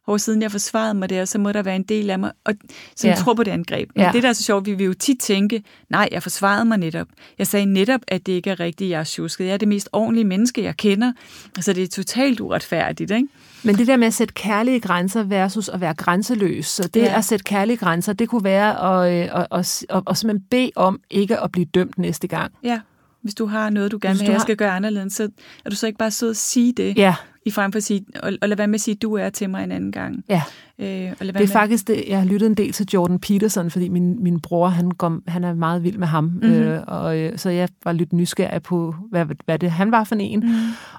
hvor 0.05 0.17
siden 0.17 0.41
jeg 0.41 0.51
forsvarede 0.51 0.93
mig 0.93 1.09
der, 1.09 1.25
så 1.25 1.37
må 1.37 1.51
der 1.51 1.63
være 1.63 1.75
en 1.75 1.83
del 1.83 2.09
af 2.09 2.19
mig, 2.19 2.31
og, 2.45 2.53
som 2.95 3.09
Ja. 3.09 3.15
tror 3.15 3.33
på 3.33 3.43
det 3.43 3.51
angreb. 3.51 3.89
Men 3.95 4.03
Ja. 4.05 4.11
det, 4.13 4.23
der 4.23 4.29
er 4.29 4.33
så 4.33 4.43
sjovt, 4.43 4.65
vi 4.65 4.73
vil 4.73 4.85
jo 4.85 4.93
tit 4.93 5.19
tænke, 5.19 5.63
nej, 5.89 6.09
jeg 6.11 6.23
forsvarede 6.23 6.65
mig 6.65 6.77
netop. 6.77 7.07
Jeg 7.39 7.47
sagde 7.47 7.65
netop, 7.65 7.99
at 8.07 8.25
det 8.25 8.33
ikke 8.33 8.49
er 8.49 8.59
rigtigt, 8.59 8.89
jeg 8.89 8.99
er 8.99 9.03
tjusket. 9.03 9.45
Jeg 9.45 9.53
er 9.53 9.57
det 9.57 9.67
mest 9.67 9.89
ordentlige 9.93 10.25
menneske, 10.25 10.63
jeg 10.63 10.77
kender. 10.77 11.11
Altså, 11.55 11.73
det 11.73 11.83
er 11.83 11.87
totalt 11.87 12.39
uretfærdigt, 12.39 13.11
ikke? 13.11 13.27
Men 13.63 13.75
det 13.75 13.87
der 13.87 13.97
med 13.97 14.07
at 14.07 14.13
sætte 14.13 14.33
kærlige 14.33 14.79
grænser 14.79 15.23
versus 15.23 15.69
at 15.69 15.81
være 15.81 15.93
grænseløs, 15.93 16.65
så 16.67 16.87
det 16.93 16.99
ja. 17.01 17.05
Ja. 17.05 17.17
at 17.17 17.25
sætte 17.25 17.43
kærlige 17.43 17.77
grænser, 17.77 18.13
det 18.13 18.29
kunne 18.29 18.43
være 18.43 19.03
at, 19.05 19.13
øh, 19.29 19.39
at, 19.41 19.47
at, 19.51 19.85
at, 19.89 20.03
at 20.09 20.17
simpelthen 20.17 20.45
bede 20.51 20.71
om 20.75 20.99
ikke 21.09 21.39
at 21.39 21.51
blive 21.51 21.65
dømt 21.65 21.97
næste 21.97 22.27
gang. 22.27 22.51
Ja, 22.63 22.79
hvis 23.23 23.33
du 23.35 23.45
har 23.45 23.69
noget, 23.69 23.91
du 23.91 23.99
gerne 24.01 24.17
vil 24.17 24.25
have, 24.25 24.33
har- 24.33 24.41
skal 24.41 24.55
gøre 24.55 24.71
anderledes, 24.71 25.13
så 25.13 25.29
er 25.65 25.69
du 25.69 25.75
så 25.75 25.87
ikke 25.87 25.97
bare 25.97 26.11
sød 26.11 26.29
at 26.29 26.37
sige 26.37 26.73
det, 26.73 26.97
Ja, 26.97 27.15
i 27.45 27.51
frem 27.51 27.71
for 27.71 27.77
at 27.77 27.83
sige, 27.83 28.05
og, 28.23 28.33
og 28.41 28.49
lad 28.49 28.57
være 28.57 28.67
med 28.67 28.75
at 28.75 28.81
sige, 28.81 28.95
du 28.95 29.13
er 29.13 29.29
til 29.29 29.49
mig 29.49 29.63
en 29.63 29.71
anden 29.71 29.91
gang. 29.91 30.23
ja. 30.29 30.41
Øh, 30.79 30.85
og 30.87 30.87
lad 30.89 31.07
være 31.19 31.27
Det 31.27 31.35
er 31.35 31.39
med, 31.39 31.47
faktisk 31.47 31.87
det, 31.87 32.03
jeg 32.07 32.17
har 32.19 32.25
lyttet 32.25 32.47
en 32.47 32.53
del 32.53 32.71
til 32.71 32.87
Jordan 32.93 33.19
Peterson, 33.19 33.69
fordi 33.71 33.89
min, 33.89 34.23
min 34.23 34.39
bror, 34.41 34.67
han, 34.67 34.91
går, 34.91 35.19
han 35.27 35.43
er 35.43 35.53
meget 35.53 35.83
vild 35.83 35.97
med 35.97 36.07
ham, 36.07 36.23
mm-hmm. 36.23 36.51
øh, 36.51 36.81
og 36.87 37.17
øh, 37.19 37.37
så 37.37 37.49
jeg 37.49 37.69
var 37.83 37.91
lidt 37.91 38.13
nysgerrig 38.13 38.61
på, 38.63 38.95
hvad, 39.09 39.25
hvad 39.45 39.59
det 39.59 39.71
han 39.71 39.91
var 39.91 40.03
for 40.03 40.15
en. 40.19 40.39
Mm. 40.39 40.53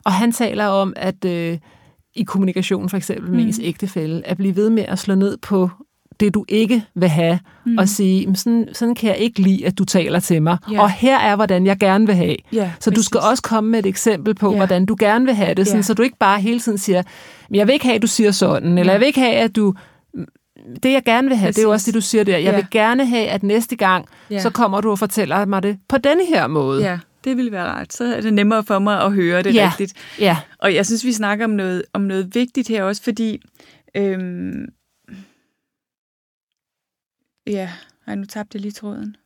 Og 0.05 0.13
han 0.13 0.33
taler 0.33 0.65
om, 0.67 0.93
at 0.97 1.25
øh, 1.25 1.59
i 2.17 2.23
kommunikation 2.23 2.89
for 2.89 2.97
eksempel 2.97 3.31
med 3.31 3.41
Mm. 3.41 3.47
ens 3.47 3.61
ægtefælle, 3.63 4.27
at 4.27 4.37
blive 4.37 4.57
ved 4.57 4.71
med 4.71 4.85
at 4.89 4.99
slå 4.99 5.15
ned 5.15 5.37
på 5.37 5.71
det, 6.21 6.35
du 6.35 6.45
ikke 6.49 6.85
vil 6.95 7.09
have, 7.09 7.39
mm. 7.67 7.79
og 7.79 7.89
sige, 7.89 8.27
"Men 8.27 8.37
sådan, 8.37 8.69
sådan 8.73 8.95
kan 8.95 9.09
jeg 9.09 9.19
ikke 9.19 9.41
lide, 9.41 9.67
at 9.67 9.79
du 9.79 9.85
taler 9.85 10.21
til 10.21 10.43
mig. 10.43 10.57
Ja. 10.73 10.81
Og 10.83 10.91
her 10.91 11.19
er, 11.19 11.37
hvordan 11.37 11.67
jeg 11.67 11.79
gerne 11.79 12.07
vil 12.07 12.15
have. 12.15 12.37
Ja, 12.53 12.71
Så 12.81 12.91
du 12.91 13.03
skal 13.03 13.19
præcis. 13.21 13.31
også 13.31 13.43
komme 13.43 13.71
med 13.71 13.79
et 13.79 13.87
eksempel 13.87 14.35
på, 14.35 14.51
Ja. 14.51 14.57
hvordan 14.57 14.87
du 14.87 14.97
gerne 14.99 15.25
vil 15.25 15.35
have 15.35 15.55
det, 15.55 15.67
sådan, 15.67 15.79
Ja. 15.79 15.83
så 15.83 15.95
du 15.95 16.03
ikke 16.03 16.19
bare 16.19 16.41
hele 16.41 16.61
tiden 16.61 16.79
siger, 16.79 17.03
"Men 17.51 17.57
jeg 17.59 17.67
vil 17.67 17.73
ikke 17.73 17.85
have, 17.85 17.97
at 17.97 18.03
du 18.03 18.07
siger 18.07 18.31
sådan, 18.31 18.79
eller 18.79 18.93
jeg 18.93 19.01
vil 19.01 19.07
ikke 19.07 19.21
have, 19.21 19.35
at 19.35 19.57
du... 19.57 19.75
Det, 20.83 20.93
jeg 20.93 21.03
gerne 21.05 21.29
vil 21.29 21.37
have, 21.37 21.53
det 21.53 21.59
er 21.59 21.63
jo 21.63 21.69
Præcis. 21.71 21.83
også 21.83 21.87
det, 21.91 21.95
du 21.95 22.01
siger 22.01 22.25
der. 22.25 22.33
Jeg 22.37 22.43
Ja. 22.51 22.55
vil 22.57 22.67
gerne 22.71 23.07
have, 23.07 23.27
at 23.27 23.43
næste 23.43 23.77
gang, 23.77 24.05
Ja. 24.31 24.41
så 24.41 24.51
kommer 24.51 24.81
du 24.81 24.91
og 24.91 24.99
fortæller 24.99 25.45
mig 25.45 25.63
det 25.63 25.79
på 25.89 25.99
denne 25.99 26.27
her 26.29 26.47
måde. 26.47 26.83
Ja, 26.91 26.99
det 27.25 27.37
ville 27.37 27.53
være 27.53 27.65
rart. 27.65 27.93
Så 27.93 28.05
er 28.05 28.21
det 28.21 28.35
nemmere 28.35 28.65
for 28.65 28.79
mig 28.79 29.01
at 29.03 29.13
høre 29.13 29.43
det 29.43 29.55
Ja. 29.55 29.67
rigtigt. 29.71 29.93
ja. 30.21 30.37
Og 30.59 30.75
jeg 30.75 30.87
synes, 30.87 31.05
vi 31.05 31.13
snakker 31.13 31.45
om 31.45 31.51
noget, 31.51 31.83
om 31.93 32.01
noget 32.01 32.35
vigtigt 32.35 32.69
her 32.69 32.83
også, 32.85 33.03
fordi... 33.03 33.39
Øhm, 33.97 34.65
ja, 37.47 37.71
ej, 38.07 38.15
nu 38.15 38.25
tabte 38.25 38.57
jeg 38.57 38.61
lige 38.63 38.73
tråden. 38.73 39.17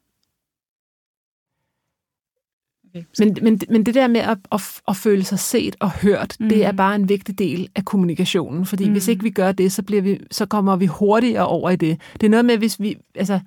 Okay. 2.91 3.05
Men, 3.19 3.37
men, 3.43 3.61
men 3.71 3.87
det 3.87 3.95
der 3.95 4.07
med 4.09 4.21
at, 4.21 4.39
at, 4.53 4.61
at 4.89 4.97
føle 4.97 5.25
sig 5.25 5.39
set 5.39 5.77
og 5.81 5.91
hørt, 5.91 6.37
mm. 6.41 6.49
det 6.49 6.65
er 6.65 6.71
Mhm. 6.73 6.77
bare 6.77 6.95
en 6.95 7.09
vigtig 7.09 7.39
del 7.39 7.69
af 7.75 7.85
kommunikationen. 7.85 8.67
Fordi 8.67 8.85
mm. 8.85 8.89
Mhm. 8.89 8.93
hvis 8.95 9.09
ikke 9.09 9.23
vi 9.23 9.31
gør 9.31 9.53
det, 9.53 9.73
så, 9.73 9.83
bliver 9.83 10.03
vi, 10.03 10.21
så 10.31 10.47
kommer 10.47 10.77
vi 10.77 10.87
hurtigere 10.87 11.47
over 11.47 11.71
i 11.71 11.77
det. 11.77 12.01
Det 12.21 12.27
er 12.27 12.31
noget 12.31 12.45
med, 12.45 12.59
hvis 12.59 12.81
vi... 12.81 12.97
Altså, 13.15 13.41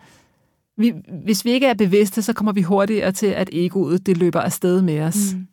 vi, 0.77 0.93
hvis 1.25 1.45
vi 1.45 1.51
ikke 1.51 1.67
er 1.67 1.73
bevidste, 1.73 2.21
så 2.21 2.33
kommer 2.33 2.51
vi 2.51 2.61
hurtigere 2.61 3.11
til, 3.11 3.27
at 3.27 3.49
egoet 3.53 4.05
det 4.05 4.17
løber 4.17 4.41
afsted 4.41 4.81
med 4.81 4.99
os. 4.99 5.33
Mm. 5.33 5.47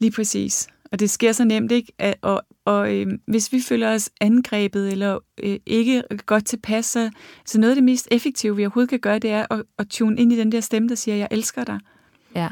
Lige 0.00 0.10
præcis. 0.12 0.68
Og 0.92 1.00
det 1.00 1.10
sker 1.10 1.32
så 1.32 1.44
nemt, 1.44 1.72
ikke? 1.72 1.92
At- 1.98 2.16
Og, 2.22 2.42
og 2.64 2.96
øh, 2.96 3.06
hvis 3.26 3.52
vi 3.52 3.60
føler 3.60 3.94
os 3.94 4.10
angrebet 4.20 4.92
eller 4.92 5.18
øh, 5.42 5.58
ikke 5.66 6.02
godt 6.26 6.44
tilpas, 6.44 6.86
så, 6.86 7.10
så 7.46 7.60
noget 7.60 7.70
af 7.70 7.76
det 7.76 7.84
mest 7.84 8.08
effektive, 8.10 8.56
vi 8.56 8.64
overhovedet 8.64 8.90
kan 8.90 9.00
gøre, 9.00 9.18
det 9.18 9.30
er 9.30 9.46
at, 9.50 9.62
at 9.78 9.88
tune 9.88 10.20
ind 10.20 10.32
i 10.32 10.36
den 10.36 10.52
der 10.52 10.60
stemme, 10.60 10.88
der 10.88 10.94
siger, 10.94 11.16
jeg 11.16 11.28
elsker 11.30 11.64
dig. 11.64 11.78
Ja. 12.34 12.48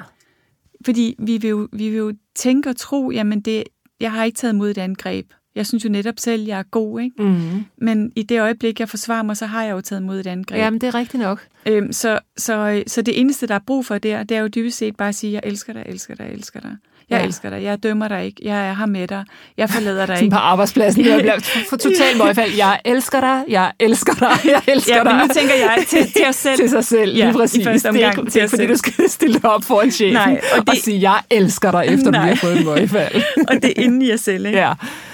Fordi 0.85 1.15
vi 1.19 1.37
vil 1.37 1.51
jo, 1.51 1.69
vi 1.73 1.89
vil 1.89 1.99
jo 1.99 2.13
tænke 2.35 2.71
og 2.71 2.77
tro, 2.77 3.11
jamen 3.11 3.41
det, 3.41 3.65
jeg 4.01 4.13
har 4.13 4.25
ikke 4.25 4.37
taget 4.37 4.53
imod 4.53 4.71
et 4.71 4.79
angreb. 4.79 5.33
Jeg 5.55 5.67
synes 5.67 5.85
jo 5.85 5.89
netop 5.89 6.15
selv, 6.19 6.45
jeg 6.45 6.59
er 6.59 6.63
god, 6.63 7.01
ikke? 7.01 7.23
Mm. 7.23 7.65
Men 7.77 8.13
i 8.17 8.23
det 8.23 8.41
øjeblik, 8.41 8.81
jeg 8.81 8.89
forsvarer 8.89 9.23
mig, 9.23 9.37
så 9.37 9.47
har 9.47 9.65
jeg 9.65 9.73
jo 9.73 9.81
taget 9.81 10.01
imod 10.01 10.21
et 10.21 10.27
angreb. 10.27 10.59
Jamen, 10.59 10.81
det 10.81 10.87
er 10.87 10.95
rigtigt 10.95 11.23
nok. 11.23 11.47
Øhm, 11.67 11.93
så, 11.93 12.19
så, 12.37 12.83
så 12.87 13.03
det 13.03 13.21
eneste, 13.21 13.47
der 13.47 13.55
er 13.55 13.61
brug 13.67 13.87
for 13.87 13.99
der, 13.99 14.23
det 14.23 14.37
er 14.37 14.41
jo 14.41 14.49
dybest 14.49 14.79
set 14.79 14.97
bare 14.97 15.09
at 15.09 15.15
sige, 15.15 15.33
jeg 15.33 15.43
elsker 15.45 15.73
dig, 15.73 15.83
elsker 15.87 16.15
dig, 16.15 16.31
elsker 16.33 16.61
dig. 16.61 16.77
Jeg 17.11 17.17
Ja. 17.17 17.21
ja. 17.23 17.27
elsker 17.27 17.51
dig, 17.51 17.63
jeg 17.63 17.83
dømmer 17.83 18.09
dig 18.09 18.25
ikke, 18.25 18.41
jeg 18.45 18.69
er 18.69 18.75
her 18.75 18.87
med 18.87 19.09
dig, 19.09 19.25
jeg 19.57 19.71
forlader 19.71 20.07
dig 20.07 20.17
ikke. 20.23 20.31
på 20.31 20.37
arbejdspladsen. 20.37 21.05
Jeg 21.07 21.19
bliver 21.21 21.39
for 21.71 21.77
totalt 21.77 22.19
møgfald. 22.25 22.55
Jeg 22.57 22.81
elsker 22.85 23.21
dig, 23.21 23.43
jeg 23.49 23.73
elsker 23.81 24.15
dig, 24.15 24.31
jeg 24.55 24.63
elsker 24.75 24.97
Ja, 24.97 25.03
dig. 25.05 25.15
men 25.15 25.27
nu 25.29 25.35
tænker 25.35 25.55
jeg 25.55 25.85
til, 25.89 26.13
til 26.13 26.25
os 26.29 26.37
selv. 26.37 26.57
til 26.57 26.71
sig 26.71 26.85
selv, 26.85 27.17
Ja, 27.17 27.25
lige 27.25 27.31
i 27.31 27.33
præcis. 27.33 27.65
første 27.67 27.89
det 27.93 28.03
er 28.03 28.09
omgang 28.09 28.19
ikke, 28.27 28.31
til 28.31 28.35
det 28.35 28.37
er 28.41 28.43
ikke, 28.43 28.51
fordi 28.51 28.63
selv. 28.63 28.73
du 28.73 28.77
skal 28.77 29.11
stille 29.11 29.41
op 29.45 29.65
foran 29.65 29.91
chefen 29.91 30.13
Nej, 30.15 30.41
og 30.57 30.61
det- 30.61 30.69
og 30.69 30.77
sige, 30.77 31.01
jeg 31.01 31.21
elsker 31.31 31.71
dig, 31.71 31.85
efter 31.89 32.05
du 32.05 32.11
Nej. 32.11 32.25
lige 32.29 32.37
har 32.39 32.47
fået 32.49 32.59
en 32.59 32.65
møgfald. 32.65 33.23
Og 33.49 33.55
det 33.63 33.65
er 33.77 33.83
inde 33.83 34.07
i 34.07 34.13
os 34.13 34.21
selv, 34.21 34.47
ikke? 34.47 34.59
ja. 34.59 34.73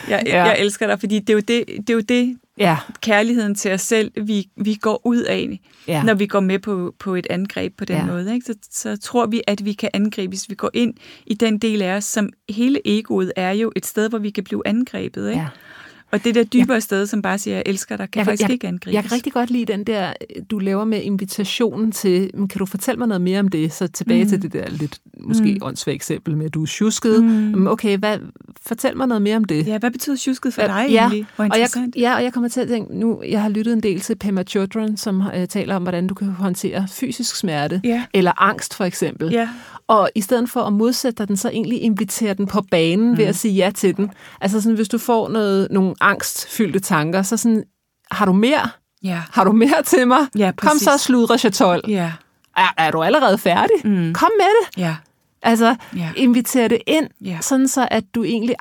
Jeg, 0.08 0.22
Ja. 0.26 0.44
jeg 0.44 0.56
elsker 0.58 0.86
dig, 0.86 1.00
fordi 1.00 1.18
det 1.18 1.30
er 1.30 1.34
jo 1.34 1.40
det, 1.40 1.64
det, 1.86 1.90
er 1.90 1.94
jo 1.94 2.00
det 2.00 2.36
Ja. 2.58 2.76
kærligheden 3.02 3.54
til 3.54 3.72
os 3.72 3.80
selv, 3.80 4.12
vi, 4.26 4.48
vi 4.56 4.74
går 4.74 5.00
ud 5.06 5.22
af, 5.22 5.60
Ja. 5.88 6.02
når 6.02 6.14
vi 6.14 6.26
går 6.26 6.40
med 6.40 6.58
på, 6.58 6.94
på 6.98 7.14
et 7.14 7.26
angreb 7.30 7.76
på 7.78 7.84
den 7.84 7.96
Ja. 7.96 8.06
måde. 8.06 8.34
Ikke? 8.34 8.46
Så, 8.46 8.54
så 8.70 8.96
tror 8.96 9.26
vi, 9.26 9.42
at 9.46 9.64
vi 9.64 9.72
kan 9.72 9.90
angribe, 9.94 10.30
hvis 10.30 10.50
vi 10.50 10.54
går 10.54 10.70
ind 10.74 10.94
i 11.26 11.34
den 11.34 11.58
del 11.58 11.82
af 11.82 11.96
os, 11.96 12.04
som 12.04 12.28
hele 12.50 12.80
egoet 12.84 13.32
er 13.36 13.50
jo 13.52 13.72
et 13.76 13.86
sted, 13.86 14.08
hvor 14.08 14.18
vi 14.18 14.30
kan 14.30 14.44
blive 14.44 14.62
angrebet. 14.66 15.28
Ikke? 15.28 15.40
Ja. 15.40 15.48
Og 16.14 16.24
det 16.24 16.34
der 16.34 16.44
dybere 16.44 16.80
sted, 16.80 17.06
som 17.06 17.22
bare 17.22 17.38
siger, 17.38 17.54
jeg 17.54 17.62
elsker 17.66 17.96
dig, 17.96 18.10
kan 18.10 18.18
Jeg, 18.18 18.26
faktisk 18.26 18.42
jeg, 18.42 18.50
ikke 18.50 18.68
angribes. 18.68 18.94
jeg 18.94 19.02
kan 19.02 19.12
rigtig 19.12 19.32
godt 19.32 19.50
lide 19.50 19.64
den 19.72 19.84
der, 19.84 20.12
du 20.50 20.58
laver 20.58 20.84
med 20.84 21.02
invitationen 21.02 21.92
til, 21.92 22.30
men 22.34 22.48
kan 22.48 22.58
du 22.58 22.66
fortælle 22.66 22.98
mig 22.98 23.08
noget 23.08 23.20
mere 23.20 23.40
om 23.40 23.48
det? 23.48 23.72
Så 23.72 23.86
tilbage 23.86 24.22
mm. 24.24 24.28
til 24.28 24.42
det 24.42 24.52
der 24.52 24.70
lidt, 24.70 24.98
måske 25.20 25.54
mm. 25.54 25.58
åndssvagt 25.62 25.94
eksempel 25.94 26.36
med, 26.36 26.46
at 26.46 26.54
du 26.54 26.62
er 26.62 26.66
tjusket. 26.66 27.24
Mm. 27.24 27.66
Okay, 27.66 27.98
hvad, 27.98 28.18
fortæl 28.66 28.96
mig 28.96 29.06
noget 29.06 29.22
mere 29.22 29.36
om 29.36 29.44
det. 29.44 29.66
Ja, 29.66 29.78
hvad 29.78 29.90
betyder 29.90 30.16
tjusket 30.16 30.54
for 30.54 30.62
Ja, 30.62 30.66
dig 30.68 30.86
ja, 30.90 31.00
egentlig? 31.00 31.26
Hvor 31.36 31.44
og 31.44 31.58
jeg, 31.58 31.68
ja, 31.96 32.14
og 32.16 32.22
jeg 32.24 32.32
kommer 32.32 32.48
til 32.48 32.60
at 32.60 32.68
tænke, 32.68 32.98
nu, 32.98 33.22
jeg 33.28 33.42
har 33.42 33.48
lyttet 33.48 33.72
en 33.72 33.82
del 33.82 34.00
til 34.00 34.14
Pema 34.16 34.42
Chodron, 34.42 34.96
som 34.96 35.20
uh, 35.20 35.44
taler 35.48 35.76
om, 35.76 35.82
hvordan 35.82 36.06
du 36.06 36.14
kan 36.14 36.28
håndtere 36.28 36.86
fysisk 36.90 37.36
smerte, 37.36 37.80
Ja. 37.84 38.04
eller 38.14 38.42
angst 38.42 38.74
for 38.74 38.84
eksempel. 38.84 39.30
Ja. 39.32 39.48
Og 39.88 40.10
i 40.14 40.20
stedet 40.20 40.50
for 40.50 40.60
at 40.60 40.72
modsætte 40.72 41.18
dig 41.18 41.28
den, 41.28 41.36
så 41.36 41.48
egentlig 41.48 41.82
invitere 41.82 42.34
den 42.34 42.46
på 42.46 42.62
banen 42.70 43.10
mm. 43.10 43.16
ved 43.18 43.24
at 43.24 43.36
sige 43.36 43.54
ja 43.54 43.70
til 43.74 43.96
den. 43.96 44.10
Altså 44.40 44.60
sådan, 44.60 44.76
hvis 44.76 44.88
du 44.88 44.98
får 44.98 45.28
noget, 45.28 45.68
nogle 45.70 45.94
angstfyldte 46.00 46.80
tanker, 46.80 47.22
så 47.22 47.36
sådan, 47.36 47.64
har 48.10 48.26
du 48.26 48.32
mere? 48.32 48.68
Ja. 49.02 49.22
Har 49.32 49.44
du 49.44 49.52
mere 49.52 49.82
til 49.82 50.08
mig? 50.08 50.26
Ja, 50.38 50.52
Kom 50.56 50.68
præcis. 50.68 50.82
så, 50.82 50.98
sludre 50.98 51.38
chatol. 51.38 51.80
Ja. 51.88 52.12
Er, 52.56 52.74
er 52.78 52.90
du 52.90 53.02
allerede 53.02 53.38
færdig? 53.38 53.76
Mm. 53.84 54.12
Kom 54.14 54.30
med 54.38 54.46
det. 54.46 54.80
Ja. 54.82 54.96
Altså, 55.42 55.76
Ja. 55.96 56.10
inviter 56.16 56.68
det 56.68 56.78
ind, 56.86 57.06
Ja. 57.20 57.38
sådan 57.40 57.68
så 57.68 57.88
at 57.90 58.04
du 58.14 58.24
egentlig 58.24 58.56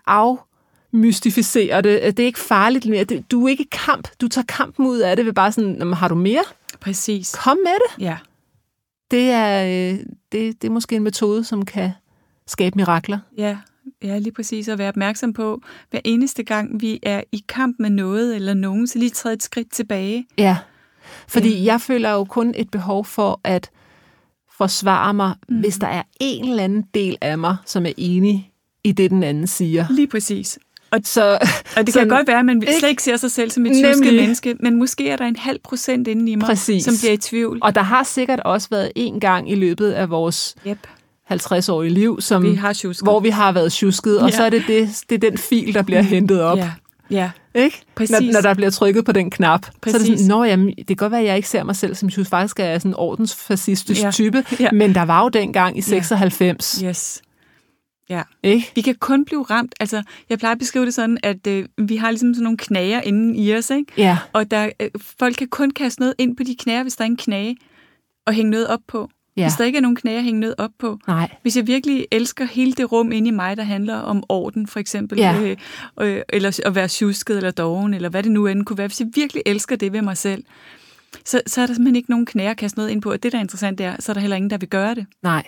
afmystificerer 0.93 1.81
det. 1.81 1.97
At 1.97 2.17
Det 2.17 2.23
er 2.23 2.27
ikke 2.27 2.39
farligt 2.39 2.85
mere. 2.85 3.03
Det- 3.03 3.31
Du 3.31 3.45
er 3.45 3.49
ikke 3.49 3.65
kamp. 3.71 4.07
Du 4.21 4.27
tager 4.27 4.45
kampen 4.45 4.87
ud 4.87 4.97
af 4.99 5.15
det 5.15 5.25
ved 5.25 5.33
bare 5.33 5.51
sådan, 5.51 5.69
"Nå, 5.69 5.85
men 5.85 5.93
har 5.93 6.07
du 6.07 6.15
mere? 6.15 6.43
Præcis. 6.79 7.35
Kom 7.43 7.57
med 7.57 7.71
det. 7.73 8.03
Ja. 8.03 8.17
Det 9.11 9.29
er, 9.31 9.63
øh, 9.65 9.99
det, 10.31 10.61
det 10.61 10.67
er 10.67 10.71
måske 10.71 10.95
en 10.95 11.03
metode, 11.03 11.43
som 11.43 11.65
kan 11.65 11.91
skabe 12.47 12.75
mirakler. 12.75 13.19
Ja, 13.37 13.57
ja, 14.03 14.17
lige 14.17 14.33
præcis. 14.33 14.67
At 14.67 14.77
være 14.77 14.89
opmærksom 14.89 15.33
på, 15.33 15.61
hver 15.89 15.99
eneste 16.03 16.43
gang 16.43 16.81
vi 16.81 16.99
er 17.03 17.21
i 17.31 17.43
kamp 17.49 17.75
med 17.79 17.89
noget 17.89 18.35
eller 18.35 18.53
nogen, 18.53 18.87
så 18.87 18.99
lige 18.99 19.09
træde 19.09 19.33
et 19.33 19.43
skridt 19.43 19.71
tilbage. 19.71 20.25
Ja, 20.37 20.57
fordi 21.27 21.65
jeg 21.65 21.81
føler 21.81 22.11
jo 22.11 22.23
kun 22.23 22.53
et 22.57 22.71
behov 22.71 23.05
for 23.05 23.41
at 23.43 23.69
forsvare 24.57 25.13
mig, 25.13 25.35
mm. 25.49 25.59
hvis 25.59 25.77
der 25.77 25.87
er 25.87 26.03
en 26.19 26.49
eller 26.49 26.63
anden 26.63 26.83
del 26.93 27.17
af 27.21 27.37
mig, 27.37 27.57
som 27.65 27.85
er 27.85 27.93
enig 27.97 28.51
i 28.83 28.91
det, 28.91 29.11
den 29.11 29.23
anden 29.23 29.47
siger. 29.47 29.85
Lige 29.89 30.07
præcis. 30.07 30.59
Og, 30.93 30.99
Så, 31.03 31.31
og 31.31 31.39
det 31.77 31.85
kan 31.85 31.87
sådan- 31.93 32.07
godt 32.09 32.27
være, 32.27 32.39
at 32.39 32.45
man 32.45 32.61
Ikke? 32.61 32.73
slet 32.79 32.89
ikke 32.89 33.03
ser 33.03 33.17
sig 33.17 33.31
selv 33.31 33.51
som 33.51 33.65
et 33.65 33.71
tjusket 33.83 34.13
menneske, 34.13 34.55
men 34.59 34.79
måske 34.79 35.09
er 35.09 35.15
der 35.15 35.25
en 35.25 35.35
halv 35.35 35.59
procent 35.63 36.07
inde 36.07 36.31
i 36.31 36.35
mig, 36.35 36.45
Præcis. 36.45 36.83
som 36.83 36.93
bliver 37.01 37.13
i 37.13 37.17
tvivl. 37.17 37.59
Og 37.61 37.75
der 37.75 37.81
har 37.81 38.03
sikkert 38.03 38.39
også 38.39 38.67
været 38.71 38.91
en 38.95 39.19
gang 39.19 39.51
i 39.51 39.55
løbet 39.55 39.91
af 39.91 40.09
vores 40.09 40.55
Yep, 40.67 40.77
50-årige 41.31 41.89
liv, 41.93 42.21
som, 42.21 42.43
vi 42.43 42.55
har 42.55 42.73
tjusket. 42.73 43.05
hvor 43.05 43.19
vi 43.19 43.29
har 43.29 43.51
været 43.51 43.71
tjusket, 43.73 44.19
og 44.19 44.29
Ja. 44.29 44.35
så 44.35 44.43
er 44.43 44.49
det, 44.49 44.63
det, 44.67 44.89
det 45.09 45.23
er 45.23 45.29
den 45.29 45.37
fil, 45.37 45.73
der 45.73 45.81
bliver 45.81 46.01
hentet 46.01 46.41
op. 46.41 46.57
Ja, 46.57 46.71
ja, 47.11 47.31
Ikke? 47.55 47.81
Præcis. 47.95 48.11
Når, 48.21 48.31
når 48.33 48.41
der 48.41 48.53
bliver 48.53 48.69
trykket 48.69 49.05
på 49.05 49.11
den 49.11 49.29
knap. 49.29 49.65
Så 49.65 49.69
er 49.69 49.91
det 49.91 49.93
Præcis. 49.93 50.19
sådan, 50.19 50.27
Nå, 50.27 50.43
jamen, 50.43 50.67
det 50.77 50.87
kan 50.87 50.95
godt 50.95 51.11
være, 51.11 51.21
at 51.21 51.27
jeg 51.27 51.35
ikke 51.37 51.49
ser 51.49 51.63
mig 51.63 51.75
selv 51.75 51.95
som 51.95 52.09
tjus. 52.09 52.27
Faktisk 52.27 52.59
er 52.59 52.65
jeg 52.65 52.81
sådan 52.81 52.91
en 52.91 52.95
ordensfascistisk 52.95 54.01
Ja. 54.03 54.11
type, 54.11 54.43
Ja. 54.59 54.71
men 54.71 54.95
der 54.95 55.01
var 55.05 55.23
jo 55.23 55.29
dengang 55.29 55.77
i 55.77 55.81
96. 55.81 56.81
yes. 56.85 57.21
Ja. 58.09 58.21
Ikke? 58.43 58.71
Vi 58.75 58.81
kan 58.81 58.95
kun 58.95 59.25
blive 59.25 59.43
ramt. 59.43 59.75
Altså, 59.79 60.03
jeg 60.29 60.39
plejer 60.39 60.51
at 60.55 60.59
beskrive 60.59 60.85
det 60.85 60.93
sådan, 60.93 61.17
at 61.23 61.47
øh, 61.47 61.65
vi 61.77 61.95
har 61.95 62.11
ligesom 62.11 62.33
sådan 62.33 62.43
nogle 62.43 62.57
knager 62.57 63.01
inden 63.01 63.35
i 63.35 63.55
os, 63.55 63.69
ikke? 63.69 63.91
Ja. 63.97 64.17
Og 64.33 64.51
der, 64.51 64.69
øh, 64.79 64.89
folk 65.19 65.35
kan 65.35 65.47
kun 65.47 65.71
kaste 65.71 66.01
noget 66.01 66.13
ind 66.17 66.37
på 66.37 66.43
de 66.43 66.55
knager, 66.55 66.81
hvis 66.83 66.95
der 66.95 67.03
er 67.03 67.05
en 67.05 67.17
knage, 67.17 67.57
og 68.27 68.33
hænge 68.33 68.51
noget 68.51 68.67
op 68.67 68.79
på. 68.87 69.09
Ja. 69.37 69.43
Hvis 69.43 69.53
der 69.53 69.63
ikke 69.65 69.77
er 69.77 69.81
nogen 69.81 69.95
knager 69.95 70.17
at 70.17 70.23
hænge 70.23 70.39
noget 70.39 70.55
op 70.57 70.69
på. 70.79 70.99
Nej. 71.07 71.29
Hvis 71.41 71.57
jeg 71.57 71.67
virkelig 71.67 72.05
elsker 72.11 72.45
hele 72.45 72.73
det 72.73 72.91
rum 72.91 73.11
inde 73.11 73.27
i 73.27 73.31
mig, 73.31 73.57
der 73.57 73.63
handler 73.63 73.95
om 73.95 74.23
orden, 74.29 74.67
for 74.67 74.79
eksempel, 74.79 75.17
Ja. 75.17 75.41
øh, 75.41 75.57
øh, 76.01 76.21
eller 76.29 76.59
at 76.65 76.75
være 76.75 76.87
tjusket 76.87 77.37
eller 77.37 77.51
doven, 77.51 77.93
eller 77.93 78.09
hvad 78.09 78.23
det 78.23 78.31
nu 78.31 78.47
end 78.47 78.63
kunne 78.65 78.77
være. 78.77 78.87
Hvis 78.87 78.99
jeg 78.99 79.07
virkelig 79.15 79.43
elsker 79.45 79.75
det 79.75 79.93
ved 79.93 80.01
mig 80.01 80.17
selv, 80.17 80.43
så, 81.25 81.41
så 81.47 81.61
er 81.61 81.65
der 81.67 81.73
simpelthen 81.73 81.95
ikke 81.95 82.09
nogen 82.09 82.25
knager 82.25 82.51
at 82.51 82.57
kaste 82.57 82.77
noget 82.79 82.89
ind 82.89 83.01
på. 83.01 83.11
Og 83.11 83.23
det, 83.23 83.31
der 83.31 83.37
er 83.37 83.41
interessant, 83.41 83.77
det 83.77 83.85
er, 83.85 83.95
så 83.99 84.11
er 84.11 84.13
der 84.13 84.21
heller 84.21 84.35
ingen, 84.35 84.49
der 84.49 84.57
vil 84.57 84.69
gøre 84.69 84.95
det. 84.95 85.05
Nej. 85.23 85.43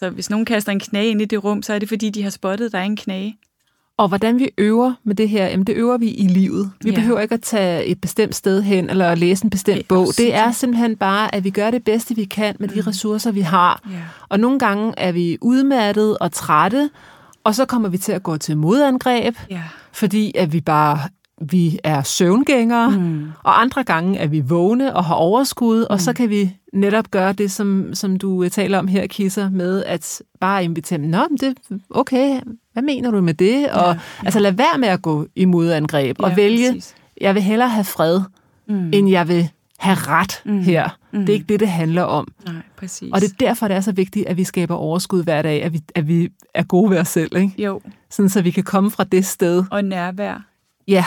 Så 0.00 0.10
hvis 0.10 0.30
nogen 0.30 0.46
kaster 0.46 0.72
en 0.72 0.80
knage 0.80 1.08
ind 1.10 1.22
i 1.22 1.24
det 1.24 1.44
rum, 1.44 1.62
så 1.62 1.72
er 1.72 1.78
det, 1.78 1.88
fordi 1.88 2.10
de 2.10 2.22
har 2.22 2.30
spottet, 2.30 2.66
at 2.66 2.72
der 2.72 2.78
er 2.78 2.82
en 2.82 2.96
knage. 2.96 3.36
Og 3.96 4.08
hvordan 4.08 4.38
vi 4.38 4.50
øver 4.58 4.92
med 5.04 5.14
det 5.14 5.28
her, 5.28 5.46
jamen 5.46 5.66
det 5.66 5.76
øver 5.76 5.98
vi 5.98 6.08
i 6.10 6.26
livet. 6.28 6.70
Vi 6.84 6.90
Ja. 6.90 6.94
behøver 6.96 7.20
ikke 7.20 7.34
at 7.34 7.42
tage 7.42 7.84
et 7.84 8.00
bestemt 8.00 8.34
sted 8.34 8.62
hen, 8.62 8.90
eller 8.90 9.08
at 9.08 9.18
læse 9.18 9.44
en 9.44 9.50
bestemt 9.50 9.78
Det 9.78 9.88
bog. 9.88 10.06
Det 10.18 10.34
er 10.34 10.52
simpelthen 10.52 10.96
bare, 10.96 11.34
at 11.34 11.44
vi 11.44 11.50
gør 11.50 11.70
det 11.70 11.84
bedste, 11.84 12.16
vi 12.16 12.24
kan 12.24 12.56
med 12.60 12.68
de 12.68 12.80
ressourcer, 12.80 13.30
vi 13.32 13.40
har. 13.40 13.82
Ja. 13.90 13.96
Og 14.28 14.40
nogle 14.40 14.58
gange 14.58 14.94
er 14.96 15.12
vi 15.12 15.38
udmattede 15.40 16.18
og 16.18 16.32
trætte, 16.32 16.90
og 17.44 17.54
så 17.54 17.64
kommer 17.64 17.88
vi 17.88 17.98
til 17.98 18.12
at 18.12 18.22
gå 18.22 18.36
til 18.36 18.56
modangreb, 18.56 19.34
Ja. 19.50 19.62
fordi 19.92 20.32
at 20.36 20.52
vi 20.52 20.60
bare 20.60 20.98
vi 21.40 21.78
er 21.84 22.02
søvngængere, 22.02 22.90
mm. 22.90 23.28
og 23.42 23.60
andre 23.60 23.84
gange 23.84 24.18
er 24.18 24.26
vi 24.26 24.40
vågne 24.40 24.96
og 24.96 25.04
har 25.04 25.14
overskud, 25.14 25.82
og 25.82 26.00
så 26.00 26.12
kan 26.12 26.30
vi 26.30 26.56
netop 26.72 27.10
gøre 27.10 27.32
det, 27.32 27.50
som, 27.50 27.94
som 27.94 28.16
du 28.16 28.42
øh, 28.44 28.50
taler 28.50 28.78
om 28.78 28.88
her, 28.88 29.06
Kisser, 29.06 29.50
med 29.50 29.84
at 29.84 30.22
bare 30.40 30.64
invitere 30.64 30.98
dem. 30.98 31.06
Nå, 31.08 31.18
men 31.30 31.38
det, 31.38 31.54
okay, 31.90 32.40
hvad 32.72 32.82
mener 32.82 33.10
du 33.10 33.20
med 33.20 33.34
det? 33.34 33.70
Og 33.70 33.94
ja. 33.94 33.98
altså 34.24 34.40
lad 34.40 34.52
være 34.52 34.78
med 34.78 34.88
at 34.88 35.02
gå 35.02 35.26
i 35.36 35.44
modangreb, 35.44 36.16
og 36.20 36.28
Ja, 36.30 36.34
vælge, 36.34 36.68
præcis. 36.72 36.94
jeg 37.20 37.34
vil 37.34 37.42
hellere 37.42 37.68
have 37.68 37.84
fred, 37.84 38.20
mm. 38.68 38.90
end 38.92 39.08
jeg 39.10 39.28
vil 39.28 39.48
have 39.78 39.96
ret 39.96 40.42
mm. 40.44 40.58
her. 40.62 40.88
Mm. 41.12 41.20
Det 41.20 41.28
er 41.28 41.32
ikke 41.34 41.46
det, 41.46 41.60
det 41.60 41.68
handler 41.68 42.02
om. 42.02 42.28
Nej, 42.44 42.54
præcis. 42.76 43.10
Og 43.12 43.20
det 43.20 43.30
er 43.30 43.34
derfor, 43.40 43.68
det 43.68 43.76
er 43.76 43.80
så 43.80 43.92
vigtigt, 43.92 44.26
at 44.26 44.36
vi 44.36 44.44
skaber 44.44 44.74
overskud 44.74 45.22
hver 45.24 45.42
dag, 45.42 45.62
at 45.62 45.72
vi, 45.72 45.80
at 45.94 46.08
vi 46.08 46.28
er 46.54 46.62
gode 46.62 46.90
ved 46.90 46.98
os 46.98 47.08
selv, 47.08 47.36
ikke? 47.36 47.62
Jo, 47.62 47.80
Sådan, 48.10 48.28
så 48.28 48.42
vi 48.42 48.50
kan 48.50 48.64
komme 48.64 48.90
fra 48.90 49.04
det 49.04 49.26
sted. 49.26 49.64
og 49.70 49.84
nærvær. 49.84 50.46
Ja, 50.88 51.04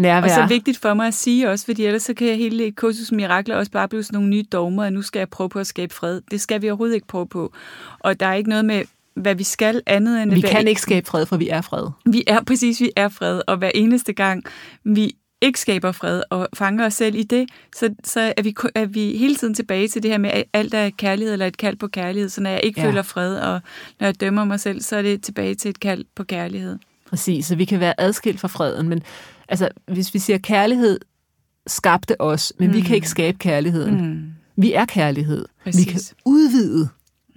nærvær. 0.00 0.28
Og 0.28 0.34
så 0.34 0.46
vigtigt 0.46 0.78
for 0.78 0.94
mig 0.94 1.06
at 1.06 1.14
sige 1.14 1.50
også, 1.50 1.64
fordi 1.64 1.84
ellers 1.84 2.02
så 2.02 2.14
kan 2.14 2.36
hele 2.36 2.72
kursus 2.72 3.12
mirakler 3.12 3.56
også 3.56 3.70
bare 3.70 3.88
blive 3.88 4.02
sådan 4.02 4.16
nogle 4.16 4.28
nye 4.28 4.44
dogmer, 4.52 4.84
og 4.84 4.92
nu 4.92 5.02
skal 5.02 5.20
jeg 5.20 5.28
prøve 5.28 5.48
på 5.48 5.58
at 5.58 5.66
skabe 5.66 5.94
fred. 5.94 6.20
Det 6.30 6.40
skal 6.40 6.62
vi 6.62 6.70
overhovedet 6.70 6.94
ikke 6.94 7.06
prøve 7.06 7.26
på. 7.26 7.52
Og 7.98 8.20
der 8.20 8.26
er 8.26 8.34
ikke 8.34 8.50
noget 8.50 8.64
med, 8.64 8.82
hvad 9.14 9.34
vi 9.34 9.44
skal 9.44 9.82
andet 9.86 10.22
end... 10.22 10.34
vi 10.34 10.42
at 10.42 10.50
kan 10.50 10.68
ikke 10.68 10.80
skabe 10.80 11.06
fred, 11.06 11.26
for 11.26 11.36
vi 11.36 11.48
er 11.48 11.60
fred. 11.60 11.86
Vi 12.06 12.24
er 12.26 12.42
præcis, 12.42 12.80
vi 12.80 12.90
er 12.96 13.08
fred, 13.08 13.40
og 13.46 13.56
hver 13.56 13.70
eneste 13.74 14.12
gang 14.12 14.44
vi 14.84 15.12
ikke 15.42 15.60
skaber 15.60 15.92
fred 15.92 16.22
og 16.30 16.48
fanger 16.54 16.86
os 16.86 16.94
selv 16.94 17.14
i 17.14 17.22
det, 17.22 17.48
så, 17.76 17.94
så 18.04 18.32
er, 18.36 18.42
vi, 18.42 18.54
er 18.74 18.86
vi 18.86 19.16
hele 19.16 19.34
tiden 19.34 19.54
tilbage 19.54 19.88
til 19.88 20.02
det 20.02 20.10
her 20.10 20.18
med, 20.18 20.30
at 20.30 20.44
alt 20.52 20.74
er 20.74 20.90
kærlighed 20.90 21.32
eller 21.32 21.46
et 21.46 21.56
kald 21.56 21.76
på 21.76 21.88
kærlighed. 21.88 22.28
Så 22.28 22.40
når 22.40 22.50
jeg 22.50 22.60
ikke 22.62 22.80
ja. 22.80 22.86
føler 22.86 23.02
fred, 23.02 23.36
og 23.36 23.60
når 24.00 24.06
jeg 24.06 24.20
dømmer 24.20 24.44
mig 24.44 24.60
selv, 24.60 24.80
så 24.80 24.96
er 24.96 25.02
det 25.02 25.22
tilbage 25.22 25.54
til 25.54 25.68
et 25.68 25.80
kald 25.80 26.04
på 26.16 26.24
kærlighed. 26.24 26.78
Præcis, 27.10 27.46
så 27.46 27.54
vi 27.56 27.64
kan 27.64 27.80
være 27.80 28.00
adskilt 28.00 28.40
fra 28.40 28.48
freden. 28.48 28.88
Men 28.88 29.02
altså, 29.48 29.68
hvis 29.92 30.14
vi 30.14 30.18
siger, 30.18 30.38
kærlighed 30.38 30.98
skabte 31.66 32.20
os, 32.20 32.52
men 32.58 32.68
mm. 32.68 32.74
vi 32.76 32.80
kan 32.80 32.94
ikke 32.96 33.08
skabe 33.08 33.38
kærligheden. 33.38 34.08
Mm. 34.10 34.22
Vi 34.56 34.72
er 34.72 34.84
kærlighed. 34.84 35.44
Præcis. 35.64 35.86
Vi 35.86 35.90
kan 35.92 36.00
udvide 36.24 36.88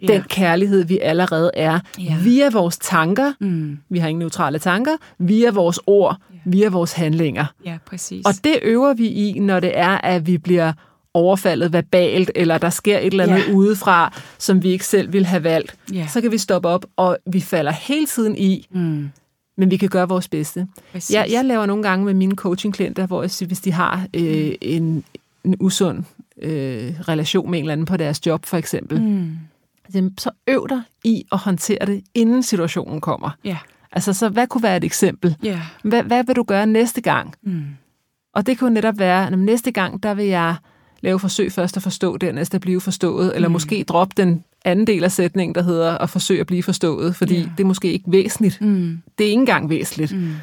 Ja. 0.02 0.08
den 0.08 0.22
kærlighed, 0.22 0.86
vi 0.86 1.00
allerede 1.00 1.52
er, 1.54 1.80
Ja. 2.00 2.18
via 2.24 2.50
vores 2.50 2.78
tanker. 2.78 3.34
Mm. 3.40 3.78
Vi 3.90 4.00
har 4.00 4.08
ingen 4.08 4.20
neutrale 4.20 4.60
tanker. 4.60 4.92
Via 5.20 5.52
vores 5.52 5.80
ord, 5.88 6.18
via 6.46 6.70
vores 6.70 6.94
handlinger. 6.94 7.46
Ja, 7.66 7.78
præcis. 7.86 8.26
Og 8.26 8.34
det 8.44 8.60
øver 8.62 8.94
vi 8.94 9.08
i, 9.08 9.40
når 9.40 9.60
det 9.60 9.78
er, 9.78 9.90
at 9.90 10.28
vi 10.28 10.38
bliver 10.38 10.74
overfaldet 11.14 11.74
verbalt, 11.74 12.32
eller 12.36 12.58
der 12.58 12.70
sker 12.70 12.98
et 12.98 13.06
eller 13.08 13.24
andet 13.24 13.48
Ja. 13.48 13.54
udefra, 13.54 14.14
som 14.38 14.64
vi 14.64 14.70
ikke 14.70 14.86
selv 14.86 15.14
ville 15.14 15.28
have 15.28 15.44
valgt. 15.44 15.76
Ja. 15.94 16.08
Så 16.08 16.22
kan 16.22 16.32
vi 16.32 16.38
stoppe 16.38 16.68
op, 16.68 16.86
og 16.96 17.18
vi 17.32 17.42
falder 17.42 17.72
hele 17.72 18.06
tiden 18.06 18.38
i, 18.38 18.68
mm. 18.72 19.10
Men 19.56 19.72
vi 19.72 19.78
kan 19.78 19.90
gøre 19.90 20.08
vores 20.10 20.28
bedste. 20.28 20.68
Præcis. 20.92 21.16
Jeg, 21.16 21.28
jeg 21.32 21.46
laver 21.46 21.66
nogle 21.66 21.84
gange 21.84 22.06
med 22.06 22.14
mine 22.14 22.36
coachingklienter, 22.36 23.08
hvor 23.08 23.22
jeg 23.24 23.32
siger, 23.32 23.48
hvis 23.48 23.60
de 23.60 23.72
har 23.72 24.08
øh, 24.14 24.52
en, 24.62 25.04
en 25.44 25.56
usund 25.60 26.04
øh, 26.42 26.94
relation 27.00 27.52
med 27.52 27.60
en 27.60 27.66
eller 27.66 27.74
anden 27.74 27.86
på 27.86 27.98
deres 27.98 28.26
job, 28.26 28.46
for 28.46 28.58
eksempel, 28.58 29.02
Mm. 29.02 29.32
jamen, 29.96 30.18
så 30.18 30.32
øv 30.48 30.68
dig 30.70 30.82
i 31.04 31.24
at 31.32 31.38
håndtere 31.38 31.86
det, 31.86 32.04
inden 32.14 32.44
situationen 32.44 33.02
kommer. 33.02 33.30
Ja. 33.44 33.58
Altså, 33.92 34.14
så 34.14 34.30
hvad 34.30 34.48
kunne 34.48 34.64
være 34.64 34.78
et 34.78 34.84
eksempel? 34.84 35.36
Ja. 35.44 35.62
Hvad, 35.84 36.04
hvad 36.04 36.24
vil 36.24 36.36
du 36.36 36.44
gøre 36.44 36.68
næste 36.68 37.02
gang? 37.02 37.36
Mm. 37.42 37.64
Og 38.34 38.46
det 38.48 38.60
kunne 38.60 38.74
netop 38.74 39.00
være, 39.00 39.28
at 39.28 39.40
næste 39.40 39.72
gang, 39.72 40.04
der 40.04 40.14
vil 40.14 40.26
jeg 40.26 40.56
lave 41.02 41.20
forsøg 41.20 41.52
først 41.52 41.78
at 41.78 41.84
forstå, 41.84 42.18
dernæst 42.18 42.56
at 42.56 42.62
blive 42.62 42.82
forstået, 42.82 43.36
eller 43.36 43.48
mm. 43.48 43.52
måske 43.54 43.84
droppe 43.84 44.14
den 44.18 44.44
anden 44.66 44.88
del 44.88 45.04
af 45.04 45.12
sætningen, 45.12 45.56
der 45.56 45.64
hedder 45.64 45.98
at 45.98 46.10
forsøge 46.10 46.40
at 46.40 46.48
blive 46.48 46.64
forstået, 46.64 47.16
fordi 47.16 47.36
Ja. 47.38 47.50
det 47.58 47.64
er 47.64 47.68
måske 47.68 47.92
ikke 47.94 48.06
væsentligt. 48.08 48.62
Mm. 48.62 49.02
Det 49.18 49.24
er 49.24 49.30
ikke 49.30 49.40
engang 49.40 49.70
væsentligt. 49.70 50.12
Mm. 50.16 50.34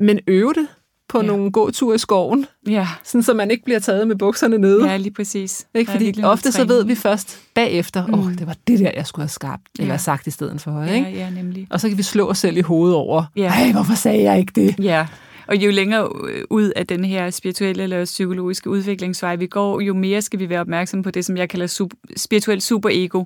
Men 0.00 0.20
øve 0.26 0.52
det 0.54 0.66
på 1.08 1.20
Ja. 1.20 1.26
nogle 1.26 1.52
gåture 1.52 1.94
i 1.94 1.98
skoven, 1.98 2.46
Ja. 2.68 2.88
sådan 3.04 3.22
så 3.22 3.34
man 3.34 3.50
ikke 3.50 3.64
bliver 3.64 3.78
taget 3.78 4.08
med 4.08 4.16
bukserne 4.16 4.58
nede. 4.58 4.88
ja, 4.90 4.96
lige 4.96 5.14
præcis. 5.14 5.66
Ikke? 5.74 5.90
Fordi 5.92 6.22
ofte 6.22 6.52
så 6.52 6.64
ved 6.64 6.84
vi 6.84 6.94
først 6.94 7.38
bagefter, 7.54 8.02
åh, 8.02 8.08
Mm. 8.08 8.14
oh, 8.26 8.32
det 8.34 8.46
var 8.46 8.56
det 8.66 8.78
der, 8.78 8.90
jeg 8.96 9.06
skulle 9.06 9.22
have 9.22 9.28
skabt, 9.28 9.62
eller 9.78 9.94
Ja. 9.94 9.98
sagt 9.98 10.26
i 10.26 10.30
stedet 10.30 10.60
for. 10.60 10.82
Ja, 10.82 10.94
Ikke? 10.94 11.10
ja, 11.10 11.30
nemlig. 11.30 11.66
Og 11.70 11.80
så 11.80 11.88
kan 11.88 11.98
vi 11.98 12.02
slå 12.02 12.28
os 12.28 12.38
selv 12.38 12.56
i 12.56 12.60
hovedet 12.60 12.96
over, 12.96 13.24
Ja. 13.36 13.48
ej, 13.48 13.72
hvorfor 13.72 13.94
sagde 13.94 14.22
jeg 14.22 14.38
ikke 14.38 14.52
det? 14.54 14.74
Ja, 14.84 15.06
og 15.46 15.56
jo 15.56 15.70
længere 15.70 16.08
øh, 16.28 16.44
ud 16.50 16.72
af 16.76 16.86
den 16.86 17.04
her 17.04 17.30
spirituelle 17.30 17.82
eller 17.82 18.04
psykologiske 18.04 18.70
udviklingsvej 18.70 19.36
vi 19.36 19.46
går, 19.46 19.80
jo 19.80 19.94
mere 19.94 20.22
skal 20.22 20.38
vi 20.38 20.48
være 20.48 20.60
opmærksom 20.60 21.02
på 21.02 21.10
det, 21.10 21.24
som 21.24 21.36
jeg 21.36 21.48
kalder 21.48 21.66
super, 21.66 21.96
spirituel 22.16 22.60
superego, 22.60 23.24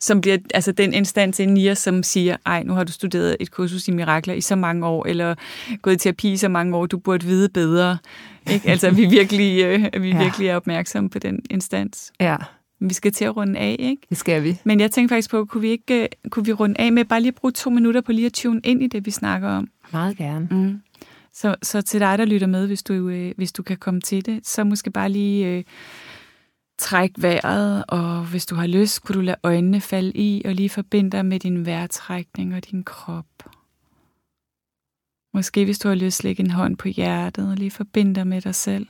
som 0.00 0.20
bliver 0.20 0.38
altså 0.54 0.72
den 0.72 0.94
instans 0.94 1.40
inde 1.40 1.60
i 1.62 1.70
os, 1.70 1.78
som 1.78 2.02
siger, 2.02 2.36
ej, 2.46 2.62
nu 2.62 2.72
har 2.72 2.84
du 2.84 2.92
studeret 2.92 3.36
et 3.40 3.50
kursus 3.50 3.88
i 3.88 3.90
mirakler 3.90 4.34
i 4.34 4.40
så 4.40 4.56
mange 4.56 4.86
år, 4.86 5.06
eller 5.06 5.34
gået 5.82 5.94
i 5.94 5.98
terapi 5.98 6.32
i 6.32 6.36
så 6.36 6.48
mange 6.48 6.76
år, 6.76 6.86
du 6.86 6.98
burde 6.98 7.26
vide 7.26 7.48
bedre. 7.48 7.98
Ikke? 8.52 8.68
Altså, 8.70 8.86
at 8.86 8.96
vi 8.96 9.06
virkelig, 9.06 9.64
øh, 9.64 10.02
vi 10.02 10.08
Ja. 10.14 10.22
virkelig 10.22 10.48
er 10.48 10.56
opmærksomme 10.56 11.10
på 11.10 11.18
den 11.18 11.40
instans. 11.50 12.12
Ja, 12.20 12.36
Vi 12.80 12.94
skal 12.94 13.12
til 13.12 13.24
at 13.24 13.36
runde 13.36 13.58
af, 13.58 13.76
ikke? 13.78 14.02
det 14.08 14.18
skal 14.18 14.42
vi. 14.44 14.56
Men 14.64 14.80
jeg 14.80 14.90
tænkte 14.90 15.12
faktisk 15.14 15.30
på, 15.30 15.44
kunne 15.44 15.60
vi 15.60 15.68
ikke 15.68 16.02
øh, 16.02 16.08
kunne 16.30 16.44
vi 16.46 16.52
runde 16.52 16.80
af 16.80 16.92
med 16.92 17.04
bare 17.04 17.20
lige 17.20 17.28
at 17.28 17.34
bruge 17.34 17.52
to 17.52 17.70
minutter 17.70 18.00
på 18.00 18.12
lige 18.12 18.26
at 18.26 18.32
tune 18.32 18.60
ind 18.64 18.82
i 18.82 18.86
det, 18.86 19.06
vi 19.06 19.10
snakker 19.10 19.48
om? 19.48 19.68
Meget 19.92 20.16
gerne. 20.16 20.48
Mm. 20.50 20.80
Så, 21.34 21.56
så 21.62 21.82
til 21.82 22.00
dig, 22.00 22.18
der 22.18 22.24
lytter 22.24 22.46
med, 22.46 22.66
hvis 22.66 22.82
du, 22.82 23.08
øh, 23.08 23.34
hvis 23.36 23.52
du 23.52 23.62
kan 23.62 23.76
komme 23.76 24.00
til 24.00 24.26
det, 24.26 24.46
så 24.46 24.64
måske 24.64 24.90
bare 24.90 25.08
lige 25.08 25.46
øh, 25.46 25.64
træk 26.78 27.10
vejret, 27.18 27.84
og 27.88 28.30
hvis 28.30 28.46
du 28.46 28.54
har 28.54 28.66
lyst, 28.66 29.02
kunne 29.02 29.14
du 29.14 29.20
lade 29.20 29.36
øjnene 29.42 29.80
falde 29.80 30.12
i, 30.14 30.42
og 30.44 30.54
lige 30.54 30.70
forbinde 30.70 31.10
dig 31.10 31.26
med 31.26 31.40
din 31.40 31.66
vejrtrækning 31.66 32.54
og 32.54 32.70
din 32.70 32.84
krop. 32.84 33.26
Måske 35.34 35.64
hvis 35.64 35.78
du 35.78 35.88
har 35.88 35.94
lyst, 35.94 36.24
lægge 36.24 36.42
en 36.42 36.50
hånd 36.50 36.76
på 36.76 36.88
hjertet, 36.88 37.50
og 37.50 37.56
lige 37.56 37.70
forbinde 37.70 38.14
dig 38.14 38.26
med 38.26 38.40
dig 38.40 38.54
selv. 38.54 38.86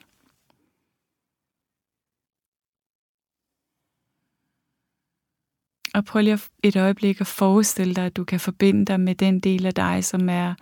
Og 5.94 6.04
prøv 6.04 6.22
lige 6.22 6.38
et 6.62 6.76
øjeblik 6.76 7.20
at 7.20 7.26
forestille 7.26 7.94
dig, 7.94 8.06
at 8.06 8.16
du 8.16 8.24
kan 8.24 8.40
forbinde 8.40 8.84
dig 8.84 9.00
med 9.00 9.14
den 9.14 9.40
del 9.40 9.66
af 9.66 9.74
dig, 9.74 10.04
som 10.04 10.28
er 10.28 10.54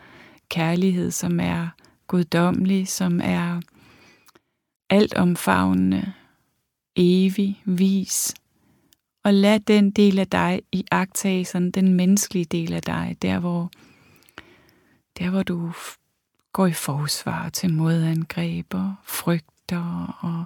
kærlighed, 0.52 1.10
som 1.10 1.40
er 1.40 1.68
guddommelig, 2.06 2.88
som 2.88 3.20
er 3.24 3.60
altomfavnende, 4.90 6.12
evig, 6.96 7.62
vis. 7.64 8.34
Og 9.24 9.34
lad 9.34 9.60
den 9.60 9.90
del 9.90 10.18
af 10.18 10.26
dig 10.26 10.62
i 10.72 10.84
sådan 11.44 11.70
den 11.70 11.94
menneskelige 11.94 12.44
del 12.44 12.72
af 12.72 12.82
dig, 12.82 13.16
der 13.22 13.38
hvor, 13.38 13.70
der 15.18 15.30
hvor 15.30 15.42
du 15.42 15.72
går 16.52 16.66
i 16.66 16.72
forsvar 16.72 17.48
til 17.48 17.74
modangreb 17.74 18.74
og 18.74 18.94
frygter 19.04 20.16
og 20.20 20.44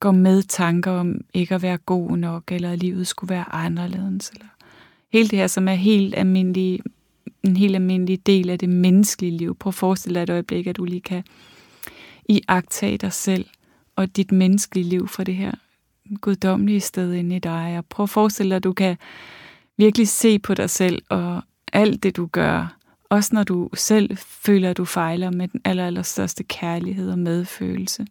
går 0.00 0.12
med 0.12 0.42
tanker 0.42 0.90
om 0.90 1.20
ikke 1.34 1.54
at 1.54 1.62
være 1.62 1.78
god 1.78 2.16
nok, 2.16 2.52
eller 2.52 2.72
at 2.72 2.78
livet 2.78 3.06
skulle 3.06 3.34
være 3.34 3.52
anderledes. 3.52 4.30
Eller 4.30 4.46
hele 5.12 5.28
det 5.28 5.38
her, 5.38 5.46
som 5.46 5.68
er 5.68 5.74
helt 5.74 6.14
almindelige 6.14 6.82
en 7.42 7.56
helt 7.56 7.74
almindelig 7.74 8.26
del 8.26 8.50
af 8.50 8.58
det 8.58 8.68
menneskelige 8.68 9.36
liv. 9.36 9.54
Prøv 9.54 9.70
at 9.70 9.74
forestille 9.74 10.14
dig 10.14 10.22
et 10.22 10.30
øjeblik, 10.30 10.66
at 10.66 10.76
du 10.76 10.84
lige 10.84 11.00
kan 11.00 11.22
iagtage 12.28 12.98
dig 12.98 13.12
selv 13.12 13.46
og 13.96 14.16
dit 14.16 14.32
menneskelige 14.32 14.88
liv 14.88 15.08
fra 15.08 15.24
det 15.24 15.34
her 15.34 15.52
guddommelige 16.20 16.80
sted 16.80 17.12
inde 17.12 17.36
i 17.36 17.38
dig. 17.38 17.74
Og 17.78 17.86
prøv 17.86 18.04
at 18.04 18.10
forestille 18.10 18.50
dig, 18.50 18.56
at 18.56 18.64
du 18.64 18.72
kan 18.72 18.96
virkelig 19.76 20.08
se 20.08 20.38
på 20.38 20.54
dig 20.54 20.70
selv 20.70 21.02
og 21.08 21.42
alt 21.72 22.02
det, 22.02 22.16
du 22.16 22.26
gør. 22.26 22.76
Også 23.10 23.34
når 23.34 23.44
du 23.44 23.68
selv 23.74 24.16
føler, 24.16 24.70
at 24.70 24.76
du 24.76 24.84
fejler 24.84 25.30
med 25.30 25.48
den 25.48 25.60
aller, 25.64 25.86
aller 25.86 26.02
største 26.02 26.44
kærlighed 26.44 27.10
og 27.10 27.18
medfølelse. 27.18 28.06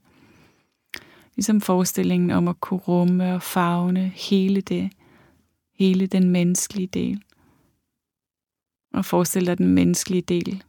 Ligesom 1.36 1.62
forestillingen 1.62 2.32
om 2.32 2.47
at 2.47 2.62
kunne 2.62 2.80
rumme 2.80 3.36
og 3.36 3.41
fagne 3.41 4.12
hele 4.16 4.62
det, 4.62 4.91
hele 5.80 6.07
den 6.07 6.30
menneskelige 6.30 6.88
del. 6.88 7.22
Og 8.94 9.06
forestil 9.06 9.46
dig 9.46 9.58
den 9.58 9.68
menneskelige 9.68 10.22
del, 10.22 10.64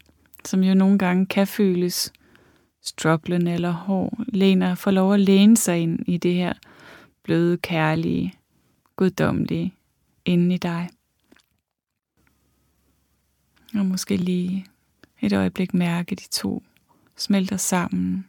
som 0.44 0.62
jo 0.62 0.74
nogle 0.74 0.98
gange 0.98 1.26
kan 1.26 1.46
føles 1.46 2.12
strugglende 2.82 3.52
eller 3.52 3.70
hård, 3.70 4.24
læner, 4.28 4.74
får 4.74 4.90
lov 4.90 5.14
at 5.14 5.20
læne 5.20 5.56
sig 5.56 5.78
ind 5.78 6.08
i 6.08 6.16
det 6.16 6.34
her 6.34 6.52
bløde, 7.22 7.58
kærlige, 7.58 8.34
guddommelige 8.96 9.74
inden 10.24 10.52
i 10.52 10.56
dig. 10.56 10.88
Og 13.74 13.86
måske 13.86 14.16
lige 14.16 14.66
et 15.20 15.32
øjeblik 15.32 15.74
mærke 15.74 16.14
de 16.14 16.28
to 16.28 16.62
smelter 17.16 17.56
sammen 17.56 18.26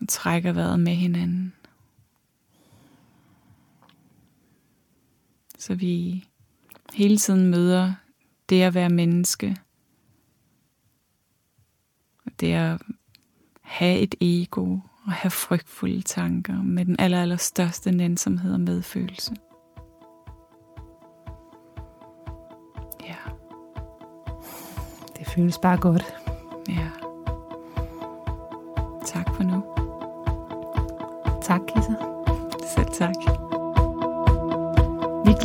og 0.00 0.08
trækker 0.08 0.52
vejret 0.52 0.80
med 0.80 0.94
hinanden. 0.94 1.52
Så 5.58 5.74
vi 5.74 6.24
hele 6.92 7.18
tiden 7.18 7.50
møder 7.50 7.94
det 8.48 8.62
at 8.62 8.74
være 8.74 8.90
menneske. 8.90 9.56
Og 12.26 12.32
det 12.40 12.52
at 12.54 12.82
have 13.60 13.98
et 13.98 14.14
ego 14.20 14.78
og 15.06 15.12
have 15.12 15.30
frygtfulde 15.30 16.02
tanker 16.02 16.62
med 16.62 16.84
den 16.84 16.96
aller, 16.98 17.22
aller 17.22 17.36
største 17.36 17.92
nænsomhed 17.92 18.52
og 18.52 18.60
medfølelse. 18.60 19.36
Ja, 23.04 23.16
Det 25.18 25.26
føles 25.26 25.58
bare 25.58 25.80
godt. 25.80 26.27